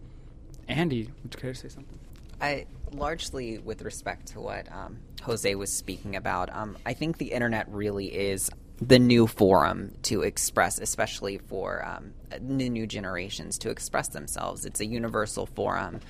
Andy, 0.68 1.10
would 1.24 1.34
you 1.34 1.40
care 1.40 1.54
to 1.54 1.60
say 1.60 1.68
something? 1.68 2.00
I 2.42 2.66
largely 2.92 3.60
with 3.60 3.82
respect 3.82 4.28
to 4.28 4.40
what 4.40 4.72
um, 4.72 5.00
Jose 5.24 5.54
was 5.56 5.72
speaking 5.72 6.16
about. 6.16 6.54
Um, 6.54 6.78
I 6.86 6.94
think 6.94 7.18
the 7.18 7.32
internet 7.32 7.68
really 7.70 8.08
is 8.08 8.50
the 8.82 9.00
new 9.00 9.28
forum 9.28 9.94
to 10.04 10.22
express, 10.22 10.80
especially 10.80 11.38
for 11.38 11.86
um, 11.88 12.14
the 12.30 12.70
new 12.70 12.86
generations 12.86 13.58
to 13.60 13.70
express 13.70 14.10
themselves. 14.10 14.66
It's 14.66 14.82
a 14.82 14.86
universal 14.86 15.46
forum. 15.46 16.02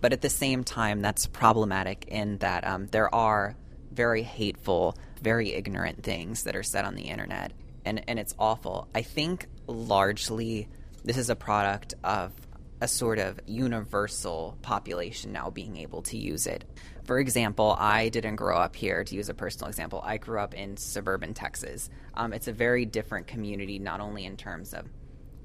But 0.00 0.12
at 0.12 0.20
the 0.20 0.30
same 0.30 0.64
time, 0.64 1.00
that's 1.00 1.26
problematic 1.26 2.04
in 2.08 2.38
that 2.38 2.66
um, 2.66 2.86
there 2.88 3.12
are 3.14 3.56
very 3.90 4.22
hateful, 4.22 4.96
very 5.22 5.52
ignorant 5.52 6.02
things 6.02 6.44
that 6.44 6.54
are 6.54 6.62
said 6.62 6.84
on 6.84 6.94
the 6.94 7.04
internet. 7.04 7.52
And, 7.84 8.02
and 8.08 8.18
it's 8.18 8.34
awful. 8.38 8.88
I 8.94 9.02
think 9.02 9.46
largely 9.66 10.68
this 11.04 11.16
is 11.16 11.30
a 11.30 11.36
product 11.36 11.94
of 12.04 12.32
a 12.80 12.88
sort 12.88 13.18
of 13.18 13.40
universal 13.46 14.58
population 14.62 15.32
now 15.32 15.50
being 15.50 15.76
able 15.78 16.02
to 16.02 16.18
use 16.18 16.46
it. 16.46 16.64
For 17.04 17.18
example, 17.18 17.76
I 17.78 18.08
didn't 18.08 18.36
grow 18.36 18.56
up 18.56 18.74
here, 18.74 19.04
to 19.04 19.14
use 19.14 19.28
a 19.28 19.34
personal 19.34 19.68
example. 19.68 20.00
I 20.02 20.16
grew 20.16 20.40
up 20.40 20.54
in 20.54 20.76
suburban 20.76 21.34
Texas. 21.34 21.90
Um, 22.14 22.32
it's 22.32 22.48
a 22.48 22.52
very 22.52 22.86
different 22.86 23.26
community, 23.26 23.78
not 23.78 24.00
only 24.00 24.24
in 24.24 24.36
terms 24.36 24.72
of 24.72 24.86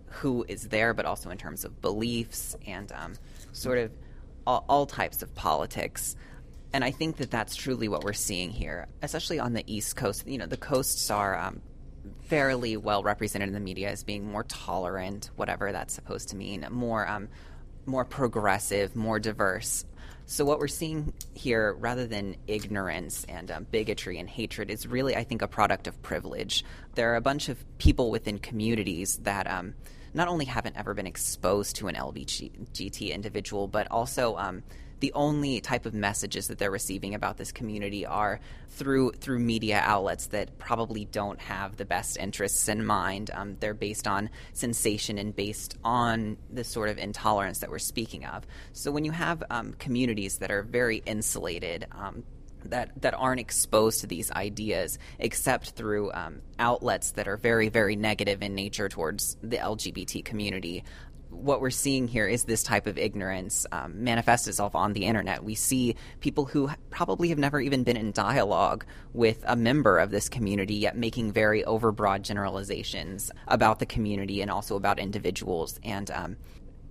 who 0.07 0.45
is 0.47 0.69
there, 0.69 0.93
but 0.93 1.05
also 1.05 1.29
in 1.29 1.37
terms 1.37 1.65
of 1.65 1.81
beliefs 1.81 2.55
and 2.65 2.91
um, 2.93 3.13
sort 3.51 3.77
of 3.77 3.91
all, 4.47 4.65
all, 4.69 4.85
types 4.85 5.21
of 5.21 5.35
politics. 5.35 6.15
And 6.71 6.83
I 6.83 6.91
think 6.91 7.17
that 7.17 7.29
that's 7.29 7.55
truly 7.55 7.87
what 7.87 8.03
we're 8.03 8.13
seeing 8.13 8.51
here, 8.51 8.87
especially 9.01 9.39
on 9.39 9.53
the 9.53 9.63
East 9.67 9.95
Coast. 9.95 10.27
You 10.27 10.37
know, 10.37 10.45
the 10.45 10.57
coasts 10.57 11.11
are 11.11 11.37
um, 11.37 11.61
fairly 12.23 12.77
well 12.77 13.03
represented 13.03 13.49
in 13.49 13.53
the 13.53 13.59
media 13.59 13.89
as 13.89 14.03
being 14.03 14.31
more 14.31 14.43
tolerant, 14.43 15.29
whatever 15.35 15.71
that's 15.71 15.93
supposed 15.93 16.29
to 16.29 16.35
mean, 16.35 16.65
more 16.71 17.07
um, 17.07 17.27
more 17.85 18.05
progressive, 18.05 18.95
more 18.95 19.19
diverse. 19.19 19.85
So 20.29 20.45
what 20.45 20.59
we're 20.59 20.67
seeing 20.67 21.11
here, 21.33 21.73
rather 21.73 22.05
than 22.05 22.35
ignorance 22.45 23.25
and 23.27 23.49
um, 23.49 23.65
bigotry 23.71 24.19
and 24.19 24.29
hatred, 24.29 24.69
is 24.69 24.85
really, 24.85 25.15
I 25.15 25.23
think, 25.23 25.41
a 25.41 25.47
product 25.47 25.87
of 25.87 25.99
privilege. 26.03 26.63
There 26.93 27.11
are 27.11 27.15
a 27.15 27.21
bunch 27.21 27.49
of 27.49 27.57
people 27.79 28.11
within 28.11 28.37
communities 28.37 29.17
that 29.23 29.49
um, 29.49 29.73
not 30.13 30.27
only 30.27 30.45
haven't 30.45 30.77
ever 30.77 30.93
been 30.93 31.07
exposed 31.07 31.77
to 31.77 31.87
an 31.87 31.95
LBGT 31.95 33.11
individual, 33.11 33.67
but 33.67 33.89
also 33.89 34.37
um, 34.37 34.61
the 34.99 35.13
only 35.13 35.61
type 35.61 35.85
of 35.85 35.93
messages 35.93 36.47
that 36.47 36.57
they're 36.57 36.71
receiving 36.71 37.15
about 37.15 37.37
this 37.37 37.51
community 37.51 38.05
are 38.05 38.39
through 38.69 39.11
through 39.11 39.39
media 39.39 39.81
outlets 39.83 40.27
that 40.27 40.57
probably 40.59 41.05
don't 41.05 41.39
have 41.39 41.77
the 41.77 41.85
best 41.85 42.17
interests 42.17 42.67
in 42.67 42.85
mind. 42.85 43.31
Um, 43.33 43.57
they're 43.59 43.73
based 43.73 44.07
on 44.07 44.29
sensation 44.53 45.17
and 45.17 45.35
based 45.35 45.77
on 45.83 46.37
the 46.51 46.63
sort 46.63 46.89
of 46.89 46.97
intolerance 46.97 47.59
that 47.59 47.69
we're 47.69 47.79
speaking 47.79 48.25
of. 48.25 48.45
So 48.73 48.91
when 48.91 49.05
you 49.05 49.11
have 49.11 49.43
um, 49.49 49.73
communities 49.73 50.37
that 50.39 50.51
are 50.51 50.63
very 50.63 50.97
insulated. 51.05 51.85
Um, 51.91 52.23
that, 52.65 53.01
that 53.01 53.13
aren't 53.13 53.39
exposed 53.39 54.01
to 54.01 54.07
these 54.07 54.31
ideas 54.31 54.99
except 55.17 55.71
through 55.71 56.11
um, 56.11 56.41
outlets 56.57 57.11
that 57.11 57.27
are 57.27 57.37
very, 57.37 57.69
very 57.69 57.95
negative 57.95 58.41
in 58.41 58.55
nature 58.55 58.89
towards 58.89 59.37
the 59.41 59.57
LGBT 59.57 60.23
community 60.25 60.83
what 61.29 61.61
we're 61.61 61.69
seeing 61.69 62.07
here 62.07 62.27
is 62.27 62.43
this 62.43 62.63
type 62.63 62.87
of 62.87 62.97
ignorance 62.97 63.65
um, 63.71 64.03
manifest 64.03 64.47
itself 64.47 64.75
on 64.75 64.93
the 64.93 65.05
internet. 65.05 65.43
We 65.43 65.55
see 65.55 65.95
people 66.19 66.45
who 66.45 66.69
probably 66.89 67.29
have 67.29 67.37
never 67.37 67.59
even 67.61 67.83
been 67.83 67.97
in 67.97 68.11
dialogue 68.11 68.85
with 69.13 69.43
a 69.47 69.55
member 69.55 69.99
of 69.99 70.11
this 70.11 70.29
community, 70.29 70.75
yet 70.75 70.97
making 70.97 71.31
very 71.31 71.63
overbroad 71.63 72.23
generalizations 72.23 73.31
about 73.47 73.79
the 73.79 73.85
community 73.85 74.41
and 74.41 74.49
also 74.49 74.75
about 74.75 74.99
individuals. 74.99 75.79
And 75.83 76.09
um, 76.11 76.37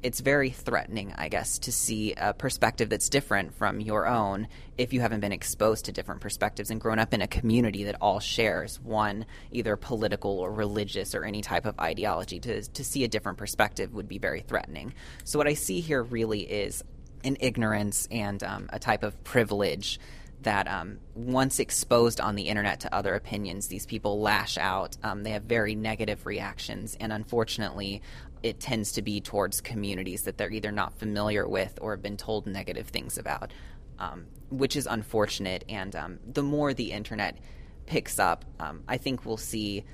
it's 0.02 0.20
very 0.20 0.50
threatening, 0.50 1.12
I 1.16 1.28
guess, 1.28 1.58
to 1.60 1.72
see 1.72 2.14
a 2.16 2.32
perspective 2.32 2.88
that's 2.88 3.08
different 3.08 3.54
from 3.54 3.80
your 3.80 4.06
own 4.06 4.46
if 4.76 4.92
you 4.92 5.00
haven't 5.00 5.20
been 5.20 5.32
exposed 5.32 5.86
to 5.86 5.92
different 5.92 6.20
perspectives 6.20 6.70
and 6.70 6.80
grown 6.80 6.98
up 6.98 7.12
in 7.12 7.20
a 7.20 7.26
community 7.26 7.84
that 7.84 7.96
all 8.00 8.20
shares 8.20 8.80
one, 8.80 9.26
either 9.50 9.76
political 9.76 10.38
or 10.38 10.52
religious 10.52 11.14
or 11.14 11.24
any 11.24 11.42
type 11.42 11.66
of 11.66 11.78
ideology. 11.80 12.38
To, 12.40 12.62
to 12.62 12.84
see 12.84 13.02
a 13.02 13.08
different 13.08 13.38
perspective 13.38 13.92
would 13.94 14.08
be 14.08 14.18
very 14.18 14.40
threatening. 14.40 14.94
So, 15.24 15.38
what 15.38 15.48
I 15.48 15.54
see 15.54 15.80
here 15.80 16.02
really 16.02 16.40
is 16.40 16.84
an 17.24 17.36
ignorance 17.40 18.06
and 18.10 18.42
um, 18.44 18.70
a 18.72 18.78
type 18.78 19.02
of 19.02 19.22
privilege 19.24 19.98
that 20.42 20.68
um, 20.68 20.98
once 21.14 21.58
exposed 21.58 22.20
on 22.20 22.36
the 22.36 22.44
internet 22.44 22.80
to 22.80 22.94
other 22.94 23.14
opinions, 23.14 23.68
these 23.68 23.86
people 23.86 24.20
lash 24.20 24.56
out. 24.56 24.96
Um, 25.02 25.22
they 25.22 25.30
have 25.30 25.42
very 25.42 25.74
negative 25.74 26.26
reactions, 26.26 26.96
and 27.00 27.12
unfortunately, 27.12 28.02
it 28.42 28.60
tends 28.60 28.92
to 28.92 29.02
be 29.02 29.20
towards 29.20 29.60
communities 29.60 30.22
that 30.22 30.38
they're 30.38 30.50
either 30.50 30.72
not 30.72 30.98
familiar 30.98 31.46
with 31.46 31.78
or 31.80 31.92
have 31.92 32.02
been 32.02 32.16
told 32.16 32.46
negative 32.46 32.88
things 32.88 33.18
about, 33.18 33.52
um, 33.98 34.26
which 34.50 34.76
is 34.76 34.86
unfortunate. 34.86 35.64
And 35.68 35.94
um, 35.96 36.18
the 36.26 36.42
more 36.42 36.74
the 36.74 36.92
internet 36.92 37.38
picks 37.86 38.18
up, 38.18 38.44
um, 38.60 38.82
I 38.88 38.96
think 38.96 39.24
we'll 39.24 39.36
see 39.36 39.84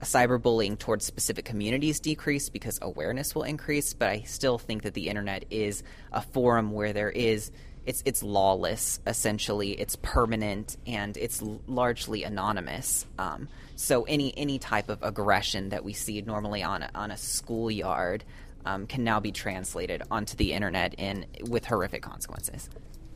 cyberbullying 0.00 0.78
towards 0.78 1.04
specific 1.04 1.44
communities 1.44 2.00
decrease 2.00 2.48
because 2.48 2.78
awareness 2.82 3.34
will 3.34 3.44
increase. 3.44 3.94
But 3.94 4.10
I 4.10 4.22
still 4.22 4.58
think 4.58 4.82
that 4.82 4.94
the 4.94 5.08
internet 5.08 5.46
is 5.50 5.82
a 6.12 6.20
forum 6.20 6.72
where 6.72 6.92
there 6.92 7.10
is 7.10 7.50
it's 7.86 8.02
it's 8.04 8.22
lawless 8.22 9.00
essentially. 9.06 9.72
It's 9.72 9.96
permanent 9.96 10.76
and 10.86 11.16
it's 11.16 11.42
largely 11.66 12.24
anonymous. 12.24 13.06
Um, 13.18 13.48
so 13.76 14.04
any 14.04 14.32
any 14.36 14.58
type 14.58 14.88
of 14.88 15.02
aggression 15.02 15.70
that 15.70 15.84
we 15.84 15.92
see 15.92 16.20
normally 16.22 16.62
on 16.62 16.82
a, 16.82 16.90
on 16.94 17.10
a 17.10 17.16
schoolyard 17.16 18.24
um, 18.64 18.86
can 18.86 19.04
now 19.04 19.20
be 19.20 19.32
translated 19.32 20.02
onto 20.10 20.36
the 20.36 20.52
internet 20.52 20.94
in 20.94 21.26
with 21.48 21.66
horrific 21.66 22.02
consequences 22.02 22.68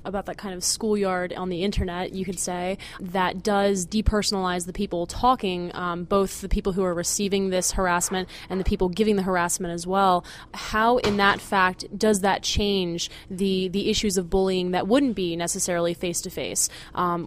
about 0.09 0.27
that 0.27 0.39
kind 0.39 0.55
of 0.55 0.65
schoolyard 0.65 1.33
on 1.33 1.49
the 1.49 1.63
internet, 1.63 2.13
you 2.13 2.25
could 2.25 2.39
say, 2.39 2.79
that 3.01 3.43
does 3.43 3.87
depersonalize 3.87 4.67
the 4.67 4.73
people 4.73 5.07
talking, 5.07 5.71
um, 5.75 6.05
both 6.05 6.41
the 6.41 6.49
people 6.49 6.73
who 6.73 6.83
are 6.85 6.95
receiving 6.95 7.51
this 7.51 7.73
harassment 7.73 8.29
and 8.49 8.59
the 8.59 8.65
people 8.65 8.89
giving 8.89 9.17
the 9.17 9.23
harassment 9.23 9.73
as 9.73 9.87
well. 9.87 10.25
How, 10.55 10.99
in 10.99 11.19
that 11.19 11.41
fact, 11.41 11.87
does 11.97 12.21
that 12.21 12.43
change 12.43 13.11
the 13.31 13.69
the 13.69 13.91
issues 13.91 14.17
of 14.17 14.31
bullying 14.31 14.73
that 14.73 14.87
wouldn't 14.87 15.15
be 15.15 15.37
necessarily 15.37 15.95
face 15.95 16.21
to 16.23 16.31
face? 16.31 16.69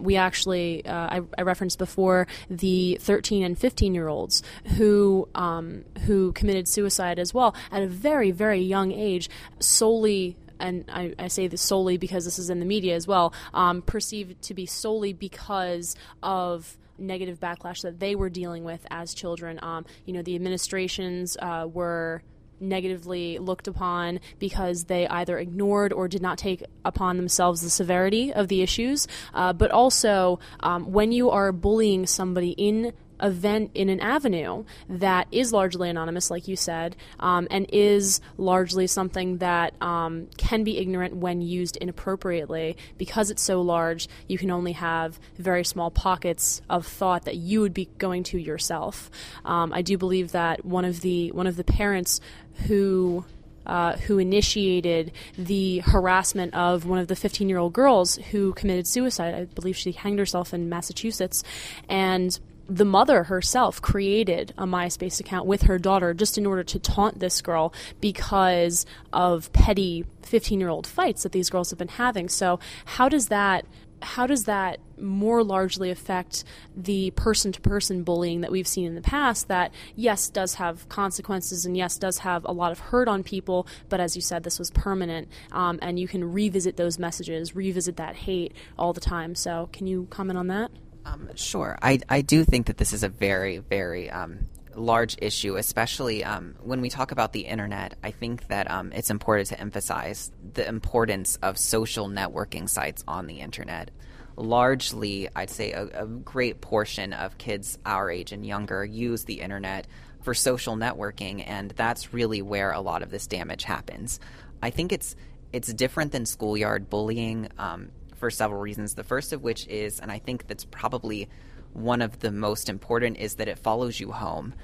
We 0.02 0.16
actually, 0.16 0.84
uh, 0.84 0.92
I, 0.92 1.20
I, 1.38 1.42
referenced 1.42 1.78
before 1.78 2.26
the 2.50 2.98
13 3.00 3.44
and 3.44 3.58
15 3.58 3.94
year 3.94 4.08
olds 4.08 4.42
who 4.76 5.28
um, 5.34 5.84
who 6.06 6.32
committed 6.32 6.66
suicide 6.66 7.18
as 7.18 7.32
well 7.32 7.54
at 7.70 7.82
a 7.82 7.86
very 7.86 8.30
very 8.30 8.60
young 8.60 8.92
age, 8.92 9.30
solely 9.60 10.36
and 10.62 10.84
I, 10.88 11.14
I, 11.18 11.28
say 11.28 11.48
this 11.48 11.60
solely 11.60 11.98
because 11.98 12.24
this 12.24 12.38
is 12.38 12.48
in 12.48 12.60
the 12.60 12.66
media 12.66 12.94
as 12.94 13.06
well, 13.06 13.34
um, 13.52 13.82
perceived 13.82 14.40
to 14.42 14.54
be 14.54 14.64
solely 14.64 15.12
because 15.12 15.96
of 16.22 16.78
negative 16.98 17.40
backlash 17.40 17.82
that 17.82 18.00
they 18.00 18.14
were 18.14 18.30
dealing 18.30 18.64
with 18.64 18.86
as 18.90 19.12
children. 19.12 19.58
Um, 19.62 19.84
you 20.06 20.12
know, 20.12 20.22
the 20.22 20.34
administrations 20.34 21.36
uh, 21.40 21.68
were 21.70 22.22
negatively 22.60 23.38
looked 23.38 23.66
upon 23.66 24.20
because 24.38 24.84
they 24.84 25.06
either 25.08 25.36
ignored 25.36 25.92
or 25.92 26.06
did 26.08 26.22
not 26.22 26.38
take 26.38 26.62
upon 26.84 27.16
themselves 27.16 27.60
the 27.60 27.70
severity 27.70 28.32
of 28.32 28.48
the 28.48 28.62
issues. 28.62 29.08
Uh, 29.34 29.52
but 29.52 29.70
also, 29.70 30.38
um, 30.60 30.92
when 30.92 31.12
you 31.12 31.28
are 31.30 31.52
bullying 31.52 32.06
somebody 32.06 32.50
in 32.50 32.92
event 33.22 33.70
in 33.74 33.88
an 33.88 34.00
avenue 34.00 34.64
that 34.88 35.28
is 35.30 35.52
largely 35.52 35.88
anonymous, 35.88 36.30
like 36.30 36.48
you 36.48 36.56
said, 36.56 36.96
um, 37.20 37.48
and 37.50 37.66
is 37.72 38.20
largely 38.36 38.86
something 38.86 39.38
that 39.38 39.80
um, 39.80 40.28
can 40.36 40.64
be 40.64 40.78
ignorant 40.78 41.16
when 41.16 41.40
used 41.40 41.76
inappropriately. 41.76 42.76
Because 42.98 43.30
it's 43.30 43.42
so 43.42 43.62
large, 43.62 44.08
you 44.26 44.38
can 44.38 44.50
only 44.50 44.72
have 44.72 45.18
very 45.38 45.64
small 45.64 45.90
pockets 45.90 46.60
of 46.68 46.86
thought 46.86 47.24
that 47.24 47.36
you 47.36 47.60
would 47.60 47.74
be 47.74 47.88
going 47.98 48.22
to 48.24 48.38
yourself. 48.38 49.10
Um, 49.44 49.72
I 49.72 49.82
do 49.82 49.96
believe 49.96 50.32
that 50.32 50.64
one 50.64 50.84
of 50.84 51.00
the 51.00 51.30
one 51.32 51.46
of 51.46 51.56
the 51.56 51.64
parents 51.64 52.20
who 52.66 53.24
uh, 53.66 53.96
who 53.96 54.18
initiated 54.18 55.12
the 55.38 55.78
harassment 55.80 56.54
of 56.54 56.86
one 56.86 56.98
of 56.98 57.08
the 57.08 57.16
15 57.16 57.48
year 57.48 57.58
old 57.58 57.72
girls 57.72 58.16
who 58.30 58.52
committed 58.54 58.86
suicide. 58.86 59.34
I 59.34 59.44
believe 59.44 59.76
she 59.76 59.92
hanged 59.92 60.18
herself 60.18 60.52
in 60.52 60.68
Massachusetts. 60.68 61.44
And 61.88 62.38
the 62.76 62.84
mother 62.86 63.24
herself 63.24 63.82
created 63.82 64.54
a 64.56 64.64
MySpace 64.64 65.20
account 65.20 65.46
with 65.46 65.62
her 65.62 65.78
daughter 65.78 66.14
just 66.14 66.38
in 66.38 66.46
order 66.46 66.64
to 66.64 66.78
taunt 66.78 67.18
this 67.18 67.42
girl 67.42 67.72
because 68.00 68.86
of 69.12 69.52
petty 69.52 70.06
15 70.22 70.58
year 70.58 70.70
old 70.70 70.86
fights 70.86 71.22
that 71.22 71.32
these 71.32 71.50
girls 71.50 71.70
have 71.70 71.78
been 71.78 71.88
having. 71.88 72.28
So, 72.28 72.58
how 72.84 73.08
does 73.08 73.28
that 73.28 73.66
how 74.00 74.26
does 74.26 74.46
that 74.46 74.80
more 74.98 75.44
largely 75.44 75.88
affect 75.88 76.42
the 76.76 77.12
person 77.12 77.52
to 77.52 77.60
person 77.60 78.02
bullying 78.02 78.40
that 78.40 78.50
we've 78.50 78.66
seen 78.66 78.84
in 78.84 78.96
the 78.96 79.00
past 79.00 79.46
that 79.46 79.72
yes 79.94 80.28
does 80.28 80.54
have 80.54 80.88
consequences 80.88 81.64
and 81.64 81.76
yes 81.76 81.98
does 81.98 82.18
have 82.18 82.44
a 82.44 82.50
lot 82.50 82.72
of 82.72 82.80
hurt 82.80 83.06
on 83.06 83.22
people 83.22 83.64
but 83.88 84.00
as 84.00 84.16
you 84.16 84.22
said 84.22 84.42
this 84.42 84.58
was 84.58 84.72
permanent 84.72 85.28
um, 85.52 85.78
and 85.82 86.00
you 86.00 86.08
can 86.08 86.32
revisit 86.32 86.76
those 86.76 86.98
messages 86.98 87.54
revisit 87.54 87.96
that 87.96 88.16
hate 88.16 88.52
all 88.76 88.92
the 88.92 89.00
time 89.00 89.36
so 89.36 89.68
can 89.72 89.86
you 89.86 90.08
comment 90.10 90.36
on 90.36 90.48
that 90.48 90.68
um, 91.04 91.28
sure. 91.34 91.78
I, 91.82 91.98
I 92.08 92.22
do 92.22 92.44
think 92.44 92.66
that 92.66 92.76
this 92.76 92.92
is 92.92 93.02
a 93.02 93.08
very, 93.08 93.58
very 93.58 94.10
um, 94.10 94.46
large 94.74 95.16
issue, 95.20 95.56
especially 95.56 96.24
um, 96.24 96.54
when 96.60 96.80
we 96.80 96.90
talk 96.90 97.12
about 97.12 97.32
the 97.32 97.40
internet. 97.40 97.96
I 98.02 98.10
think 98.10 98.48
that 98.48 98.70
um, 98.70 98.92
it's 98.92 99.10
important 99.10 99.48
to 99.48 99.60
emphasize 99.60 100.30
the 100.54 100.66
importance 100.66 101.36
of 101.42 101.58
social 101.58 102.08
networking 102.08 102.68
sites 102.68 103.04
on 103.06 103.26
the 103.26 103.40
internet. 103.40 103.90
Largely, 104.36 105.28
I'd 105.34 105.50
say 105.50 105.72
a, 105.72 106.04
a 106.04 106.06
great 106.06 106.60
portion 106.60 107.12
of 107.12 107.36
kids 107.38 107.78
our 107.84 108.10
age 108.10 108.32
and 108.32 108.46
younger 108.46 108.84
use 108.84 109.24
the 109.24 109.40
internet 109.40 109.86
for 110.22 110.34
social 110.34 110.76
networking, 110.76 111.44
and 111.46 111.70
that's 111.72 112.14
really 112.14 112.42
where 112.42 112.70
a 112.70 112.80
lot 112.80 113.02
of 113.02 113.10
this 113.10 113.26
damage 113.26 113.64
happens. 113.64 114.20
I 114.62 114.70
think 114.70 114.92
it's 114.92 115.16
it's 115.52 115.72
different 115.74 116.12
than 116.12 116.24
schoolyard 116.24 116.88
bullying. 116.88 117.48
Um, 117.58 117.90
for 118.22 118.30
several 118.30 118.60
reasons. 118.60 118.94
The 118.94 119.02
first 119.02 119.32
of 119.32 119.42
which 119.42 119.66
is, 119.66 119.98
and 119.98 120.12
I 120.12 120.20
think 120.20 120.46
that's 120.46 120.64
probably 120.64 121.28
one 121.72 122.00
of 122.00 122.20
the 122.20 122.30
most 122.30 122.68
important, 122.68 123.16
is 123.16 123.34
that 123.34 123.48
it 123.48 123.58
follows 123.58 123.98
you 123.98 124.12
home. 124.12 124.54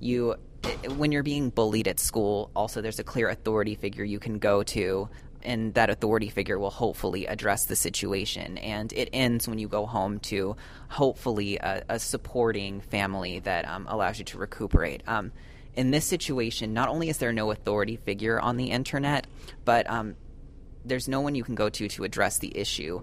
You 0.00 0.34
when 0.96 1.12
you're 1.12 1.22
being 1.22 1.50
bullied 1.50 1.86
at 1.86 2.00
school, 2.00 2.50
also 2.56 2.80
there's 2.80 2.98
a 2.98 3.04
clear 3.04 3.28
authority 3.28 3.76
figure 3.76 4.02
you 4.02 4.18
can 4.18 4.40
go 4.40 4.64
to 4.64 5.08
and 5.44 5.72
that 5.74 5.88
authority 5.88 6.28
figure 6.30 6.58
will 6.58 6.70
hopefully 6.70 7.26
address 7.26 7.66
the 7.66 7.76
situation. 7.76 8.58
And 8.58 8.92
it 8.92 9.08
ends 9.12 9.46
when 9.46 9.60
you 9.60 9.68
go 9.68 9.86
home 9.86 10.18
to 10.30 10.56
hopefully 10.88 11.58
a, 11.58 11.84
a 11.88 12.00
supporting 12.00 12.80
family 12.80 13.38
that 13.38 13.68
um, 13.68 13.86
allows 13.88 14.18
you 14.18 14.24
to 14.24 14.38
recuperate. 14.38 15.04
Um, 15.06 15.30
in 15.76 15.92
this 15.92 16.06
situation, 16.06 16.72
not 16.72 16.88
only 16.88 17.08
is 17.08 17.18
there 17.18 17.32
no 17.32 17.52
authority 17.52 17.94
figure 17.94 18.40
on 18.40 18.56
the 18.56 18.72
internet, 18.72 19.28
but 19.64 19.88
um, 19.88 20.16
there's 20.86 21.08
no 21.08 21.20
one 21.20 21.34
you 21.34 21.44
can 21.44 21.54
go 21.54 21.68
to 21.68 21.88
to 21.88 22.04
address 22.04 22.38
the 22.38 22.56
issue 22.56 23.02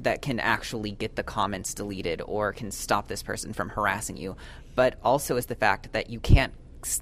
that 0.00 0.22
can 0.22 0.40
actually 0.40 0.90
get 0.90 1.16
the 1.16 1.22
comments 1.22 1.74
deleted 1.74 2.22
or 2.24 2.52
can 2.52 2.70
stop 2.70 3.08
this 3.08 3.22
person 3.22 3.52
from 3.52 3.68
harassing 3.68 4.16
you. 4.16 4.36
But 4.74 4.98
also 5.04 5.36
is 5.36 5.46
the 5.46 5.54
fact 5.54 5.92
that 5.92 6.10
you 6.10 6.20
can't 6.20 6.52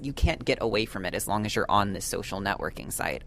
you 0.01 0.13
can't 0.13 0.45
get 0.45 0.59
away 0.61 0.85
from 0.85 1.07
it 1.07 1.15
as 1.15 1.27
long 1.27 1.47
as 1.47 1.57
you're 1.57 1.71
on 1.71 1.95
this 1.95 2.05
social 2.05 2.41
networking 2.41 2.93
site. 2.93 3.23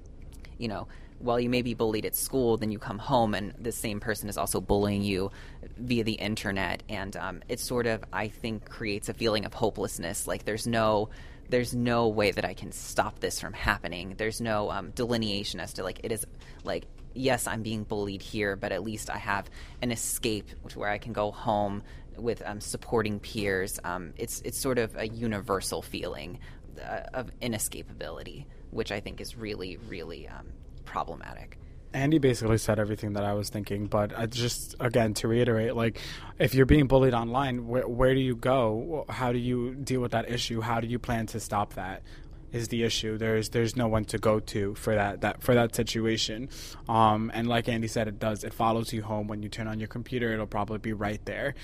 You 0.60 0.68
know, 0.68 0.88
while 1.18 1.40
you 1.40 1.50
may 1.50 1.64
be 1.64 1.74
bullied 1.74 2.06
at 2.06 2.16
school, 2.16 2.58
then 2.58 2.70
you 2.70 2.78
come 2.78 3.00
home 3.00 3.34
and 3.34 3.54
the 3.58 3.72
same 3.72 4.00
person 4.00 4.30
is 4.30 4.38
also 4.38 4.62
bullying 4.62 5.02
you 5.02 5.32
via 5.78 6.04
the 6.04 6.14
internet, 6.14 6.84
and 6.90 7.16
um, 7.16 7.42
it 7.48 7.60
sort 7.60 7.88
of 7.88 8.04
I 8.14 8.28
think 8.28 8.70
creates 8.70 9.10
a 9.10 9.14
feeling 9.14 9.46
of 9.46 9.54
hopelessness. 9.54 10.28
Like 10.28 10.46
there's 10.46 10.68
no 10.68 11.10
there's 11.54 11.76
no 11.76 12.08
way 12.08 12.32
that 12.32 12.44
I 12.44 12.56
can 12.56 12.72
stop 12.72 13.20
this 13.20 13.40
from 13.40 13.54
happening. 13.54 14.16
There's 14.18 14.42
no 14.42 14.72
um, 14.72 14.90
delineation 14.90 15.60
as 15.60 15.74
to 15.74 15.84
like 15.84 16.00
it 16.04 16.12
is 16.12 16.26
like 16.64 16.86
yes, 17.14 17.46
I'm 17.46 17.62
being 17.62 17.84
bullied 17.84 18.24
here, 18.24 18.56
but 18.56 18.72
at 18.72 18.84
least 18.84 19.12
I 19.12 19.20
have 19.20 19.52
an 19.80 19.92
escape 19.92 20.50
to 20.70 20.80
where 20.80 20.90
I 20.90 20.98
can 20.98 21.14
go 21.14 21.30
home 21.30 21.84
with 22.18 22.42
um, 22.44 22.60
supporting 22.60 23.20
peers. 23.20 23.80
Um, 23.84 24.16
it's 24.18 24.42
it's 24.42 24.60
sort 24.60 24.80
of 24.80 24.96
a 24.96 25.08
universal 25.08 25.84
feeling 25.84 26.40
uh, 26.84 27.02
of 27.14 27.30
inescapability, 27.40 28.46
which 28.72 28.92
I 28.92 29.00
think 29.00 29.22
is 29.22 29.38
really 29.38 29.78
really 29.78 30.28
um, 30.28 30.48
problematic. 30.86 31.60
Andy 31.94 32.18
basically 32.18 32.58
said 32.58 32.80
everything 32.80 33.14
that 33.14 33.24
I 33.24 33.34
was 33.34 33.50
thinking, 33.50 33.86
but 33.86 34.18
I 34.18 34.26
just 34.26 34.76
again 34.80 35.14
to 35.16 35.28
reiterate, 35.28 35.76
like 35.76 36.00
if 36.40 36.54
you're 36.54 36.66
being 36.66 36.88
bullied 36.88 37.14
online, 37.14 37.68
where 37.68 37.88
where 37.88 38.14
do 38.14 38.20
you 38.20 38.36
go? 38.36 39.06
How 39.10 39.32
do 39.32 39.38
you 39.38 39.76
deal 39.76 40.02
with 40.02 40.12
that 40.12 40.30
issue? 40.30 40.62
How 40.62 40.80
do 40.80 40.88
you 40.88 41.00
plan 41.00 41.28
to 41.28 41.40
stop 41.40 41.74
that? 41.74 42.04
Is 42.52 42.68
the 42.68 42.84
issue 42.84 43.18
there's 43.18 43.50
there's 43.50 43.76
no 43.76 43.88
one 43.88 44.06
to 44.06 44.20
go 44.20 44.40
to 44.40 44.76
for 44.76 44.94
that 44.94 45.22
that 45.22 45.42
for 45.42 45.56
that 45.56 45.76
situation, 45.76 46.50
um, 46.88 47.32
and 47.34 47.48
like 47.48 47.68
Andy 47.68 47.88
said, 47.88 48.08
it 48.08 48.20
does 48.20 48.44
it 48.44 48.54
follows 48.54 48.94
you 48.94 49.02
home 49.02 49.28
when 49.28 49.42
you 49.42 49.50
turn 49.50 49.68
on 49.68 49.80
your 49.80 49.88
computer. 49.88 50.32
It'll 50.34 50.46
probably 50.46 50.78
be 50.78 50.94
right 50.94 51.24
there, 51.26 51.56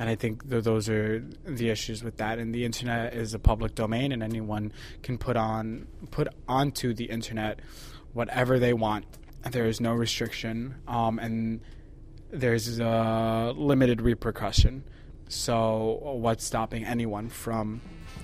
and 0.00 0.10
I 0.10 0.16
think 0.16 0.48
th- 0.50 0.64
those 0.64 0.88
are 0.88 1.20
the 1.44 1.70
issues 1.70 2.02
with 2.02 2.16
that. 2.16 2.40
And 2.40 2.52
the 2.52 2.64
internet 2.64 3.14
is 3.14 3.34
a 3.34 3.38
public 3.38 3.76
domain, 3.76 4.10
and 4.10 4.20
anyone 4.20 4.72
can 5.02 5.16
put 5.16 5.36
on 5.36 5.86
put 6.10 6.26
onto 6.48 6.92
the 6.92 7.04
internet 7.04 7.60
whatever 8.12 8.58
they 8.58 8.72
want. 8.72 9.04
There 9.50 9.66
is 9.66 9.80
no 9.80 9.92
restriction, 9.92 10.74
um, 10.88 11.18
and 11.18 11.60
there's 12.30 12.80
a 12.80 13.52
limited 13.56 14.00
repercussion. 14.00 14.82
So, 15.28 16.00
what's 16.02 16.44
stopping 16.44 16.84
anyone 16.84 17.28
from 17.28 17.80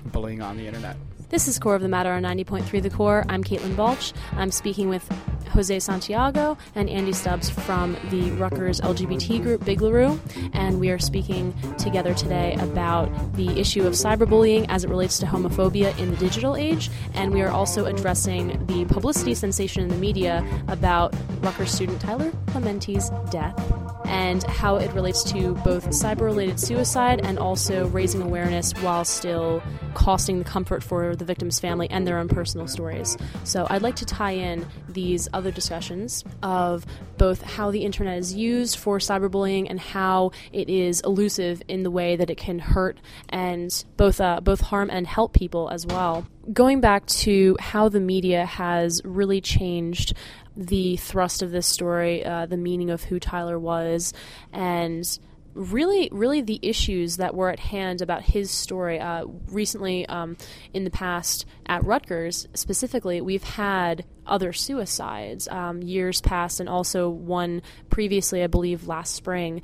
bullying 0.07 0.43
on 0.43 0.57
the 0.57 0.66
internet? 0.66 0.97
This 1.31 1.49
is 1.49 1.59
Core 1.59 1.75
of 1.75 1.83
the 1.83 1.89
Matter 1.89 2.12
on 2.12 2.23
90.3 2.23 2.83
The 2.83 2.91
Core. 2.91 3.25
I'm 3.29 3.43
Caitlin 3.43 3.77
Balch. 3.77 4.12
I'm 4.33 4.51
speaking 4.51 4.89
with 4.89 5.09
Jose 5.53 5.78
Santiago 5.80 6.57
and 6.74 6.88
Andy 6.88 7.12
Stubbs 7.12 7.50
from 7.50 7.96
the 8.11 8.30
Rutgers 8.32 8.80
LGBT 8.80 9.42
group 9.42 9.61
BiGLARU, 9.62 10.18
and 10.55 10.80
we 10.80 10.90
are 10.90 10.98
speaking 10.98 11.55
together 11.76 12.14
today 12.14 12.55
about 12.55 13.11
the 13.36 13.48
issue 13.61 13.86
of 13.86 13.92
cyberbullying 13.92 14.66
as 14.68 14.84
it 14.84 14.90
relates 14.90 15.18
to 15.18 15.26
homophobia 15.26 15.96
in 15.98 16.11
the 16.11 16.16
digital 16.16 16.57
age, 16.57 16.90
and 17.14 17.32
we 17.32 17.42
are 17.42 17.50
also 17.50 17.84
addressing 17.84 18.64
the 18.66 18.84
publicity 18.86 19.34
sensation 19.34 19.82
in 19.82 19.88
the 19.88 19.96
media 19.96 20.46
about 20.68 21.14
Rutgers 21.40 21.70
student 21.70 22.00
Tyler 22.00 22.32
Clementi's 22.46 23.11
death 23.30 23.82
and 24.12 24.42
how 24.44 24.76
it 24.76 24.92
relates 24.92 25.24
to 25.24 25.54
both 25.64 25.88
cyber 25.88 26.20
related 26.20 26.60
suicide 26.60 27.20
and 27.24 27.38
also 27.38 27.88
raising 27.88 28.20
awareness 28.20 28.72
while 28.82 29.06
still 29.06 29.62
costing 29.94 30.38
the 30.38 30.44
comfort 30.44 30.82
for 30.82 31.16
the 31.16 31.24
victim's 31.24 31.58
family 31.58 31.88
and 31.90 32.06
their 32.06 32.18
own 32.18 32.28
personal 32.28 32.68
stories. 32.68 33.16
So 33.44 33.66
I'd 33.70 33.80
like 33.80 33.96
to 33.96 34.04
tie 34.04 34.32
in 34.32 34.66
these 34.86 35.28
other 35.32 35.50
discussions 35.50 36.24
of 36.42 36.84
both 37.16 37.40
how 37.40 37.70
the 37.70 37.84
internet 37.84 38.18
is 38.18 38.34
used 38.34 38.76
for 38.76 38.98
cyberbullying 38.98 39.66
and 39.70 39.80
how 39.80 40.32
it 40.52 40.68
is 40.68 41.00
elusive 41.00 41.62
in 41.66 41.82
the 41.82 41.90
way 41.90 42.14
that 42.16 42.28
it 42.28 42.36
can 42.36 42.58
hurt 42.58 42.98
and 43.30 43.84
both 43.96 44.20
uh, 44.20 44.40
both 44.40 44.60
harm 44.60 44.90
and 44.90 45.06
help 45.06 45.32
people 45.32 45.70
as 45.70 45.86
well. 45.86 46.26
Going 46.52 46.80
back 46.80 47.06
to 47.06 47.56
how 47.60 47.88
the 47.88 48.00
media 48.00 48.44
has 48.44 49.00
really 49.04 49.40
changed 49.40 50.12
the 50.57 50.96
thrust 50.96 51.42
of 51.42 51.50
this 51.50 51.66
story, 51.66 52.24
uh, 52.24 52.46
the 52.46 52.57
meaning 52.57 52.90
of 52.90 53.05
who 53.05 53.18
Tyler 53.18 53.59
was, 53.59 54.12
and 54.53 55.18
really, 55.55 56.09
really 56.12 56.40
the 56.40 56.59
issues 56.62 57.18
that 57.18 57.34
were 57.34 57.50
at 57.50 57.59
hand 57.59 58.00
about 58.00 58.22
his 58.22 58.50
story. 58.50 58.98
Uh, 58.98 59.26
recently, 59.48 60.07
um, 60.07 60.36
in 60.72 60.84
the 60.84 60.90
past, 60.90 61.44
at 61.66 61.84
Rutgers 61.84 62.48
specifically, 62.55 63.20
we've 63.20 63.44
had 63.44 64.05
other 64.26 64.53
suicides 64.53 65.48
um, 65.48 65.82
years 65.82 66.20
past, 66.20 66.61
and 66.61 66.68
also 66.68 67.09
one 67.09 67.62
previously, 67.90 68.42
I 68.42 68.46
believe, 68.46 68.86
last 68.86 69.14
spring. 69.14 69.62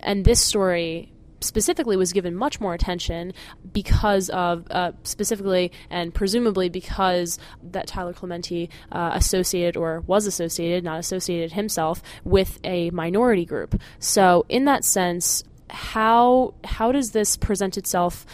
And 0.00 0.24
this 0.24 0.40
story 0.40 1.12
specifically 1.42 1.96
was 1.96 2.12
given 2.12 2.34
much 2.34 2.60
more 2.60 2.74
attention 2.74 3.32
because 3.72 4.30
of 4.30 4.66
uh, 4.70 4.92
specifically 5.02 5.72
and 5.90 6.14
presumably 6.14 6.68
because 6.68 7.38
that 7.62 7.86
Tyler 7.86 8.12
Clementi 8.12 8.70
uh, 8.90 9.10
associated 9.14 9.76
or 9.76 10.00
was 10.06 10.26
associated, 10.26 10.84
not 10.84 10.98
associated 10.98 11.52
himself, 11.52 12.02
with 12.24 12.58
a 12.64 12.90
minority 12.90 13.44
group. 13.44 13.80
So 13.98 14.46
in 14.48 14.64
that 14.66 14.84
sense, 14.84 15.44
how 15.70 16.54
how 16.64 16.92
does 16.92 17.12
this 17.12 17.36
present 17.36 17.78
itself 17.78 18.26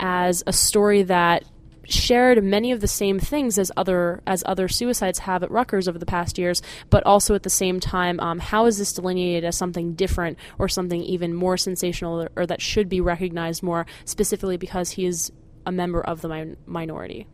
as 0.00 0.42
a 0.46 0.52
story 0.52 1.02
that 1.04 1.44
shared 1.92 2.42
many 2.42 2.72
of 2.72 2.80
the 2.80 2.88
same 2.88 3.18
things 3.18 3.58
as 3.58 3.70
other 3.76 4.22
as 4.26 4.42
other 4.46 4.68
suicides 4.68 5.20
have 5.20 5.42
at 5.42 5.50
Rutgers 5.50 5.88
over 5.88 5.98
the 5.98 6.06
past 6.06 6.38
years, 6.38 6.62
but 6.88 7.04
also 7.04 7.34
at 7.34 7.42
the 7.42 7.50
same 7.50 7.80
time, 7.80 8.20
um, 8.20 8.38
how 8.38 8.66
is 8.66 8.78
this 8.78 8.92
delineated 8.92 9.44
as 9.44 9.56
something 9.56 9.94
different 9.94 10.38
or 10.58 10.68
something 10.68 11.02
even 11.02 11.34
more 11.34 11.56
sensational 11.56 12.22
or, 12.22 12.30
or 12.36 12.46
that 12.46 12.60
should 12.60 12.88
be 12.88 13.00
recognized 13.00 13.62
more 13.62 13.86
specifically 14.04 14.56
because 14.56 14.90
he 14.90 15.06
is 15.06 15.32
a 15.66 15.72
member 15.72 16.00
of 16.00 16.20
the 16.20 16.28
mi- 16.28 16.56
minority? 16.66 17.26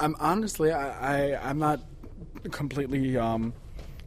I'm 0.00 0.16
honestly, 0.18 0.72
I, 0.72 1.30
I 1.32 1.50
am 1.50 1.58
not 1.58 1.80
completely 2.50 3.16
um, 3.16 3.52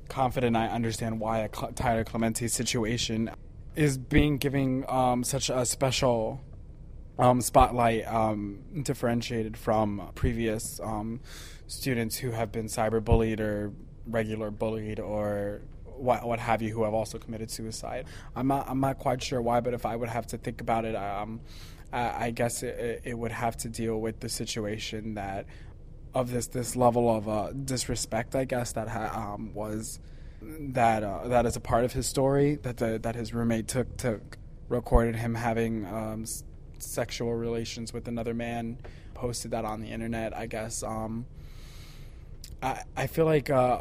confident. 0.10 0.56
I 0.56 0.68
understand 0.68 1.20
why 1.20 1.40
a 1.40 1.50
Cl- 1.54 1.74
Tyler 1.74 2.04
Clementi 2.04 2.48
situation 2.48 3.30
is 3.76 3.98
being 3.98 4.38
given 4.38 4.86
um, 4.88 5.24
such 5.24 5.50
a 5.50 5.66
special 5.66 6.42
um, 7.18 7.42
spotlight 7.42 8.06
um, 8.08 8.60
differentiated 8.84 9.58
from 9.58 10.12
previous 10.16 10.80
um, 10.82 11.22
students 11.68 12.18
who 12.18 12.32
have 12.32 12.52
been 12.52 12.66
cyberbullied 12.66 13.40
or 13.40 13.74
regular 14.08 14.52
bullied 14.52 15.00
or 15.00 15.62
what 15.84 16.28
what 16.28 16.40
have 16.40 16.62
you 16.62 16.74
who 16.74 16.84
have 16.84 16.94
also 16.94 17.18
committed 17.18 17.50
suicide. 17.50 18.06
I'm 18.36 18.48
not 18.48 18.70
I'm 18.70 18.80
not 18.80 19.00
quite 19.00 19.24
sure 19.24 19.42
why, 19.42 19.62
but 19.62 19.74
if 19.74 19.86
I 19.86 19.96
would 19.96 20.10
have 20.10 20.28
to 20.28 20.38
think 20.38 20.62
about 20.62 20.86
it, 20.86 20.96
um, 20.96 21.40
I, 21.92 22.26
I 22.26 22.32
guess 22.32 22.64
it, 22.64 23.02
it 23.04 23.18
would 23.18 23.32
have 23.32 23.56
to 23.58 23.70
deal 23.70 24.00
with 24.00 24.20
the 24.20 24.30
situation 24.30 25.16
that 25.16 25.46
of 26.14 26.32
this 26.32 26.48
this 26.48 26.76
level 26.76 27.14
of 27.14 27.30
uh, 27.30 27.52
disrespect, 27.52 28.36
I 28.36 28.46
guess 28.46 28.74
that 28.74 28.90
ha- 28.90 29.34
um, 29.34 29.54
was 29.54 30.00
that 30.42 31.04
uh, 31.04 31.28
that 31.28 31.46
is 31.46 31.56
a 31.56 31.62
part 31.62 31.86
of 31.86 31.94
his 31.94 32.08
story 32.08 32.56
that 32.64 32.78
the, 32.78 33.00
that 33.00 33.16
his 33.16 33.34
roommate 33.34 33.68
took 33.68 33.96
took 33.98 34.38
recorded 34.68 35.16
him 35.16 35.36
having 35.36 35.86
um, 35.86 36.26
sexual 36.80 37.34
relations 37.34 37.94
with 37.94 38.08
another 38.08 38.34
man, 38.34 38.78
posted 39.14 39.52
that 39.52 39.66
on 39.66 39.82
the 39.82 39.88
internet. 39.88 40.36
I 40.36 40.46
guess. 40.48 40.84
Um, 40.84 41.26
I 42.62 42.84
I 42.96 43.08
feel 43.08 43.26
like 43.26 43.50
uh, 43.50 43.80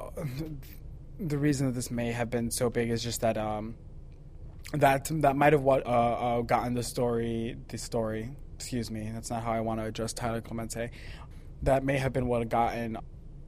the 1.21 1.39
reason 1.39 1.67
that 1.67 1.73
this 1.73 1.91
may 1.91 2.13
have 2.13 2.31
been 2.31 2.51
so 2.51 2.71
big 2.71 2.91
is 2.91 3.03
just 3.03 3.21
that 3.21 3.37
um, 3.37 3.75
that 4.73 5.09
that 5.23 5.37
might 5.37 5.53
have 5.53 5.63
what 5.63 5.87
uh, 5.87 5.91
uh, 5.91 6.41
gotten 6.43 6.75
the 6.75 6.83
story 6.83 7.57
the 7.69 7.79
story. 7.79 8.31
Excuse 8.57 8.91
me, 8.91 9.11
that's 9.13 9.31
not 9.31 9.43
how 9.43 9.53
I 9.53 9.61
want 9.61 9.81
to 9.81 9.87
address 9.87 10.13
Tyler 10.13 10.41
Clementi. 10.41 10.91
That 11.63 11.85
may 11.85 11.99
have 11.99 12.13
been 12.13 12.29
what 12.29 12.49
gotten 12.49 12.99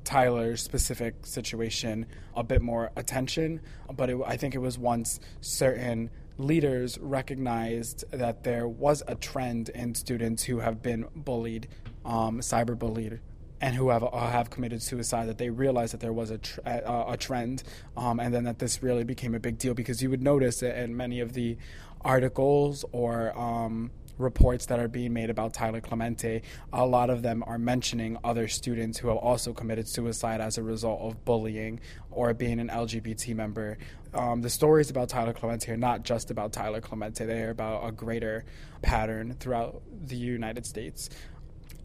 Tyler's 0.05 0.62
specific 0.62 1.26
situation 1.26 2.07
a 2.34 2.44
bit 2.44 2.62
more 2.62 2.90
attention, 2.97 3.61
but 3.94 4.09
it, 4.11 4.18
I 4.24 4.36
think 4.36 4.55
it 4.55 4.59
was 4.59 4.78
once 4.78 5.20
certain 5.40 6.11
leaders 6.39 6.99
recognized 6.99 8.05
that 8.11 8.45
there 8.45 8.68
was 8.68 9.03
a 9.07 9.14
trend 9.14 9.68
in 9.70 9.95
students 9.95 10.45
who 10.45 10.61
have 10.61 10.82
been 10.82 11.07
bullied, 11.14 11.68
um, 12.05 12.41
cyberbullied, 12.41 13.20
and 13.61 13.74
who 13.74 13.89
have 13.89 14.03
uh, 14.05 14.30
have 14.30 14.51
committed 14.51 14.82
suicide. 14.82 15.26
That 15.28 15.39
they 15.39 15.51
realized 15.51 15.95
that 15.95 16.01
there 16.01 16.12
was 16.12 16.30
a 16.30 16.39
tr- 16.39 16.61
uh, 16.66 17.05
a 17.09 17.16
trend, 17.16 17.62
um, 17.97 18.20
and 18.20 18.34
then 18.34 18.45
that 18.45 18.59
this 18.59 18.82
really 18.82 19.05
became 19.05 19.34
a 19.34 19.41
big 19.41 19.59
deal 19.59 19.74
because 19.74 20.03
you 20.03 20.11
would 20.11 20.22
notice 20.22 20.62
it 20.62 20.76
in 20.76 20.97
many 20.97 21.20
of 21.20 21.32
the 21.32 21.57
articles 22.03 22.84
or 22.93 23.37
um, 23.39 23.91
reports 24.18 24.66
that 24.66 24.78
are 24.78 24.88
being 24.88 25.12
made 25.12 25.30
about 25.30 25.52
Tyler 25.54 25.80
Clementi, 25.80 26.42
a 26.72 26.86
lot 26.86 27.10
of 27.10 27.22
them 27.22 27.44
are 27.46 27.58
mentioning 27.58 28.18
other 28.24 28.48
students 28.48 28.98
who 28.98 29.08
have 29.08 29.16
also 29.16 29.52
committed 29.52 29.88
suicide 29.88 30.40
as 30.40 30.58
a 30.58 30.62
result 30.62 31.00
of 31.02 31.24
bullying 31.24 31.80
or 32.10 32.32
being 32.34 32.60
an 32.60 32.68
LGBT 32.68 33.34
member. 33.34 33.78
Um, 34.14 34.40
the 34.40 34.50
stories 34.50 34.90
about 34.90 35.08
Tyler 35.08 35.32
Clementi 35.32 35.72
are 35.72 35.76
not 35.76 36.02
just 36.02 36.30
about 36.30 36.52
Tyler 36.52 36.80
Clementi, 36.80 37.24
they 37.24 37.42
are 37.42 37.50
about 37.50 37.86
a 37.86 37.92
greater 37.92 38.44
pattern 38.82 39.36
throughout 39.38 39.82
the 40.06 40.16
United 40.16 40.64
States. 40.66 41.10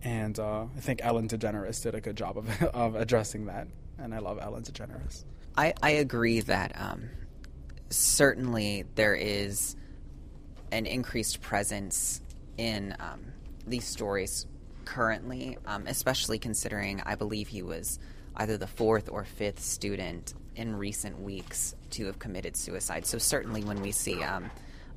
And 0.04 0.40
uh, 0.40 0.64
I 0.76 0.80
think 0.80 1.02
Ellen 1.04 1.28
DeGeneres 1.28 1.84
did 1.84 1.96
a 1.96 2.02
good 2.02 2.16
job 2.16 2.38
of, 2.38 2.64
of 2.74 2.96
addressing 2.96 3.46
that. 3.46 3.68
And 3.98 4.16
I 4.16 4.20
love 4.20 4.40
Ellen 4.42 4.64
DeGeneres. 4.64 5.26
I, 5.56 5.74
I 5.84 5.92
agree 5.92 6.40
that 6.42 6.72
um, 6.80 7.10
certainly 7.90 8.86
there 8.96 9.14
is 9.14 9.76
an 10.72 10.86
increased 10.86 11.42
presence 11.42 12.22
in 12.58 12.96
um, 13.00 13.22
these 13.68 13.86
stories 13.86 14.46
currently, 14.86 15.58
um, 15.66 15.86
especially 15.88 16.40
considering 16.40 17.02
I 17.06 17.16
believe 17.16 17.48
he 17.48 17.62
was 17.62 18.00
either 18.36 18.58
the 18.58 18.68
fourth 18.68 19.10
or 19.10 19.24
fifth 19.24 19.60
student 19.60 20.34
in 20.56 20.76
recent 20.76 21.20
weeks 21.22 21.76
to 21.92 22.06
have 22.06 22.20
committed 22.20 22.56
suicide. 22.56 23.06
So, 23.06 23.18
certainly, 23.18 23.64
when 23.64 23.82
we 23.82 23.92
see 23.92 24.22
um, 24.24 24.50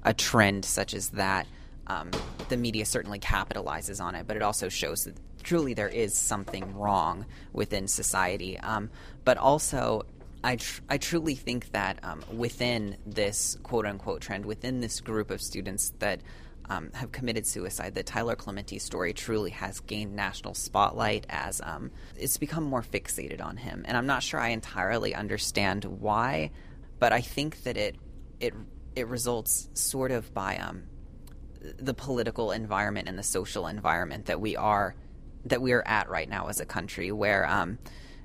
a 0.03 0.12
trend 0.12 0.64
such 0.64 0.95
as 0.95 1.11
that, 1.11 1.47
um, 1.87 2.11
the 2.49 2.57
media 2.57 2.85
certainly 2.87 3.18
capitalizes 3.18 4.03
on 4.03 4.14
it, 4.14 4.27
but 4.27 4.37
it 4.37 4.43
also 4.43 4.68
shows 4.68 5.05
that 5.05 5.16
truly 5.43 5.75
there 5.75 5.89
is 5.89 6.14
something 6.14 6.75
wrong 6.75 7.27
within 7.53 7.87
society. 7.87 8.59
Um, 8.59 8.91
but 9.25 9.37
also, 9.37 10.07
I, 10.45 10.57
tr- 10.57 10.82
I 10.90 10.99
truly 10.99 11.34
think 11.34 11.72
that 11.72 11.99
um, 12.05 12.22
within 12.32 12.99
this 13.07 13.57
quote 13.62 13.86
unquote 13.86 14.20
trend, 14.20 14.45
within 14.45 14.80
this 14.80 15.01
group 15.01 15.30
of 15.30 15.40
students 15.40 15.92
that 16.01 16.20
um, 16.68 16.90
have 16.92 17.12
committed 17.12 17.47
suicide, 17.47 17.95
that 17.95 18.07
Tyler 18.07 18.36
Clementi's 18.36 18.82
story 18.82 19.14
truly 19.14 19.51
has 19.51 19.80
gained 19.80 20.14
national 20.14 20.55
spotlight 20.55 21.26
as 21.30 21.61
um, 21.62 21.90
it's 22.16 22.36
become 22.36 22.64
more 22.64 22.82
fixated 22.82 23.42
on 23.42 23.57
him. 23.57 23.84
And 23.86 23.97
I'm 23.97 24.07
not 24.07 24.22
sure 24.22 24.38
I 24.38 24.49
entirely 24.49 25.14
understand 25.14 25.84
why, 25.84 26.51
but 26.99 27.12
I 27.12 27.22
think 27.22 27.62
that 27.64 27.76
it 27.76 27.97
it 28.38 28.53
it 28.95 29.09
results 29.09 29.68
sort 29.72 30.11
of 30.11 30.32
by 30.34 30.59
um, 30.59 30.84
the 31.78 31.95
political 31.95 32.53
environment 32.53 33.09
and 33.09 33.18
the 33.18 33.22
social 33.24 33.66
environment 33.66 34.26
that 34.26 34.40
we 34.40 34.57
are 34.57 34.95
that 35.47 35.61
we 35.61 35.72
are 35.72 35.86
at 35.86 36.09
right 36.09 36.28
now 36.28 36.49
as 36.49 36.61
a 36.61 36.66
country, 36.66 37.12
where 37.12 37.47
um, 37.47 37.78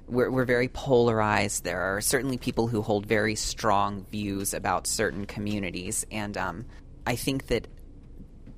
we're, 0.09 0.29
we're 0.29 0.45
very 0.45 0.67
polarized. 0.67 1.63
There 1.63 1.79
are 1.79 2.01
certainly 2.01 2.37
people 2.37 2.67
who 2.67 2.81
hold 2.81 3.05
very 3.05 3.35
strong 3.35 4.05
views 4.11 4.53
about 4.53 4.87
certain 4.87 5.25
communities, 5.25 6.05
and 6.11 6.35
um, 6.37 6.65
I 7.05 7.15
think 7.15 7.47
that 7.47 7.67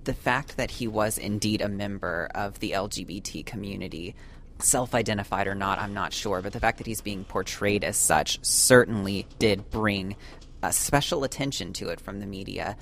the 0.03 0.13
fact 0.13 0.57
that 0.57 0.71
he 0.71 0.87
was 0.87 1.17
indeed 1.17 1.61
a 1.61 1.69
member 1.69 2.29
of 2.33 2.59
the 2.59 2.71
LGBT 2.71 3.45
community, 3.45 4.15
self 4.59 4.95
identified 4.95 5.47
or 5.47 5.55
not, 5.55 5.79
I'm 5.79 5.93
not 5.93 6.13
sure, 6.13 6.41
but 6.41 6.53
the 6.53 6.59
fact 6.59 6.79
that 6.79 6.87
he's 6.87 7.01
being 7.01 7.23
portrayed 7.23 7.83
as 7.83 7.97
such 7.97 8.39
certainly 8.43 9.27
did 9.39 9.69
bring 9.69 10.15
uh, 10.63 10.71
special 10.71 11.23
attention 11.23 11.73
to 11.73 11.89
it 11.89 11.99
from 11.99 12.19
the 12.19 12.25
media. 12.25 12.77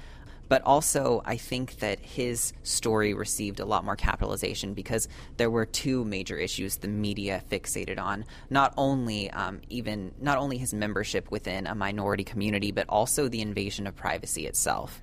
But 0.50 0.64
also, 0.64 1.22
I 1.26 1.38
think 1.38 1.78
that 1.78 2.00
his 2.00 2.54
story 2.64 3.14
received 3.14 3.60
a 3.60 3.66
lot 3.66 3.86
more 3.86 3.96
capitalization 3.96 4.74
because 4.74 5.08
there 5.38 5.52
were 5.52 5.66
two 5.66 6.04
major 6.04 6.38
issues 6.38 6.78
the 6.78 6.88
media 6.88 7.44
fixated 7.50 8.00
on. 8.00 8.26
Not 8.50 8.74
only 8.76 9.30
um, 9.30 9.62
even 9.70 10.12
not 10.20 10.40
only 10.40 10.58
his 10.58 10.74
membership 10.74 11.30
within 11.32 11.68
a 11.68 11.76
minority 11.76 12.24
community, 12.24 12.72
but 12.72 12.88
also 12.90 13.28
the 13.28 13.42
invasion 13.42 13.86
of 13.86 13.96
privacy 13.96 14.48
itself, 14.48 15.02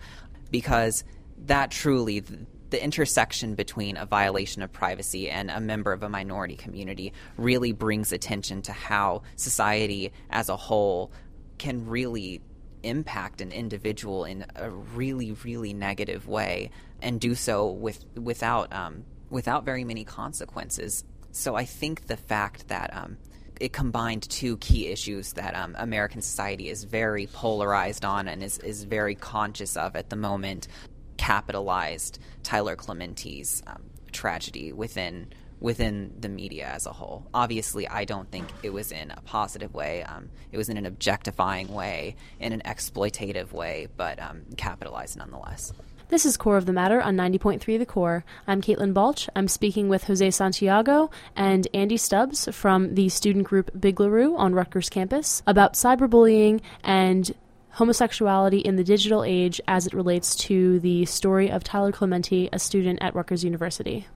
because 0.50 1.04
that 1.46 1.70
truly 1.70 2.24
the 2.70 2.82
intersection 2.82 3.54
between 3.54 3.96
a 3.96 4.06
violation 4.06 4.62
of 4.62 4.72
privacy 4.72 5.30
and 5.30 5.50
a 5.50 5.60
member 5.60 5.92
of 5.92 6.02
a 6.02 6.08
minority 6.08 6.56
community 6.56 7.12
really 7.36 7.72
brings 7.72 8.12
attention 8.12 8.62
to 8.62 8.72
how 8.72 9.22
society 9.36 10.12
as 10.30 10.48
a 10.48 10.56
whole 10.56 11.12
can 11.58 11.86
really 11.86 12.40
impact 12.86 13.40
an 13.40 13.52
individual 13.52 14.24
in 14.24 14.46
a 14.54 14.70
really, 14.70 15.32
really 15.32 15.72
negative 15.72 16.26
way, 16.28 16.70
and 17.02 17.20
do 17.20 17.34
so 17.34 17.70
with 17.70 18.04
without 18.14 18.72
um, 18.72 19.04
without 19.30 19.64
very 19.64 19.84
many 19.84 20.04
consequences. 20.04 21.04
So 21.32 21.54
I 21.54 21.64
think 21.64 22.06
the 22.06 22.16
fact 22.16 22.68
that 22.68 22.96
um, 22.96 23.18
it 23.60 23.72
combined 23.72 24.22
two 24.28 24.56
key 24.58 24.88
issues 24.88 25.32
that 25.34 25.54
um, 25.54 25.74
American 25.78 26.22
society 26.22 26.68
is 26.68 26.84
very 26.84 27.26
polarized 27.26 28.04
on 28.04 28.28
and 28.28 28.42
is, 28.42 28.58
is 28.58 28.84
very 28.84 29.14
conscious 29.14 29.76
of 29.76 29.96
at 29.96 30.10
the 30.10 30.16
moment 30.16 30.68
capitalized 31.16 32.18
Tyler 32.42 32.76
Clementi's 32.76 33.62
um, 33.66 33.82
tragedy 34.12 34.72
within 34.72 35.28
within 35.60 36.12
the 36.20 36.28
media 36.28 36.66
as 36.66 36.86
a 36.86 36.92
whole. 36.92 37.26
Obviously, 37.32 37.88
I 37.88 38.04
don't 38.04 38.30
think 38.30 38.48
it 38.62 38.72
was 38.72 38.92
in 38.92 39.10
a 39.10 39.20
positive 39.22 39.74
way. 39.74 40.02
Um, 40.02 40.28
it 40.52 40.58
was 40.58 40.68
in 40.68 40.76
an 40.76 40.86
objectifying 40.86 41.72
way, 41.72 42.16
in 42.40 42.52
an 42.52 42.62
exploitative 42.64 43.52
way, 43.52 43.88
but 43.96 44.20
um, 44.20 44.42
capitalized 44.56 45.16
nonetheless. 45.16 45.72
This 46.08 46.24
is 46.24 46.36
Core 46.36 46.56
of 46.56 46.66
the 46.66 46.72
Matter 46.72 47.02
on 47.02 47.16
90.3 47.16 47.78
The 47.80 47.84
Core. 47.84 48.24
I'm 48.46 48.62
Caitlin 48.62 48.94
Balch. 48.94 49.28
I'm 49.34 49.48
speaking 49.48 49.88
with 49.88 50.04
Jose 50.04 50.30
Santiago 50.30 51.10
and 51.34 51.66
Andy 51.74 51.96
Stubbs 51.96 52.48
from 52.52 52.94
the 52.94 53.08
student 53.08 53.44
group 53.44 53.72
BiGLARU 53.76 54.38
on 54.38 54.54
Rutgers 54.54 54.88
campus 54.88 55.42
about 55.48 55.74
cyberbullying 55.74 56.60
and 56.84 57.34
homosexuality 57.70 58.58
in 58.58 58.76
the 58.76 58.84
digital 58.84 59.24
age 59.24 59.60
as 59.66 59.88
it 59.88 59.94
relates 59.94 60.36
to 60.36 60.78
the 60.78 61.04
story 61.06 61.50
of 61.50 61.64
Tyler 61.64 61.90
Clementi, 61.90 62.48
a 62.52 62.58
student 62.60 63.00
at 63.02 63.16
Rutgers 63.16 63.42
University. 63.42 64.06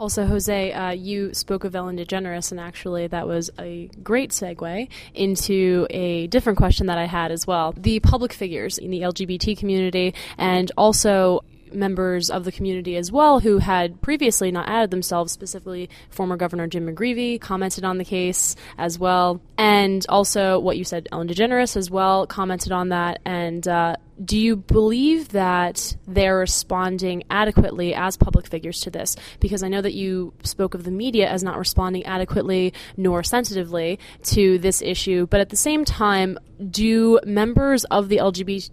Also, 0.00 0.24
Jose, 0.24 0.72
uh, 0.72 0.92
you 0.92 1.34
spoke 1.34 1.62
of 1.64 1.76
Ellen 1.76 1.98
DeGeneres, 1.98 2.50
and 2.50 2.58
actually, 2.58 3.06
that 3.08 3.28
was 3.28 3.50
a 3.58 3.90
great 4.02 4.30
segue 4.30 4.88
into 5.12 5.86
a 5.90 6.26
different 6.28 6.56
question 6.56 6.86
that 6.86 6.96
I 6.96 7.04
had 7.04 7.30
as 7.30 7.46
well. 7.46 7.74
The 7.76 8.00
public 8.00 8.32
figures 8.32 8.78
in 8.78 8.90
the 8.90 9.02
LGBT 9.02 9.58
community, 9.58 10.14
and 10.38 10.72
also 10.78 11.44
members 11.72 12.30
of 12.30 12.44
the 12.44 12.52
community 12.52 12.96
as 12.96 13.10
well 13.10 13.40
who 13.40 13.58
had 13.58 14.00
previously 14.02 14.50
not 14.50 14.68
added 14.68 14.90
themselves, 14.90 15.32
specifically 15.32 15.88
former 16.10 16.36
Governor 16.36 16.66
Jim 16.66 16.86
McGreevey 16.86 17.40
commented 17.40 17.84
on 17.84 17.98
the 17.98 18.04
case 18.04 18.56
as 18.78 18.98
well. 18.98 19.40
And 19.58 20.04
also 20.08 20.58
what 20.58 20.76
you 20.76 20.84
said, 20.84 21.08
Ellen 21.12 21.28
DeGeneres 21.28 21.76
as 21.76 21.90
well 21.90 22.26
commented 22.26 22.72
on 22.72 22.90
that. 22.90 23.20
And 23.24 23.66
uh, 23.66 23.96
do 24.22 24.38
you 24.38 24.56
believe 24.56 25.30
that 25.30 25.96
they're 26.06 26.38
responding 26.38 27.22
adequately 27.30 27.94
as 27.94 28.16
public 28.16 28.46
figures 28.46 28.80
to 28.80 28.90
this? 28.90 29.16
Because 29.38 29.62
I 29.62 29.68
know 29.68 29.80
that 29.80 29.94
you 29.94 30.32
spoke 30.42 30.74
of 30.74 30.84
the 30.84 30.90
media 30.90 31.28
as 31.28 31.42
not 31.42 31.58
responding 31.58 32.04
adequately 32.04 32.74
nor 32.96 33.22
sensitively 33.22 33.98
to 34.24 34.58
this 34.58 34.82
issue, 34.82 35.26
but 35.26 35.40
at 35.40 35.48
the 35.48 35.56
same 35.56 35.84
time, 35.84 36.38
do 36.70 37.18
members 37.24 37.84
of 37.84 38.08
the 38.08 38.18
LGBT 38.18 38.70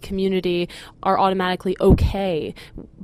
community 0.00 0.68
are 1.02 1.18
automatically 1.18 1.76
okay 1.80 2.54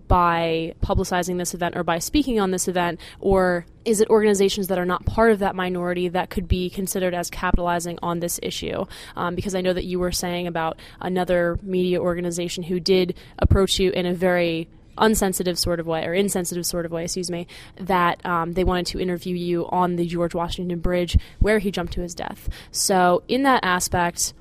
by 0.08 0.74
publicizing 0.80 1.38
this 1.38 1.54
event 1.54 1.76
or 1.76 1.84
by 1.84 1.98
speaking 1.98 2.40
on 2.40 2.50
this 2.50 2.66
event? 2.66 2.98
Or 3.20 3.66
is 3.84 4.00
it 4.00 4.08
organizations 4.08 4.68
that 4.68 4.78
are 4.78 4.86
not 4.86 5.04
part 5.06 5.30
of 5.30 5.38
that 5.40 5.54
minority 5.54 6.08
that 6.08 6.30
could 6.30 6.48
be 6.48 6.70
considered 6.70 7.14
as 7.14 7.30
capitalizing 7.30 7.98
on 8.02 8.20
this 8.20 8.40
issue? 8.42 8.86
Um, 9.16 9.34
because 9.34 9.54
I 9.54 9.60
know 9.60 9.72
that 9.72 9.84
you 9.84 9.98
were 9.98 10.12
saying 10.12 10.46
about 10.46 10.78
another 11.00 11.58
media 11.62 12.00
organization 12.00 12.64
who 12.64 12.80
did 12.80 13.14
approach 13.38 13.78
you 13.78 13.90
in 13.90 14.06
a 14.06 14.14
very 14.14 14.68
unsensitive 14.98 15.58
sort 15.58 15.80
of 15.80 15.86
way 15.86 16.04
or 16.04 16.12
insensitive 16.12 16.66
sort 16.66 16.84
of 16.84 16.92
way, 16.92 17.04
excuse 17.04 17.30
me, 17.30 17.46
that 17.76 18.24
um, 18.26 18.52
they 18.52 18.64
wanted 18.64 18.86
to 18.86 19.00
interview 19.00 19.34
you 19.34 19.66
on 19.68 19.96
the 19.96 20.06
George 20.06 20.34
Washington 20.34 20.80
Bridge 20.80 21.16
where 21.38 21.58
he 21.58 21.70
jumped 21.70 21.92
to 21.94 22.00
his 22.00 22.14
death. 22.14 22.48
So, 22.70 23.22
in 23.28 23.44
that 23.44 23.60
aspect, 23.62 24.34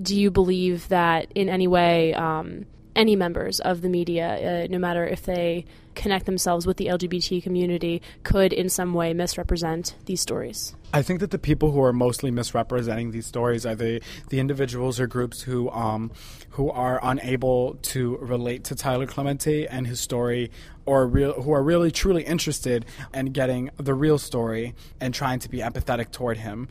do 0.00 0.18
you 0.18 0.30
believe 0.30 0.88
that 0.88 1.30
in 1.34 1.48
any 1.48 1.66
way 1.66 2.14
um, 2.14 2.66
any 2.94 3.16
members 3.16 3.60
of 3.60 3.82
the 3.82 3.88
media, 3.88 4.64
uh, 4.64 4.66
no 4.68 4.78
matter 4.78 5.06
if 5.06 5.22
they 5.22 5.64
connect 5.94 6.26
themselves 6.26 6.66
with 6.66 6.76
the 6.76 6.86
LGBT 6.86 7.42
community, 7.42 8.02
could 8.22 8.52
in 8.52 8.68
some 8.68 8.94
way 8.94 9.12
misrepresent 9.12 9.94
these 10.06 10.20
stories? 10.20 10.74
I 10.94 11.02
think 11.02 11.20
that 11.20 11.30
the 11.30 11.38
people 11.38 11.70
who 11.70 11.82
are 11.82 11.92
mostly 11.92 12.30
misrepresenting 12.30 13.12
these 13.12 13.26
stories 13.26 13.64
are 13.64 13.74
the, 13.74 14.02
the 14.28 14.40
individuals 14.40 15.00
or 15.00 15.06
groups 15.06 15.42
who 15.42 15.70
um, 15.70 16.10
who 16.50 16.70
are 16.70 17.00
unable 17.02 17.74
to 17.76 18.18
relate 18.18 18.64
to 18.64 18.74
Tyler 18.74 19.06
Clementi 19.06 19.66
and 19.66 19.86
his 19.86 20.00
story, 20.00 20.50
or 20.84 21.06
real, 21.06 21.32
who 21.40 21.52
are 21.52 21.62
really 21.62 21.90
truly 21.90 22.24
interested 22.24 22.84
in 23.14 23.26
getting 23.26 23.70
the 23.78 23.94
real 23.94 24.18
story 24.18 24.74
and 25.00 25.14
trying 25.14 25.38
to 25.38 25.48
be 25.48 25.58
empathetic 25.58 26.10
toward 26.10 26.36
him. 26.36 26.68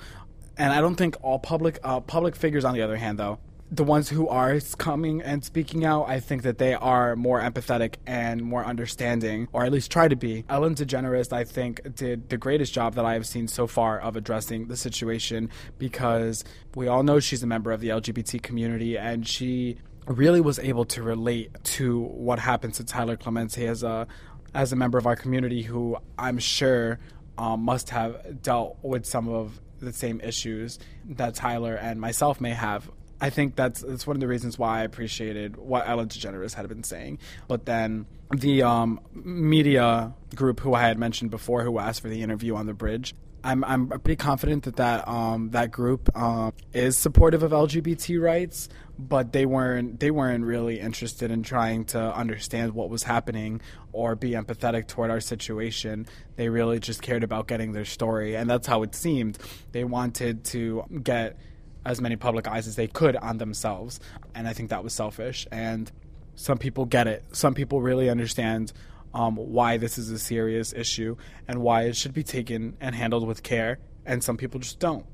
And 0.62 0.72
I 0.72 0.80
don't 0.80 0.94
think 0.94 1.16
all 1.24 1.40
public 1.40 1.80
uh, 1.84 2.02
public 2.02 2.36
figures, 2.36 2.64
on 2.66 2.76
the 2.76 2.84
other 2.84 2.96
hand, 2.96 3.18
though, 3.18 3.40
the 3.72 3.84
ones 3.84 4.10
who 4.10 4.28
are 4.28 4.60
coming 4.78 5.20
and 5.20 5.44
speaking 5.44 5.84
out, 5.84 6.08
I 6.08 6.20
think 6.20 6.44
that 6.44 6.60
they 6.60 6.76
are 6.76 7.16
more 7.16 7.42
empathetic 7.42 7.96
and 8.06 8.44
more 8.44 8.64
understanding, 8.64 9.48
or 9.54 9.66
at 9.66 9.72
least 9.72 9.90
try 9.90 10.08
to 10.08 10.16
be. 10.16 10.46
Ellen 10.50 10.76
DeGeneres, 10.76 11.34
I 11.34 11.46
think, 11.46 11.96
did 11.96 12.30
the 12.30 12.38
greatest 12.38 12.76
job 12.76 12.94
that 12.94 13.06
I 13.06 13.14
have 13.14 13.26
seen 13.26 13.48
so 13.48 13.66
far 13.66 14.00
of 14.00 14.16
addressing 14.16 14.68
the 14.68 14.78
situation 14.78 15.50
because 15.80 16.44
we 16.76 16.88
all 16.88 17.02
know 17.02 17.20
she's 17.20 17.42
a 17.42 17.48
member 17.48 17.72
of 17.72 17.82
the 17.82 17.90
LGBT 17.90 18.44
community 18.44 19.00
and 19.00 19.28
she 19.28 19.78
really 20.06 20.42
was 20.42 20.60
able 20.60 20.86
to 20.86 21.02
relate 21.02 21.52
to 21.64 22.02
what 22.02 22.38
happened 22.38 22.76
to 22.76 22.84
Tyler 22.84 23.18
Clementi 23.18 23.66
as 23.66 23.82
a 23.82 24.06
as 24.54 24.72
a 24.72 24.76
member 24.76 25.00
of 25.00 25.08
our 25.08 25.16
community 25.16 25.64
who 25.64 25.98
I'm 26.20 26.38
sure 26.38 27.00
um, 27.40 27.62
must 27.64 27.90
have 27.90 28.44
dealt 28.44 28.78
with 28.84 29.08
some 29.08 29.28
of 29.28 29.60
the 29.82 29.94
same 29.94 30.22
issues 30.22 30.80
that 31.10 31.36
Tyler 31.36 31.76
and 31.76 32.00
myself 32.00 32.40
may 32.40 32.52
have. 32.52 32.90
I 33.20 33.30
think 33.30 33.56
that's 33.56 33.82
that's 33.82 34.08
one 34.08 34.16
of 34.16 34.20
the 34.20 34.28
reasons 34.28 34.58
why 34.58 34.80
I 34.80 34.84
appreciated 34.84 35.58
what 35.58 35.88
Ellen 35.88 36.08
DeGeneres 36.08 36.56
had 36.56 36.68
been 36.68 36.84
saying. 36.84 37.20
But 37.48 37.66
then 37.66 38.08
the 38.32 38.64
um, 38.64 39.00
media 39.14 40.14
group 40.36 40.60
who 40.60 40.74
I 40.74 40.82
had 40.82 40.98
mentioned 40.98 41.30
before, 41.30 41.64
who 41.64 41.78
asked 41.78 42.02
for 42.02 42.10
the 42.10 42.24
interview 42.24 42.56
on 42.56 42.66
the 42.66 42.74
bridge, 42.74 43.14
I'm 43.44 43.64
I'm 43.64 43.88
pretty 43.88 44.18
confident 44.18 44.64
that 44.64 44.76
that 44.76 45.08
um, 45.08 45.50
that 45.52 45.72
group 45.72 46.16
um, 46.16 46.54
is 46.74 46.98
supportive 46.98 47.44
of 47.44 47.52
LGBT 47.52 48.22
rights, 48.22 48.70
but 49.00 49.32
they 49.32 49.46
weren't 49.46 50.00
they 50.00 50.12
weren't 50.12 50.46
really 50.46 50.80
interested 50.80 51.32
in 51.32 51.42
trying 51.42 51.86
to 51.86 52.00
understand 52.00 52.74
what 52.74 52.90
was 52.90 53.04
happening 53.04 53.62
or 53.94 54.16
be 54.16 54.32
empathetic 54.32 54.88
toward 54.88 55.10
our 55.10 55.20
situation. 55.20 56.08
They 56.36 56.50
really 56.50 56.80
just 56.80 57.02
cared 57.02 57.24
about 57.24 57.48
getting 57.48 57.72
their 57.72 57.86
story, 57.86 58.36
and 58.36 58.50
that's 58.50 58.68
how 58.68 58.84
it 58.84 58.94
seemed. 58.94 59.40
They 59.72 59.84
wanted 59.84 60.44
to 60.46 60.84
get 61.04 61.38
as 61.84 62.00
many 62.00 62.16
public 62.16 62.48
eyes 62.48 62.68
as 62.68 62.76
they 62.76 62.88
could 62.88 63.16
on 63.16 63.40
themselves, 63.40 64.00
and 64.36 64.48
I 64.48 64.54
think 64.54 64.70
that 64.70 64.84
was 64.84 64.94
selfish. 64.94 65.48
And 65.52 65.92
some 66.36 66.60
people 66.60 66.86
get 66.86 67.08
it. 67.08 67.24
Some 67.32 67.56
people 67.56 67.82
really 67.82 68.10
understand 68.10 68.72
um, 69.14 69.36
why 69.36 69.78
this 69.78 69.98
is 69.98 70.10
a 70.10 70.20
serious 70.20 70.74
issue 70.74 71.16
and 71.48 71.62
why 71.62 71.84
it 71.84 71.96
should 71.96 72.14
be 72.14 72.24
taken 72.24 72.78
and 72.80 72.96
handled 72.96 73.28
with 73.28 73.44
care. 73.44 73.80
And 74.06 74.24
some 74.24 74.38
people 74.38 74.60
just 74.60 74.80
don't. 74.80 75.06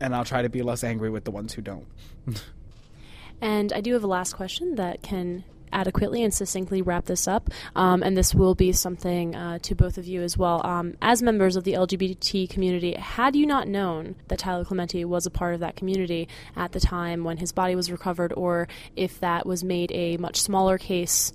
And 0.00 0.14
I'll 0.14 0.24
try 0.24 0.42
to 0.42 0.48
be 0.48 0.62
less 0.62 0.84
angry 0.84 1.10
with 1.10 1.24
the 1.24 1.30
ones 1.30 1.54
who 1.54 1.62
don't. 1.62 1.86
and 3.40 3.72
I 3.72 3.80
do 3.80 3.94
have 3.94 4.04
a 4.04 4.08
last 4.08 4.34
question 4.34 4.74
that 4.74 5.02
can 5.02 5.44
adequately 5.72 6.22
and 6.22 6.32
succinctly 6.32 6.82
wrap 6.82 7.06
this 7.06 7.28
up. 7.28 7.50
Um, 7.74 8.02
and 8.02 8.16
this 8.16 8.34
will 8.34 8.54
be 8.54 8.72
something 8.72 9.34
uh, 9.34 9.58
to 9.60 9.74
both 9.74 9.98
of 9.98 10.06
you 10.06 10.22
as 10.22 10.36
well. 10.36 10.64
Um, 10.66 10.96
as 11.02 11.22
members 11.22 11.56
of 11.56 11.64
the 11.64 11.74
LGBT 11.74 12.48
community, 12.48 12.94
had 12.94 13.36
you 13.36 13.46
not 13.46 13.68
known 13.68 14.16
that 14.28 14.38
Tyler 14.38 14.64
Clementi 14.64 15.04
was 15.04 15.26
a 15.26 15.30
part 15.30 15.54
of 15.54 15.60
that 15.60 15.76
community 15.76 16.28
at 16.54 16.72
the 16.72 16.80
time 16.80 17.24
when 17.24 17.38
his 17.38 17.52
body 17.52 17.74
was 17.74 17.90
recovered, 17.90 18.32
or 18.34 18.68
if 18.94 19.20
that 19.20 19.46
was 19.46 19.62
made 19.62 19.92
a 19.92 20.16
much 20.16 20.40
smaller 20.40 20.78
case 20.78 21.32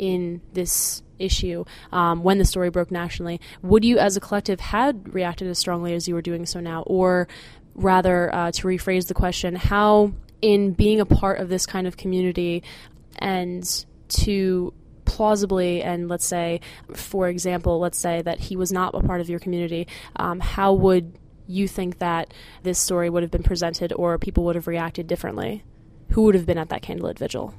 in 0.00 0.40
this 0.54 1.02
issue 1.18 1.64
um, 1.92 2.22
when 2.22 2.38
the 2.38 2.44
story 2.44 2.70
broke 2.70 2.90
nationally, 2.90 3.40
would 3.62 3.84
you 3.84 3.98
as 3.98 4.16
a 4.16 4.20
collective 4.20 4.58
had 4.58 5.14
reacted 5.14 5.48
as 5.48 5.58
strongly 5.58 5.94
as 5.94 6.08
you 6.08 6.14
were 6.14 6.22
doing 6.22 6.46
so 6.46 6.60
now? 6.60 6.82
Or 6.86 7.28
rather, 7.74 8.34
uh, 8.34 8.50
to 8.52 8.66
rephrase 8.66 9.06
the 9.06 9.14
question, 9.14 9.54
how 9.54 10.12
in 10.40 10.72
being 10.72 11.00
a 11.00 11.06
part 11.06 11.38
of 11.38 11.48
this 11.48 11.66
kind 11.66 11.86
of 11.86 11.96
community 11.96 12.62
and 13.18 13.84
to 14.08 14.72
plausibly 15.04 15.82
and 15.82 16.08
let's 16.08 16.24
say 16.24 16.60
for 16.94 17.28
example 17.28 17.80
let's 17.80 17.98
say 17.98 18.22
that 18.22 18.38
he 18.38 18.56
was 18.56 18.70
not 18.70 18.94
a 18.94 19.00
part 19.00 19.20
of 19.20 19.28
your 19.28 19.40
community 19.40 19.88
um, 20.16 20.38
how 20.38 20.72
would 20.72 21.18
you 21.50 21.66
think 21.66 21.98
that 21.98 22.32
this 22.62 22.78
story 22.78 23.10
would 23.10 23.22
have 23.22 23.30
been 23.30 23.42
presented 23.42 23.92
or 23.92 24.18
people 24.18 24.44
would 24.44 24.54
have 24.54 24.68
reacted 24.68 25.06
differently? 25.06 25.64
Who 26.10 26.22
would 26.22 26.34
have 26.34 26.46
been 26.46 26.58
at 26.58 26.68
that 26.70 26.82
candlelit 26.82 27.18
vigil 27.18 27.54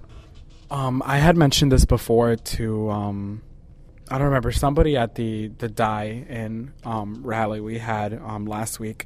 um, 0.72 1.04
I 1.06 1.18
had 1.18 1.38
mentioned 1.38 1.72
this 1.72 1.86
before 1.86 2.36
to 2.38 2.90
um, 2.90 3.42
I 4.10 4.18
don't 4.18 4.28
remember 4.28 4.52
somebody 4.52 4.96
at 4.98 5.16
the 5.16 5.50
the 5.50 5.68
die 5.68 6.26
in 6.28 6.74
um, 6.86 7.22
rally 7.24 7.60
we 7.60 7.78
had 7.78 8.14
um, 8.14 8.46
last 8.46 8.80
week. 8.80 9.06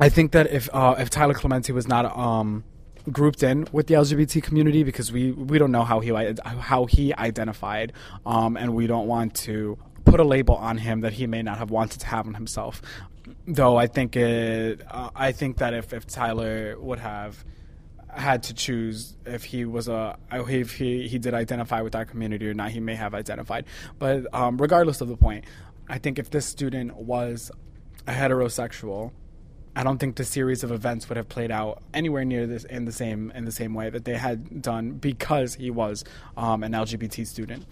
I 0.00 0.08
think 0.08 0.32
that 0.32 0.50
if 0.50 0.68
uh, 0.72 0.96
if 0.98 1.10
Tyler 1.10 1.34
Clementi 1.34 1.72
was 1.72 1.86
not 1.86 2.16
um, 2.16 2.64
grouped 3.12 3.42
in 3.42 3.68
with 3.72 3.86
the 3.88 3.94
LGBT 3.94 4.42
community 4.42 4.82
because 4.82 5.12
we 5.12 5.32
we 5.32 5.58
don't 5.58 5.70
know 5.70 5.84
how 5.84 6.00
he 6.00 6.08
how 6.42 6.86
he 6.86 7.14
identified, 7.14 7.92
um, 8.24 8.56
and 8.56 8.74
we 8.74 8.86
don't 8.86 9.06
want 9.06 9.34
to 9.36 9.78
put 10.06 10.18
a 10.18 10.24
label 10.24 10.56
on 10.56 10.78
him 10.78 11.02
that 11.02 11.12
he 11.12 11.26
may 11.26 11.42
not 11.42 11.58
have 11.58 11.70
wanted 11.70 12.00
to 12.00 12.06
have 12.06 12.26
on 12.26 12.34
himself. 12.34 12.80
Though 13.46 13.76
I 13.76 13.86
think 13.86 14.16
it, 14.16 14.80
uh, 14.90 15.10
I 15.14 15.32
think 15.32 15.58
that 15.58 15.74
if 15.74 15.92
if 15.92 16.06
Tyler 16.06 16.76
would 16.78 17.00
have 17.00 17.44
had 18.16 18.42
to 18.44 18.54
choose 18.54 19.16
if 19.26 19.44
he 19.44 19.64
was 19.64 19.88
a 19.88 20.16
if 20.32 20.72
he 20.72 21.08
he 21.08 21.18
did 21.18 21.34
identify 21.34 21.80
with 21.82 21.94
our 21.94 22.04
community 22.04 22.48
or 22.48 22.54
not. 22.54 22.70
He 22.70 22.80
may 22.80 22.94
have 22.94 23.14
identified, 23.14 23.64
but 23.98 24.32
um, 24.34 24.56
regardless 24.58 25.00
of 25.00 25.08
the 25.08 25.16
point, 25.16 25.44
I 25.88 25.98
think 25.98 26.18
if 26.18 26.30
this 26.30 26.46
student 26.46 26.96
was 26.96 27.50
a 28.06 28.12
heterosexual, 28.12 29.12
I 29.76 29.82
don't 29.82 29.98
think 29.98 30.16
the 30.16 30.24
series 30.24 30.62
of 30.62 30.70
events 30.70 31.08
would 31.08 31.16
have 31.16 31.28
played 31.28 31.50
out 31.50 31.82
anywhere 31.92 32.24
near 32.24 32.46
this 32.46 32.64
in 32.64 32.84
the 32.84 32.92
same 32.92 33.32
in 33.34 33.44
the 33.44 33.52
same 33.52 33.74
way 33.74 33.90
that 33.90 34.04
they 34.04 34.16
had 34.16 34.62
done 34.62 34.92
because 34.92 35.54
he 35.54 35.70
was 35.70 36.04
um, 36.36 36.62
an 36.62 36.72
LGBT 36.72 37.26
student. 37.26 37.66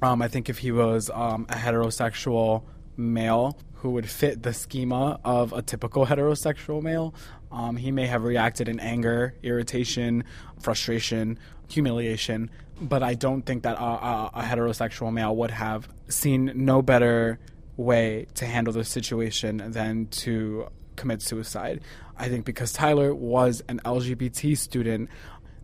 Um, 0.00 0.20
I 0.20 0.28
think 0.28 0.48
if 0.48 0.58
he 0.58 0.72
was 0.72 1.10
um, 1.10 1.46
a 1.48 1.54
heterosexual 1.54 2.64
male 2.96 3.56
who 3.74 3.90
would 3.90 4.08
fit 4.08 4.42
the 4.42 4.52
schema 4.52 5.20
of 5.24 5.52
a 5.52 5.60
typical 5.60 6.06
heterosexual 6.06 6.82
male, 6.82 7.14
um, 7.52 7.76
he 7.76 7.92
may 7.92 8.06
have 8.06 8.24
reacted 8.24 8.68
in 8.68 8.80
anger, 8.80 9.34
irritation, 9.42 10.24
frustration, 10.58 11.38
humiliation. 11.68 12.50
But 12.80 13.02
I 13.02 13.14
don't 13.14 13.42
think 13.42 13.62
that 13.62 13.76
a, 13.76 13.82
a, 13.82 14.30
a 14.34 14.42
heterosexual 14.42 15.12
male 15.12 15.36
would 15.36 15.50
have 15.50 15.88
seen 16.08 16.50
no 16.54 16.82
better 16.82 17.38
way 17.76 18.26
to 18.34 18.46
handle 18.46 18.72
the 18.72 18.84
situation 18.84 19.58
than 19.72 20.06
to 20.06 20.68
commit 20.96 21.22
suicide. 21.22 21.80
I 22.18 22.28
think 22.28 22.44
because 22.44 22.72
Tyler 22.72 23.14
was 23.14 23.62
an 23.68 23.80
LGBT 23.84 24.56
student, 24.56 25.10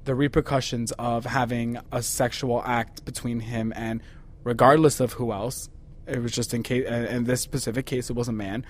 the 0.05 0.15
repercussions 0.15 0.93
of 0.93 1.25
having 1.25 1.79
a 1.93 2.03
sexual 2.03 2.63
act 2.65 3.05
between 3.05 3.41
him 3.41 3.73
and 3.77 4.03
regardless 4.45 5.01
of 5.01 5.15
who 5.15 5.33
else, 5.33 5.69
it 6.07 6.23
was 6.23 6.33
just 6.33 6.55
in 6.55 6.63
case 6.63 6.87
in 6.87 7.25
this 7.25 7.43
specific 7.43 7.85
case 7.85 8.09
it 8.09 8.17
was 8.17 8.29
a 8.29 8.33
man 8.33 8.65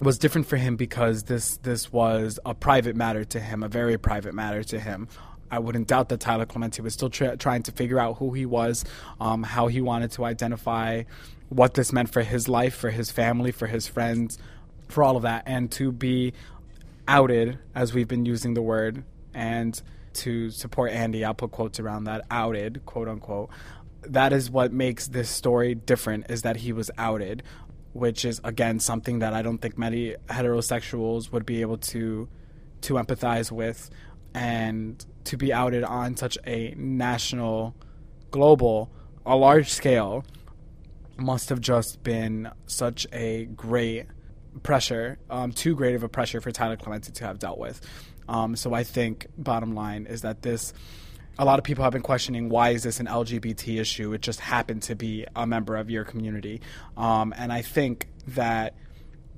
was 0.00 0.18
different 0.18 0.46
for 0.46 0.56
him 0.56 0.76
because 0.76 1.24
this 1.24 1.58
this 1.58 1.92
was 1.92 2.38
a 2.46 2.54
private 2.54 2.96
matter 2.96 3.24
to 3.24 3.40
him, 3.40 3.62
a 3.62 3.68
very 3.68 3.98
private 3.98 4.34
matter 4.34 4.62
to 4.64 4.80
him. 4.80 5.08
I 5.50 5.58
wouldn't 5.58 5.88
doubt 5.88 6.08
that 6.10 6.20
Tyler 6.20 6.46
Clementi 6.46 6.80
was 6.80 6.94
still 6.94 7.10
tra- 7.10 7.36
trying 7.36 7.64
to 7.64 7.72
figure 7.72 7.98
out 7.98 8.18
who 8.18 8.32
he 8.32 8.46
was, 8.46 8.84
um, 9.20 9.42
how 9.42 9.66
he 9.66 9.80
wanted 9.80 10.12
to 10.12 10.24
identify, 10.24 11.02
what 11.48 11.74
this 11.74 11.92
meant 11.92 12.10
for 12.10 12.22
his 12.22 12.48
life, 12.48 12.74
for 12.74 12.90
his 12.90 13.10
family, 13.10 13.50
for 13.50 13.66
his 13.66 13.88
friends, 13.88 14.38
for 14.88 15.02
all 15.02 15.16
of 15.16 15.22
that, 15.24 15.42
and 15.46 15.70
to 15.72 15.90
be 15.90 16.32
outed, 17.08 17.58
as 17.74 17.92
we've 17.92 18.06
been 18.06 18.24
using 18.24 18.54
the 18.54 18.62
word, 18.62 19.02
and 19.34 19.82
to 20.12 20.50
support 20.50 20.92
Andy, 20.92 21.24
I'll 21.24 21.34
put 21.34 21.50
quotes 21.50 21.80
around 21.80 22.04
that, 22.04 22.24
outed, 22.30 22.86
quote 22.86 23.08
unquote. 23.08 23.50
That 24.02 24.32
is 24.32 24.50
what 24.50 24.72
makes 24.72 25.08
this 25.08 25.28
story 25.28 25.74
different, 25.74 26.30
is 26.30 26.42
that 26.42 26.58
he 26.58 26.72
was 26.72 26.90
outed 26.96 27.42
which 27.92 28.24
is 28.24 28.40
again 28.44 28.78
something 28.78 29.18
that 29.20 29.32
I 29.32 29.42
don't 29.42 29.58
think 29.58 29.76
many 29.78 30.16
heterosexuals 30.28 31.32
would 31.32 31.46
be 31.46 31.60
able 31.60 31.78
to 31.78 32.28
to 32.82 32.94
empathize 32.94 33.50
with. 33.50 33.90
And 34.32 35.04
to 35.24 35.36
be 35.36 35.52
outed 35.52 35.82
on 35.82 36.16
such 36.16 36.38
a 36.46 36.72
national 36.76 37.74
global 38.30 38.90
a 39.26 39.36
large 39.36 39.68
scale 39.68 40.24
must 41.16 41.48
have 41.50 41.60
just 41.60 42.02
been 42.02 42.50
such 42.66 43.06
a 43.12 43.44
great 43.56 44.06
pressure 44.62 45.18
um, 45.28 45.52
too 45.52 45.74
great 45.74 45.94
of 45.94 46.02
a 46.02 46.08
pressure 46.08 46.40
for 46.40 46.50
Tyler 46.50 46.76
Clementi 46.76 47.12
to 47.12 47.24
have 47.24 47.38
dealt 47.38 47.58
with. 47.58 47.80
Um, 48.28 48.56
so 48.56 48.74
I 48.74 48.84
think 48.84 49.26
bottom 49.36 49.74
line 49.74 50.06
is 50.06 50.22
that 50.22 50.42
this 50.42 50.72
a 51.40 51.44
lot 51.46 51.58
of 51.58 51.64
people 51.64 51.82
have 51.82 51.94
been 51.94 52.02
questioning 52.02 52.50
why 52.50 52.70
is 52.70 52.82
this 52.82 53.00
an 53.00 53.06
LGBT 53.06 53.80
issue? 53.80 54.12
It 54.12 54.20
just 54.20 54.40
happened 54.40 54.82
to 54.82 54.94
be 54.94 55.24
a 55.34 55.46
member 55.46 55.78
of 55.78 55.88
your 55.88 56.04
community, 56.04 56.60
um, 56.98 57.32
and 57.34 57.50
I 57.50 57.62
think 57.62 58.08
that 58.28 58.74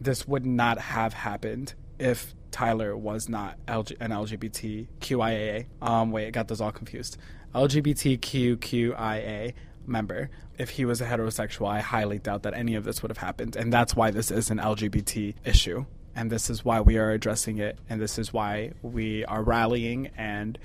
this 0.01 0.27
would 0.27 0.45
not 0.45 0.79
have 0.79 1.15
happened 1.15 1.75
if 2.01 2.35
Tyler 2.51 2.97
was 2.97 3.29
not 3.29 3.57
LG- 3.67 3.97
an 4.01 4.11
LGBTQIA. 4.11 5.67
Um, 5.81 6.11
wait, 6.11 6.27
I 6.27 6.31
got 6.31 6.49
those 6.49 6.61
all 6.61 6.73
confused. 6.73 7.19
LGBTQQIA 7.55 9.55
member. 9.87 10.29
If 10.59 10.71
he 10.71 10.85
was 10.85 11.01
a 11.01 11.07
heterosexual, 11.07 11.69
I 11.69 11.81
highly 11.81 12.19
doubt 12.19 12.43
that 12.43 12.55
any 12.55 12.75
of 12.75 12.83
this 12.83 13.01
would 13.03 13.11
have 13.11 13.19
happened, 13.19 13.55
and 13.55 13.73
that's 13.73 13.95
why 13.95 14.11
this 14.11 14.33
is 14.33 14.51
an 14.51 14.59
LGBT 14.59 15.37
issue, 15.45 15.85
and 16.17 16.33
this 16.33 16.51
is 16.51 16.65
why 16.65 16.81
we 16.81 16.99
are 16.99 17.13
addressing 17.13 17.59
it, 17.59 17.79
and 17.89 18.03
this 18.03 18.19
is 18.19 18.33
why 18.33 18.73
we 18.83 19.25
are 19.27 19.45
rallying 19.45 20.09
and 20.17 20.59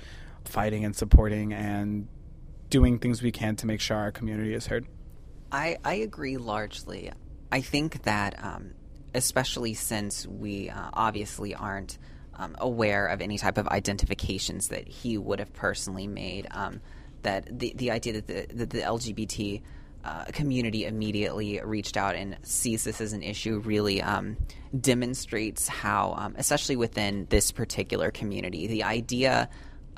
fighting 0.48 0.84
and 0.84 0.94
supporting 0.94 1.52
and 1.52 2.08
doing 2.70 2.98
things 2.98 3.22
we 3.22 3.32
can 3.32 3.56
to 3.56 3.66
make 3.66 3.80
sure 3.80 3.96
our 3.96 4.12
community 4.12 4.54
is 4.54 4.66
heard. 4.66 4.86
I, 5.50 5.78
I 5.84 5.94
agree 5.94 6.36
largely. 6.36 7.12
I 7.50 7.60
think 7.60 8.02
that, 8.02 8.42
um, 8.42 8.72
especially 9.14 9.74
since 9.74 10.26
we 10.26 10.68
uh, 10.68 10.90
obviously 10.92 11.54
aren't 11.54 11.98
um, 12.34 12.54
aware 12.58 13.06
of 13.06 13.20
any 13.20 13.38
type 13.38 13.58
of 13.58 13.66
identifications 13.68 14.68
that 14.68 14.86
he 14.86 15.16
would 15.16 15.38
have 15.38 15.52
personally 15.54 16.06
made, 16.06 16.46
um, 16.50 16.80
that 17.22 17.58
the, 17.58 17.72
the 17.76 17.90
idea 17.90 18.14
that 18.14 18.26
the, 18.26 18.46
that 18.54 18.70
the 18.70 18.80
LGBT 18.80 19.62
uh, 20.04 20.24
community 20.26 20.84
immediately 20.84 21.60
reached 21.62 21.96
out 21.96 22.14
and 22.14 22.36
sees 22.42 22.84
this 22.84 23.00
as 23.00 23.12
an 23.12 23.22
issue 23.22 23.58
really 23.58 24.00
um, 24.00 24.36
demonstrates 24.78 25.66
how, 25.66 26.14
um, 26.16 26.34
especially 26.38 26.76
within 26.76 27.26
this 27.30 27.50
particular 27.50 28.10
community, 28.10 28.66
the 28.66 28.84
idea 28.84 29.48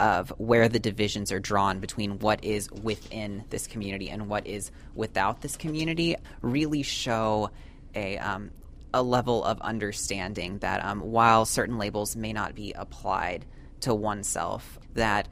of 0.00 0.30
where 0.38 0.68
the 0.68 0.80
divisions 0.80 1.30
are 1.30 1.38
drawn 1.38 1.78
between 1.78 2.18
what 2.18 2.42
is 2.42 2.70
within 2.70 3.44
this 3.50 3.66
community 3.66 4.08
and 4.08 4.28
what 4.28 4.46
is 4.46 4.72
without 4.94 5.42
this 5.42 5.56
community 5.56 6.16
really 6.40 6.82
show 6.82 7.50
a 7.94 8.18
um, 8.18 8.50
a 8.92 9.02
level 9.02 9.44
of 9.44 9.60
understanding 9.60 10.58
that 10.58 10.84
um, 10.84 11.00
while 11.00 11.44
certain 11.44 11.78
labels 11.78 12.16
may 12.16 12.32
not 12.32 12.54
be 12.54 12.72
applied 12.72 13.44
to 13.80 13.94
oneself, 13.94 14.78
that 14.94 15.28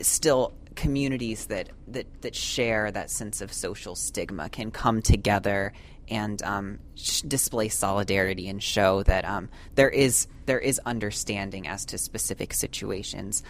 still 0.00 0.52
communities 0.74 1.46
that, 1.46 1.70
that, 1.88 2.06
that 2.22 2.34
share 2.34 2.90
that 2.90 3.10
sense 3.10 3.40
of 3.40 3.52
social 3.52 3.94
stigma 3.94 4.48
can 4.48 4.70
come 4.70 5.02
together 5.02 5.72
and 6.08 6.42
um, 6.42 6.78
sh- 6.94 7.22
display 7.22 7.68
solidarity 7.68 8.48
and 8.48 8.62
show 8.62 9.02
that 9.04 9.24
um, 9.24 9.48
there 9.74 9.88
is 9.88 10.26
there 10.46 10.58
is 10.58 10.80
understanding 10.84 11.68
as 11.68 11.84
to 11.84 11.96
specific 11.96 12.52
situations. 12.52 13.44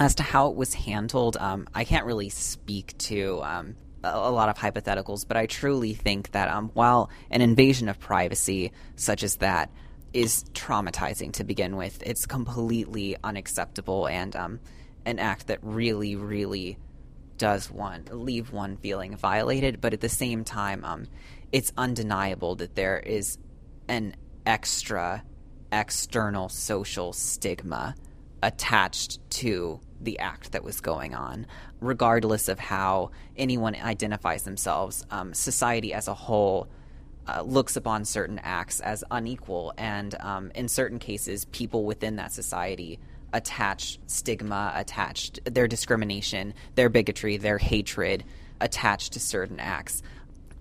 As 0.00 0.14
to 0.14 0.22
how 0.22 0.48
it 0.48 0.56
was 0.56 0.72
handled, 0.72 1.36
um, 1.36 1.68
I 1.74 1.84
can't 1.84 2.06
really 2.06 2.30
speak 2.30 2.96
to 2.98 3.42
um, 3.42 3.76
a 4.02 4.30
lot 4.30 4.48
of 4.48 4.56
hypotheticals, 4.56 5.28
but 5.28 5.36
I 5.36 5.44
truly 5.44 5.92
think 5.92 6.30
that 6.30 6.48
um, 6.48 6.70
while 6.72 7.10
an 7.30 7.42
invasion 7.42 7.86
of 7.86 8.00
privacy 8.00 8.72
such 8.96 9.22
as 9.22 9.36
that 9.36 9.70
is 10.14 10.44
traumatizing 10.54 11.34
to 11.34 11.44
begin 11.44 11.76
with, 11.76 12.02
it's 12.02 12.24
completely 12.24 13.14
unacceptable 13.22 14.08
and 14.08 14.34
um, 14.36 14.60
an 15.04 15.18
act 15.18 15.48
that 15.48 15.58
really, 15.60 16.16
really 16.16 16.78
does 17.36 17.70
one 17.70 18.06
leave 18.10 18.52
one 18.52 18.78
feeling 18.78 19.18
violated. 19.18 19.82
But 19.82 19.92
at 19.92 20.00
the 20.00 20.08
same 20.08 20.44
time, 20.44 20.82
um, 20.82 21.08
it's 21.52 21.74
undeniable 21.76 22.56
that 22.56 22.74
there 22.74 22.98
is 22.98 23.36
an 23.86 24.16
extra 24.46 25.22
external 25.70 26.48
social 26.48 27.12
stigma 27.12 27.94
attached 28.42 29.18
to 29.30 29.80
the 30.00 30.18
act 30.18 30.52
that 30.52 30.64
was 30.64 30.80
going 30.80 31.14
on, 31.14 31.46
regardless 31.80 32.48
of 32.48 32.58
how 32.58 33.10
anyone 33.36 33.74
identifies 33.74 34.44
themselves. 34.44 35.04
Um, 35.10 35.34
society 35.34 35.92
as 35.92 36.08
a 36.08 36.14
whole 36.14 36.68
uh, 37.26 37.42
looks 37.42 37.76
upon 37.76 38.04
certain 38.04 38.38
acts 38.38 38.80
as 38.80 39.04
unequal, 39.10 39.74
and 39.76 40.14
um, 40.20 40.50
in 40.54 40.68
certain 40.68 40.98
cases, 40.98 41.44
people 41.46 41.84
within 41.84 42.16
that 42.16 42.32
society 42.32 42.98
attach 43.32 43.98
stigma, 44.06 44.72
attach 44.74 45.32
their 45.44 45.68
discrimination, 45.68 46.54
their 46.74 46.88
bigotry, 46.88 47.36
their 47.36 47.58
hatred 47.58 48.24
attached 48.60 49.12
to 49.12 49.20
certain 49.20 49.60
acts. 49.60 50.02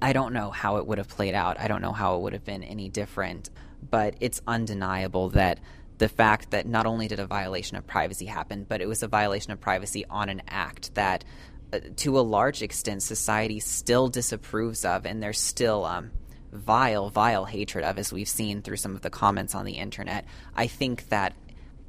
I 0.02 0.14
don't 0.14 0.34
know 0.34 0.52
how 0.52 0.78
it 0.78 0.88
would 0.88 0.98
have 0.98 1.08
played 1.08 1.34
out. 1.34 1.60
I 1.60 1.68
don't 1.68 1.82
know 1.82 1.92
how 1.92 2.16
it 2.16 2.22
would 2.22 2.34
have 2.34 2.46
been 2.46 2.64
any 2.64 2.90
different, 2.90 3.50
but 3.90 4.16
it's 4.20 4.42
undeniable 4.48 5.30
that 5.30 5.60
the 6.00 6.10
fact 6.10 6.52
that 6.52 6.66
not 6.66 6.86
only 6.86 7.08
did 7.08 7.20
a 7.20 7.28
violation 7.28 7.78
of 7.78 7.86
privacy 7.86 8.26
happen, 8.26 8.66
but 8.68 8.82
it 8.82 8.88
was 8.88 9.04
a 9.04 9.08
violation 9.08 9.52
of 9.52 9.60
privacy 9.60 10.06
on 10.10 10.30
an 10.30 10.42
act 10.48 10.96
that, 10.96 11.24
uh, 11.72 11.80
to 11.98 12.18
a 12.18 12.22
large 12.22 12.62
extent, 12.62 13.04
society 13.04 13.60
still 13.60 14.08
disapproves 14.08 14.86
of, 14.86 15.06
and 15.06 15.22
there's 15.22 15.40
still 15.40 15.86
um, 15.86 16.12
vile, 16.54 17.10
vile 17.10 17.46
hatred 17.46 17.84
of, 17.84 18.00
as 18.00 18.14
we've 18.14 18.30
seen 18.30 18.62
through 18.62 18.78
some 18.78 18.96
of 18.96 19.02
the 19.02 19.10
comments 19.10 19.54
on 19.54 19.66
the 19.66 19.74
internet. 19.74 20.26
I 20.56 20.68
think 20.68 21.10
that 21.10 21.36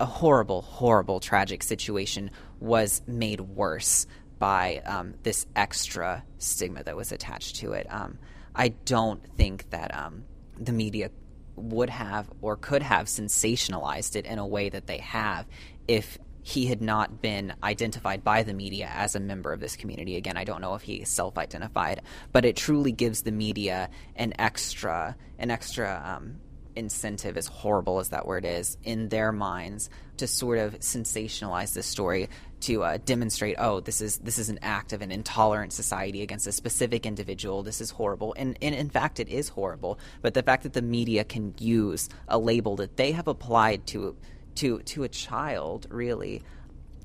a 0.01 0.07
horrible, 0.07 0.63
horrible, 0.63 1.21
tragic 1.21 1.63
situation 1.63 2.33
was 2.59 3.03
made 3.07 3.41
worse 3.41 4.09
by 4.41 4.83
um, 4.87 5.15
this 5.23 5.47
extra 5.55 6.25
stigma 6.39 6.83
that 6.83 6.97
was 6.97 7.13
attached 7.13 7.57
to 7.57 7.73
it. 7.75 7.87
Um, 7.91 8.19
I 8.57 8.69
don't 8.69 9.25
think 9.37 9.71
that 9.71 9.95
um, 9.95 10.25
the 10.59 10.73
media 10.73 11.11
would 11.63 11.91
have 11.91 12.31
or 12.41 12.57
could 12.57 12.83
have 12.83 13.07
sensationalized 13.07 14.17
it 14.17 14.27
in 14.27 14.39
a 14.39 14.47
way 14.47 14.69
that 14.69 14.87
they 14.87 14.99
have 14.99 15.47
if 15.89 16.19
he 16.43 16.67
had 16.67 16.81
not 16.81 17.21
been 17.21 17.55
identified 17.63 18.25
by 18.25 18.43
the 18.43 18.55
media 18.55 18.91
as 18.95 19.15
a 19.15 19.21
member 19.21 19.53
of 19.53 19.61
this 19.61 19.77
community. 19.77 20.17
Again, 20.17 20.37
I 20.37 20.45
don't 20.45 20.61
know 20.61 20.75
if 20.75 20.83
he 20.83 21.05
self 21.05 21.37
identified, 21.37 22.03
but 22.33 22.45
it 22.45 22.57
truly 22.57 22.93
gives 22.93 23.23
the 23.23 23.33
media 23.33 23.91
an 24.17 24.33
extra, 24.39 25.17
an 25.39 25.51
extra 25.51 26.03
um, 26.05 26.41
incentive, 26.77 27.37
as 27.37 27.47
horrible 27.47 27.99
as 27.99 28.11
that 28.11 28.27
word 28.27 28.45
is, 28.45 28.77
in 28.85 29.09
their 29.09 29.33
minds 29.33 29.91
to 30.19 30.27
sort 30.27 30.59
of 30.59 30.79
sensationalize 30.81 31.73
this 31.73 31.87
story 31.87 32.29
to 32.61 32.83
uh, 32.83 32.99
demonstrate, 33.05 33.57
oh, 33.59 33.81
this 33.81 34.01
is 34.01 34.19
this 34.19 34.39
is 34.39 34.51
an 34.51 34.59
act 34.63 34.93
of 34.93 35.01
an 35.01 35.11
intolerant 35.11 35.73
society 35.73 36.23
against 36.23 36.47
a 36.47 36.53
specific 36.53 37.07
individual. 37.07 37.63
This 37.63 37.81
is 37.81 37.91
horrible, 37.91 38.35
and, 38.37 38.57
and 38.61 38.75
in 38.75 38.91
fact, 38.91 39.19
it 39.19 39.29
is 39.29 39.49
horrible. 39.49 39.99
But 40.21 40.35
the 40.35 40.43
fact 40.43 40.65
that 40.65 40.75
the 40.75 40.83
media 40.83 41.25
can 41.25 41.55
use 41.59 42.09
a 42.29 42.39
label 42.39 42.77
that 42.77 42.97
they 42.97 43.13
have 43.13 43.29
applied 43.29 43.87
to 43.89 44.17
to 44.57 44.81
to 44.81 45.05
a 45.05 45.09
child, 45.09 45.87
really, 45.91 46.43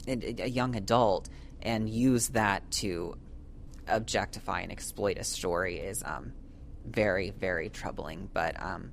a 0.08 0.50
young 0.50 0.76
adult, 0.76 1.30
and 1.62 1.90
use 1.90 2.30
that 2.30 2.70
to 2.72 3.16
objectify 3.88 4.62
and 4.62 4.72
exploit 4.72 5.18
a 5.18 5.24
story 5.24 5.78
is 5.78 6.04
um, 6.04 6.34
very 6.86 7.30
very 7.30 7.70
troubling. 7.70 8.30
But 8.34 8.62
um, 8.62 8.92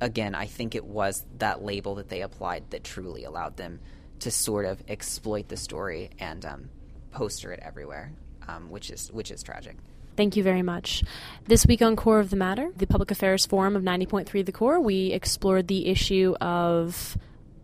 again, 0.00 0.34
I 0.34 0.46
think 0.46 0.74
it 0.74 0.84
was 0.84 1.24
that 1.38 1.62
label 1.62 1.96
that 1.96 2.08
they 2.08 2.22
applied 2.22 2.70
that 2.70 2.84
truly 2.84 3.24
allowed 3.24 3.56
them 3.56 3.80
to 4.20 4.30
sort 4.30 4.66
of 4.66 4.82
exploit 4.88 5.48
the 5.48 5.56
story 5.56 6.10
and 6.18 6.44
um, 6.44 6.70
poster 7.12 7.52
it 7.52 7.60
everywhere, 7.62 8.12
um, 8.48 8.70
which 8.70 8.90
is 8.90 9.10
which 9.12 9.30
is 9.30 9.42
tragic. 9.42 9.76
Thank 10.16 10.36
you 10.36 10.42
very 10.42 10.62
much. 10.62 11.02
This 11.46 11.66
week 11.66 11.80
on 11.80 11.96
Core 11.96 12.20
of 12.20 12.30
the 12.30 12.36
Matter, 12.36 12.70
the 12.76 12.86
Public 12.86 13.10
Affairs 13.10 13.46
Forum 13.46 13.74
of 13.74 13.82
90.3 13.82 14.44
The 14.44 14.52
Core, 14.52 14.80
we 14.80 15.12
explored 15.12 15.68
the 15.68 15.86
issue 15.86 16.34
of 16.40 17.16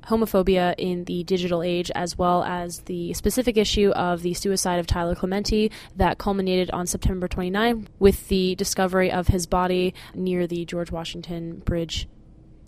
homophobia 0.06 0.74
in 0.78 1.04
the 1.04 1.24
digital 1.24 1.62
age, 1.62 1.90
as 1.94 2.16
well 2.16 2.44
as 2.44 2.80
the 2.82 3.12
specific 3.14 3.56
issue 3.56 3.90
of 3.90 4.22
the 4.22 4.32
suicide 4.34 4.78
of 4.78 4.86
Tyler 4.86 5.14
Clementi 5.14 5.70
that 5.96 6.16
culminated 6.16 6.70
on 6.70 6.86
September 6.86 7.28
29 7.28 7.88
with 7.98 8.28
the 8.28 8.54
discovery 8.54 9.10
of 9.10 9.26
his 9.26 9.46
body 9.46 9.92
near 10.14 10.46
the 10.46 10.64
George 10.64 10.90
Washington 10.90 11.58
Bridge 11.58 12.08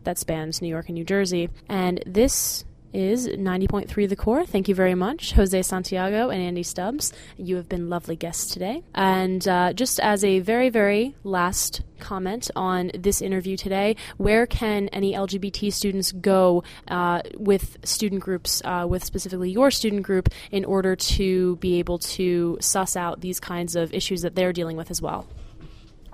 that 0.09 0.17
spans 0.17 0.63
New 0.63 0.69
York 0.69 0.87
and 0.89 0.95
New 0.95 1.05
Jersey. 1.05 1.51
And 1.69 2.03
this 2.07 2.65
is 2.95 3.29
90.3 3.29 4.09
The 4.09 4.17
Core. 4.17 4.47
Thank 4.47 4.67
you 4.67 4.75
very 4.75 4.95
much, 4.95 5.33
Jose 5.33 5.61
Santiago 5.61 6.31
and 6.31 6.41
Andy 6.41 6.63
Stubbs. 6.63 7.13
You 7.37 7.57
have 7.57 7.69
been 7.69 7.91
lovely 7.91 8.17
guests 8.17 8.51
today. 8.51 8.83
And 8.95 9.47
uh, 9.47 9.75
just 9.75 10.01
as 10.01 10.25
a 10.25 10.39
very, 10.39 10.71
very 10.71 11.15
last 11.25 11.83
comment 11.99 12.51
on 12.57 12.91
this 12.99 13.21
interview 13.21 13.59
today, 13.59 13.97
where 14.17 14.47
can 14.47 14.89
any 14.95 15.13
LGBT 15.13 15.71
students 15.71 16.13
go 16.13 16.65
uh, 16.89 17.21
with 17.37 17.77
student 17.85 18.23
groups, 18.23 18.63
uh, 18.65 18.87
with 18.89 19.05
specifically 19.05 19.51
your 19.51 19.71
student 19.71 20.05
group, 20.05 20.31
in 20.51 20.65
order 20.65 20.97
to 20.97 21.57
be 21.57 21.79
able 21.79 21.99
to 21.99 22.57
suss 22.63 22.97
out 22.97 23.21
these 23.21 23.41
kinds 23.41 23.77
of 23.77 23.93
issues 23.93 24.23
that 24.23 24.35
they're 24.35 24.55
dealing 24.55 24.79
with 24.79 24.91
as 24.91 25.03
well? 25.03 25.27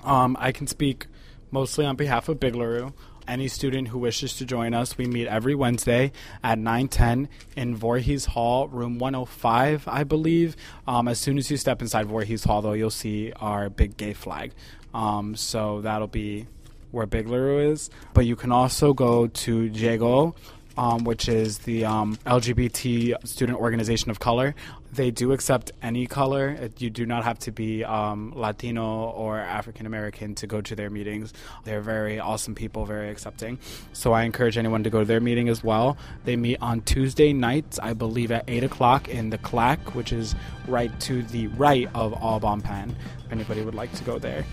Um, 0.03 0.37
I 0.41 0.51
can 0.51 0.67
speak 0.67 1.07
mostly 1.53 1.87
on 1.87 1.95
behalf 1.95 2.29
of 2.29 2.41
BiGLARU 2.41 2.93
any 3.27 3.49
student 3.49 3.89
who 3.89 3.99
wishes 3.99 4.37
to 4.37 4.45
join 4.45 4.75
us, 4.75 4.99
we 4.99 5.07
meet 5.07 5.27
every 5.27 5.55
Wednesday 5.55 6.13
at 6.43 6.59
9:10 6.59 7.29
in 7.57 7.77
Voorhees 7.77 8.27
Hall, 8.27 8.69
room 8.69 8.99
105, 8.99 9.87
I 9.89 10.05
believe. 10.05 10.57
Um, 10.87 11.09
as 11.09 11.19
soon 11.19 11.39
as 11.39 11.51
you 11.51 11.57
step 11.57 11.83
inside 11.83 12.07
Voorhees 12.07 12.45
Hall, 12.45 12.63
though, 12.63 12.73
you'll 12.73 12.91
see 12.91 13.33
our 13.41 13.71
big 13.71 13.97
gay 13.97 14.13
flag. 14.13 14.53
Um, 14.93 15.35
so 15.35 15.81
that'll 15.81 16.07
be 16.07 16.47
where 16.91 17.07
BiGLARU 17.07 17.73
is. 17.73 17.91
But 18.15 18.27
you 18.27 18.37
can 18.37 18.53
also 18.53 18.95
go 18.95 19.27
to 19.27 19.63
Jago 19.65 20.35
um, 20.77 21.05
which 21.05 21.29
is 21.29 21.59
the 21.59 21.85
um, 21.85 22.17
LGBT 22.27 23.27
student 23.27 23.59
organization 23.59 24.11
of 24.11 24.21
color. 24.21 24.55
They 24.93 25.11
do 25.11 25.33
accept 25.33 25.73
any 25.83 26.07
color. 26.07 26.71
You 26.79 26.89
do 26.89 27.05
not 27.05 27.25
have 27.25 27.39
to 27.41 27.53
be 27.53 27.85
um, 27.85 28.33
Latino 28.37 29.11
or 29.11 29.39
African 29.39 29.87
American 29.87 30.35
to 30.37 30.47
go 30.47 30.61
to 30.61 30.77
their 30.77 30.89
meetings. 30.91 31.33
They're 31.65 31.81
very 31.81 32.21
awesome 32.21 32.55
people, 32.55 32.85
very 32.85 33.11
accepting. 33.11 33.59
So 33.93 34.13
I 34.13 34.23
encourage 34.23 34.57
anyone 34.57 34.85
to 34.85 34.91
go 34.91 35.01
to 35.01 35.05
their 35.05 35.21
meeting 35.21 35.49
as 35.49 35.65
well. 35.65 35.97
They 36.25 36.37
meet 36.37 36.59
on 36.61 36.83
Tuesday 36.83 37.33
nights, 37.33 37.79
I 37.81 37.93
believe, 37.93 38.31
at 38.31 38.45
8 38.47 38.65
o'clock 38.65 39.09
in 39.09 39.31
the 39.31 39.39
Clack, 39.39 39.95
which 39.95 40.13
is 40.13 40.37
right 40.69 40.99
to 41.01 41.23
the 41.25 41.49
right 41.49 41.89
of 41.95 42.15
Pan. 42.63 42.95
If 43.25 43.33
anybody 43.33 43.63
would 43.63 43.75
like 43.75 43.93
to 43.95 44.05
go 44.05 44.19
there. 44.19 44.45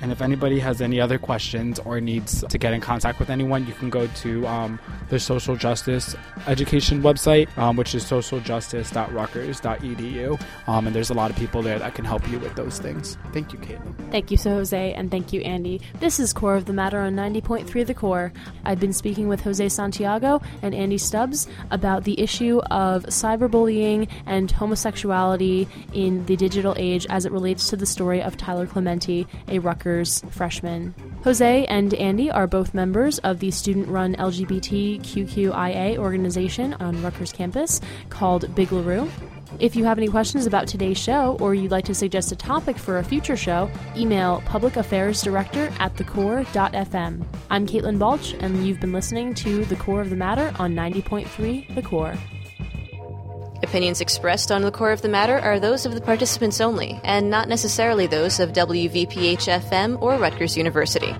And 0.00 0.12
if 0.12 0.22
anybody 0.22 0.60
has 0.60 0.80
any 0.80 1.00
other 1.00 1.18
questions 1.18 1.80
or 1.80 2.00
needs 2.00 2.44
to 2.48 2.58
get 2.58 2.72
in 2.72 2.80
contact 2.80 3.18
with 3.18 3.30
anyone, 3.30 3.66
you 3.66 3.72
can 3.74 3.90
go 3.90 4.06
to 4.06 4.46
um, 4.46 4.78
the 5.08 5.18
social 5.18 5.56
justice 5.56 6.14
education 6.46 7.02
website, 7.02 7.48
um, 7.58 7.74
which 7.76 7.96
is 7.96 8.04
socialjustice.rutgers.edu. 8.04 10.40
Um, 10.68 10.86
and 10.86 10.94
there's 10.94 11.10
a 11.10 11.14
lot 11.14 11.30
of 11.30 11.36
people 11.36 11.62
there 11.62 11.80
that 11.80 11.94
can 11.94 12.04
help 12.04 12.28
you 12.30 12.38
with 12.38 12.54
those 12.54 12.78
things. 12.78 13.16
Thank 13.32 13.52
you, 13.52 13.58
Caitlin. 13.58 14.10
Thank 14.10 14.30
you, 14.30 14.36
so 14.36 14.50
Jose, 14.50 14.92
and 14.94 15.10
thank 15.10 15.32
you, 15.32 15.40
Andy. 15.40 15.80
This 15.98 16.20
is 16.20 16.32
Core 16.32 16.54
of 16.54 16.66
the 16.66 16.72
Matter 16.72 17.00
on 17.00 17.16
90.3 17.16 17.84
The 17.86 17.94
Core. 17.94 18.32
I've 18.64 18.78
been 18.78 18.92
speaking 18.92 19.26
with 19.28 19.40
Jose 19.40 19.68
Santiago 19.68 20.40
and 20.62 20.72
Andy 20.74 20.98
Stubbs 20.98 21.48
about 21.70 22.04
the 22.04 22.20
issue 22.20 22.60
of 22.70 23.04
cyberbullying 23.06 24.08
and 24.26 24.50
homosexuality 24.50 25.66
in 25.92 26.24
the 26.26 26.36
digital 26.36 26.76
age 26.78 27.06
as 27.10 27.26
it 27.26 27.32
relates 27.32 27.68
to 27.70 27.76
the 27.76 27.86
story 27.86 28.22
of 28.22 28.36
Tyler 28.36 28.66
Clementi, 28.66 29.26
a 29.48 29.58
Rutgers 29.58 29.87
Rutgers 29.88 30.22
freshman. 30.30 30.94
Jose 31.24 31.64
and 31.64 31.94
Andy 31.94 32.30
are 32.30 32.46
both 32.46 32.74
members 32.74 33.18
of 33.20 33.40
the 33.40 33.50
student 33.50 33.88
run 33.88 34.14
LGBTQIA 34.16 35.96
organization 35.96 36.74
on 36.74 37.02
Rutgers 37.02 37.32
campus 37.32 37.80
called 38.10 38.54
BiGLARU. 38.54 39.08
If 39.58 39.74
you 39.74 39.84
have 39.84 39.96
any 39.96 40.08
questions 40.08 40.44
about 40.44 40.68
today's 40.68 40.98
show 40.98 41.38
or 41.40 41.54
you'd 41.54 41.70
like 41.70 41.86
to 41.86 41.94
suggest 41.94 42.32
a 42.32 42.36
topic 42.36 42.76
for 42.76 42.98
a 42.98 43.04
future 43.04 43.36
show, 43.36 43.70
email 43.96 44.42
Public 44.44 44.76
Affairs 44.76 45.22
Director 45.22 45.72
at 45.80 45.96
thecore.fm. 45.96 47.24
I'm 47.48 47.66
Caitlin 47.66 47.98
Balch, 47.98 48.34
and 48.34 48.66
you've 48.66 48.80
been 48.80 48.92
listening 48.92 49.32
to 49.34 49.64
The 49.64 49.76
Core 49.76 50.02
of 50.02 50.10
the 50.10 50.16
Matter 50.16 50.52
on 50.58 50.74
90.3 50.74 51.74
The 51.74 51.82
Core. 51.82 52.14
Opinions 53.62 54.00
expressed 54.00 54.52
on 54.52 54.62
the 54.62 54.70
core 54.70 54.92
of 54.92 55.02
the 55.02 55.08
matter 55.08 55.38
are 55.38 55.58
those 55.58 55.84
of 55.84 55.94
the 55.94 56.00
participants 56.00 56.60
only, 56.60 57.00
and 57.02 57.28
not 57.28 57.48
necessarily 57.48 58.06
those 58.06 58.38
of 58.38 58.52
WVPH 58.52 59.48
FM 59.68 60.00
or 60.00 60.16
Rutgers 60.16 60.56
University. 60.56 61.14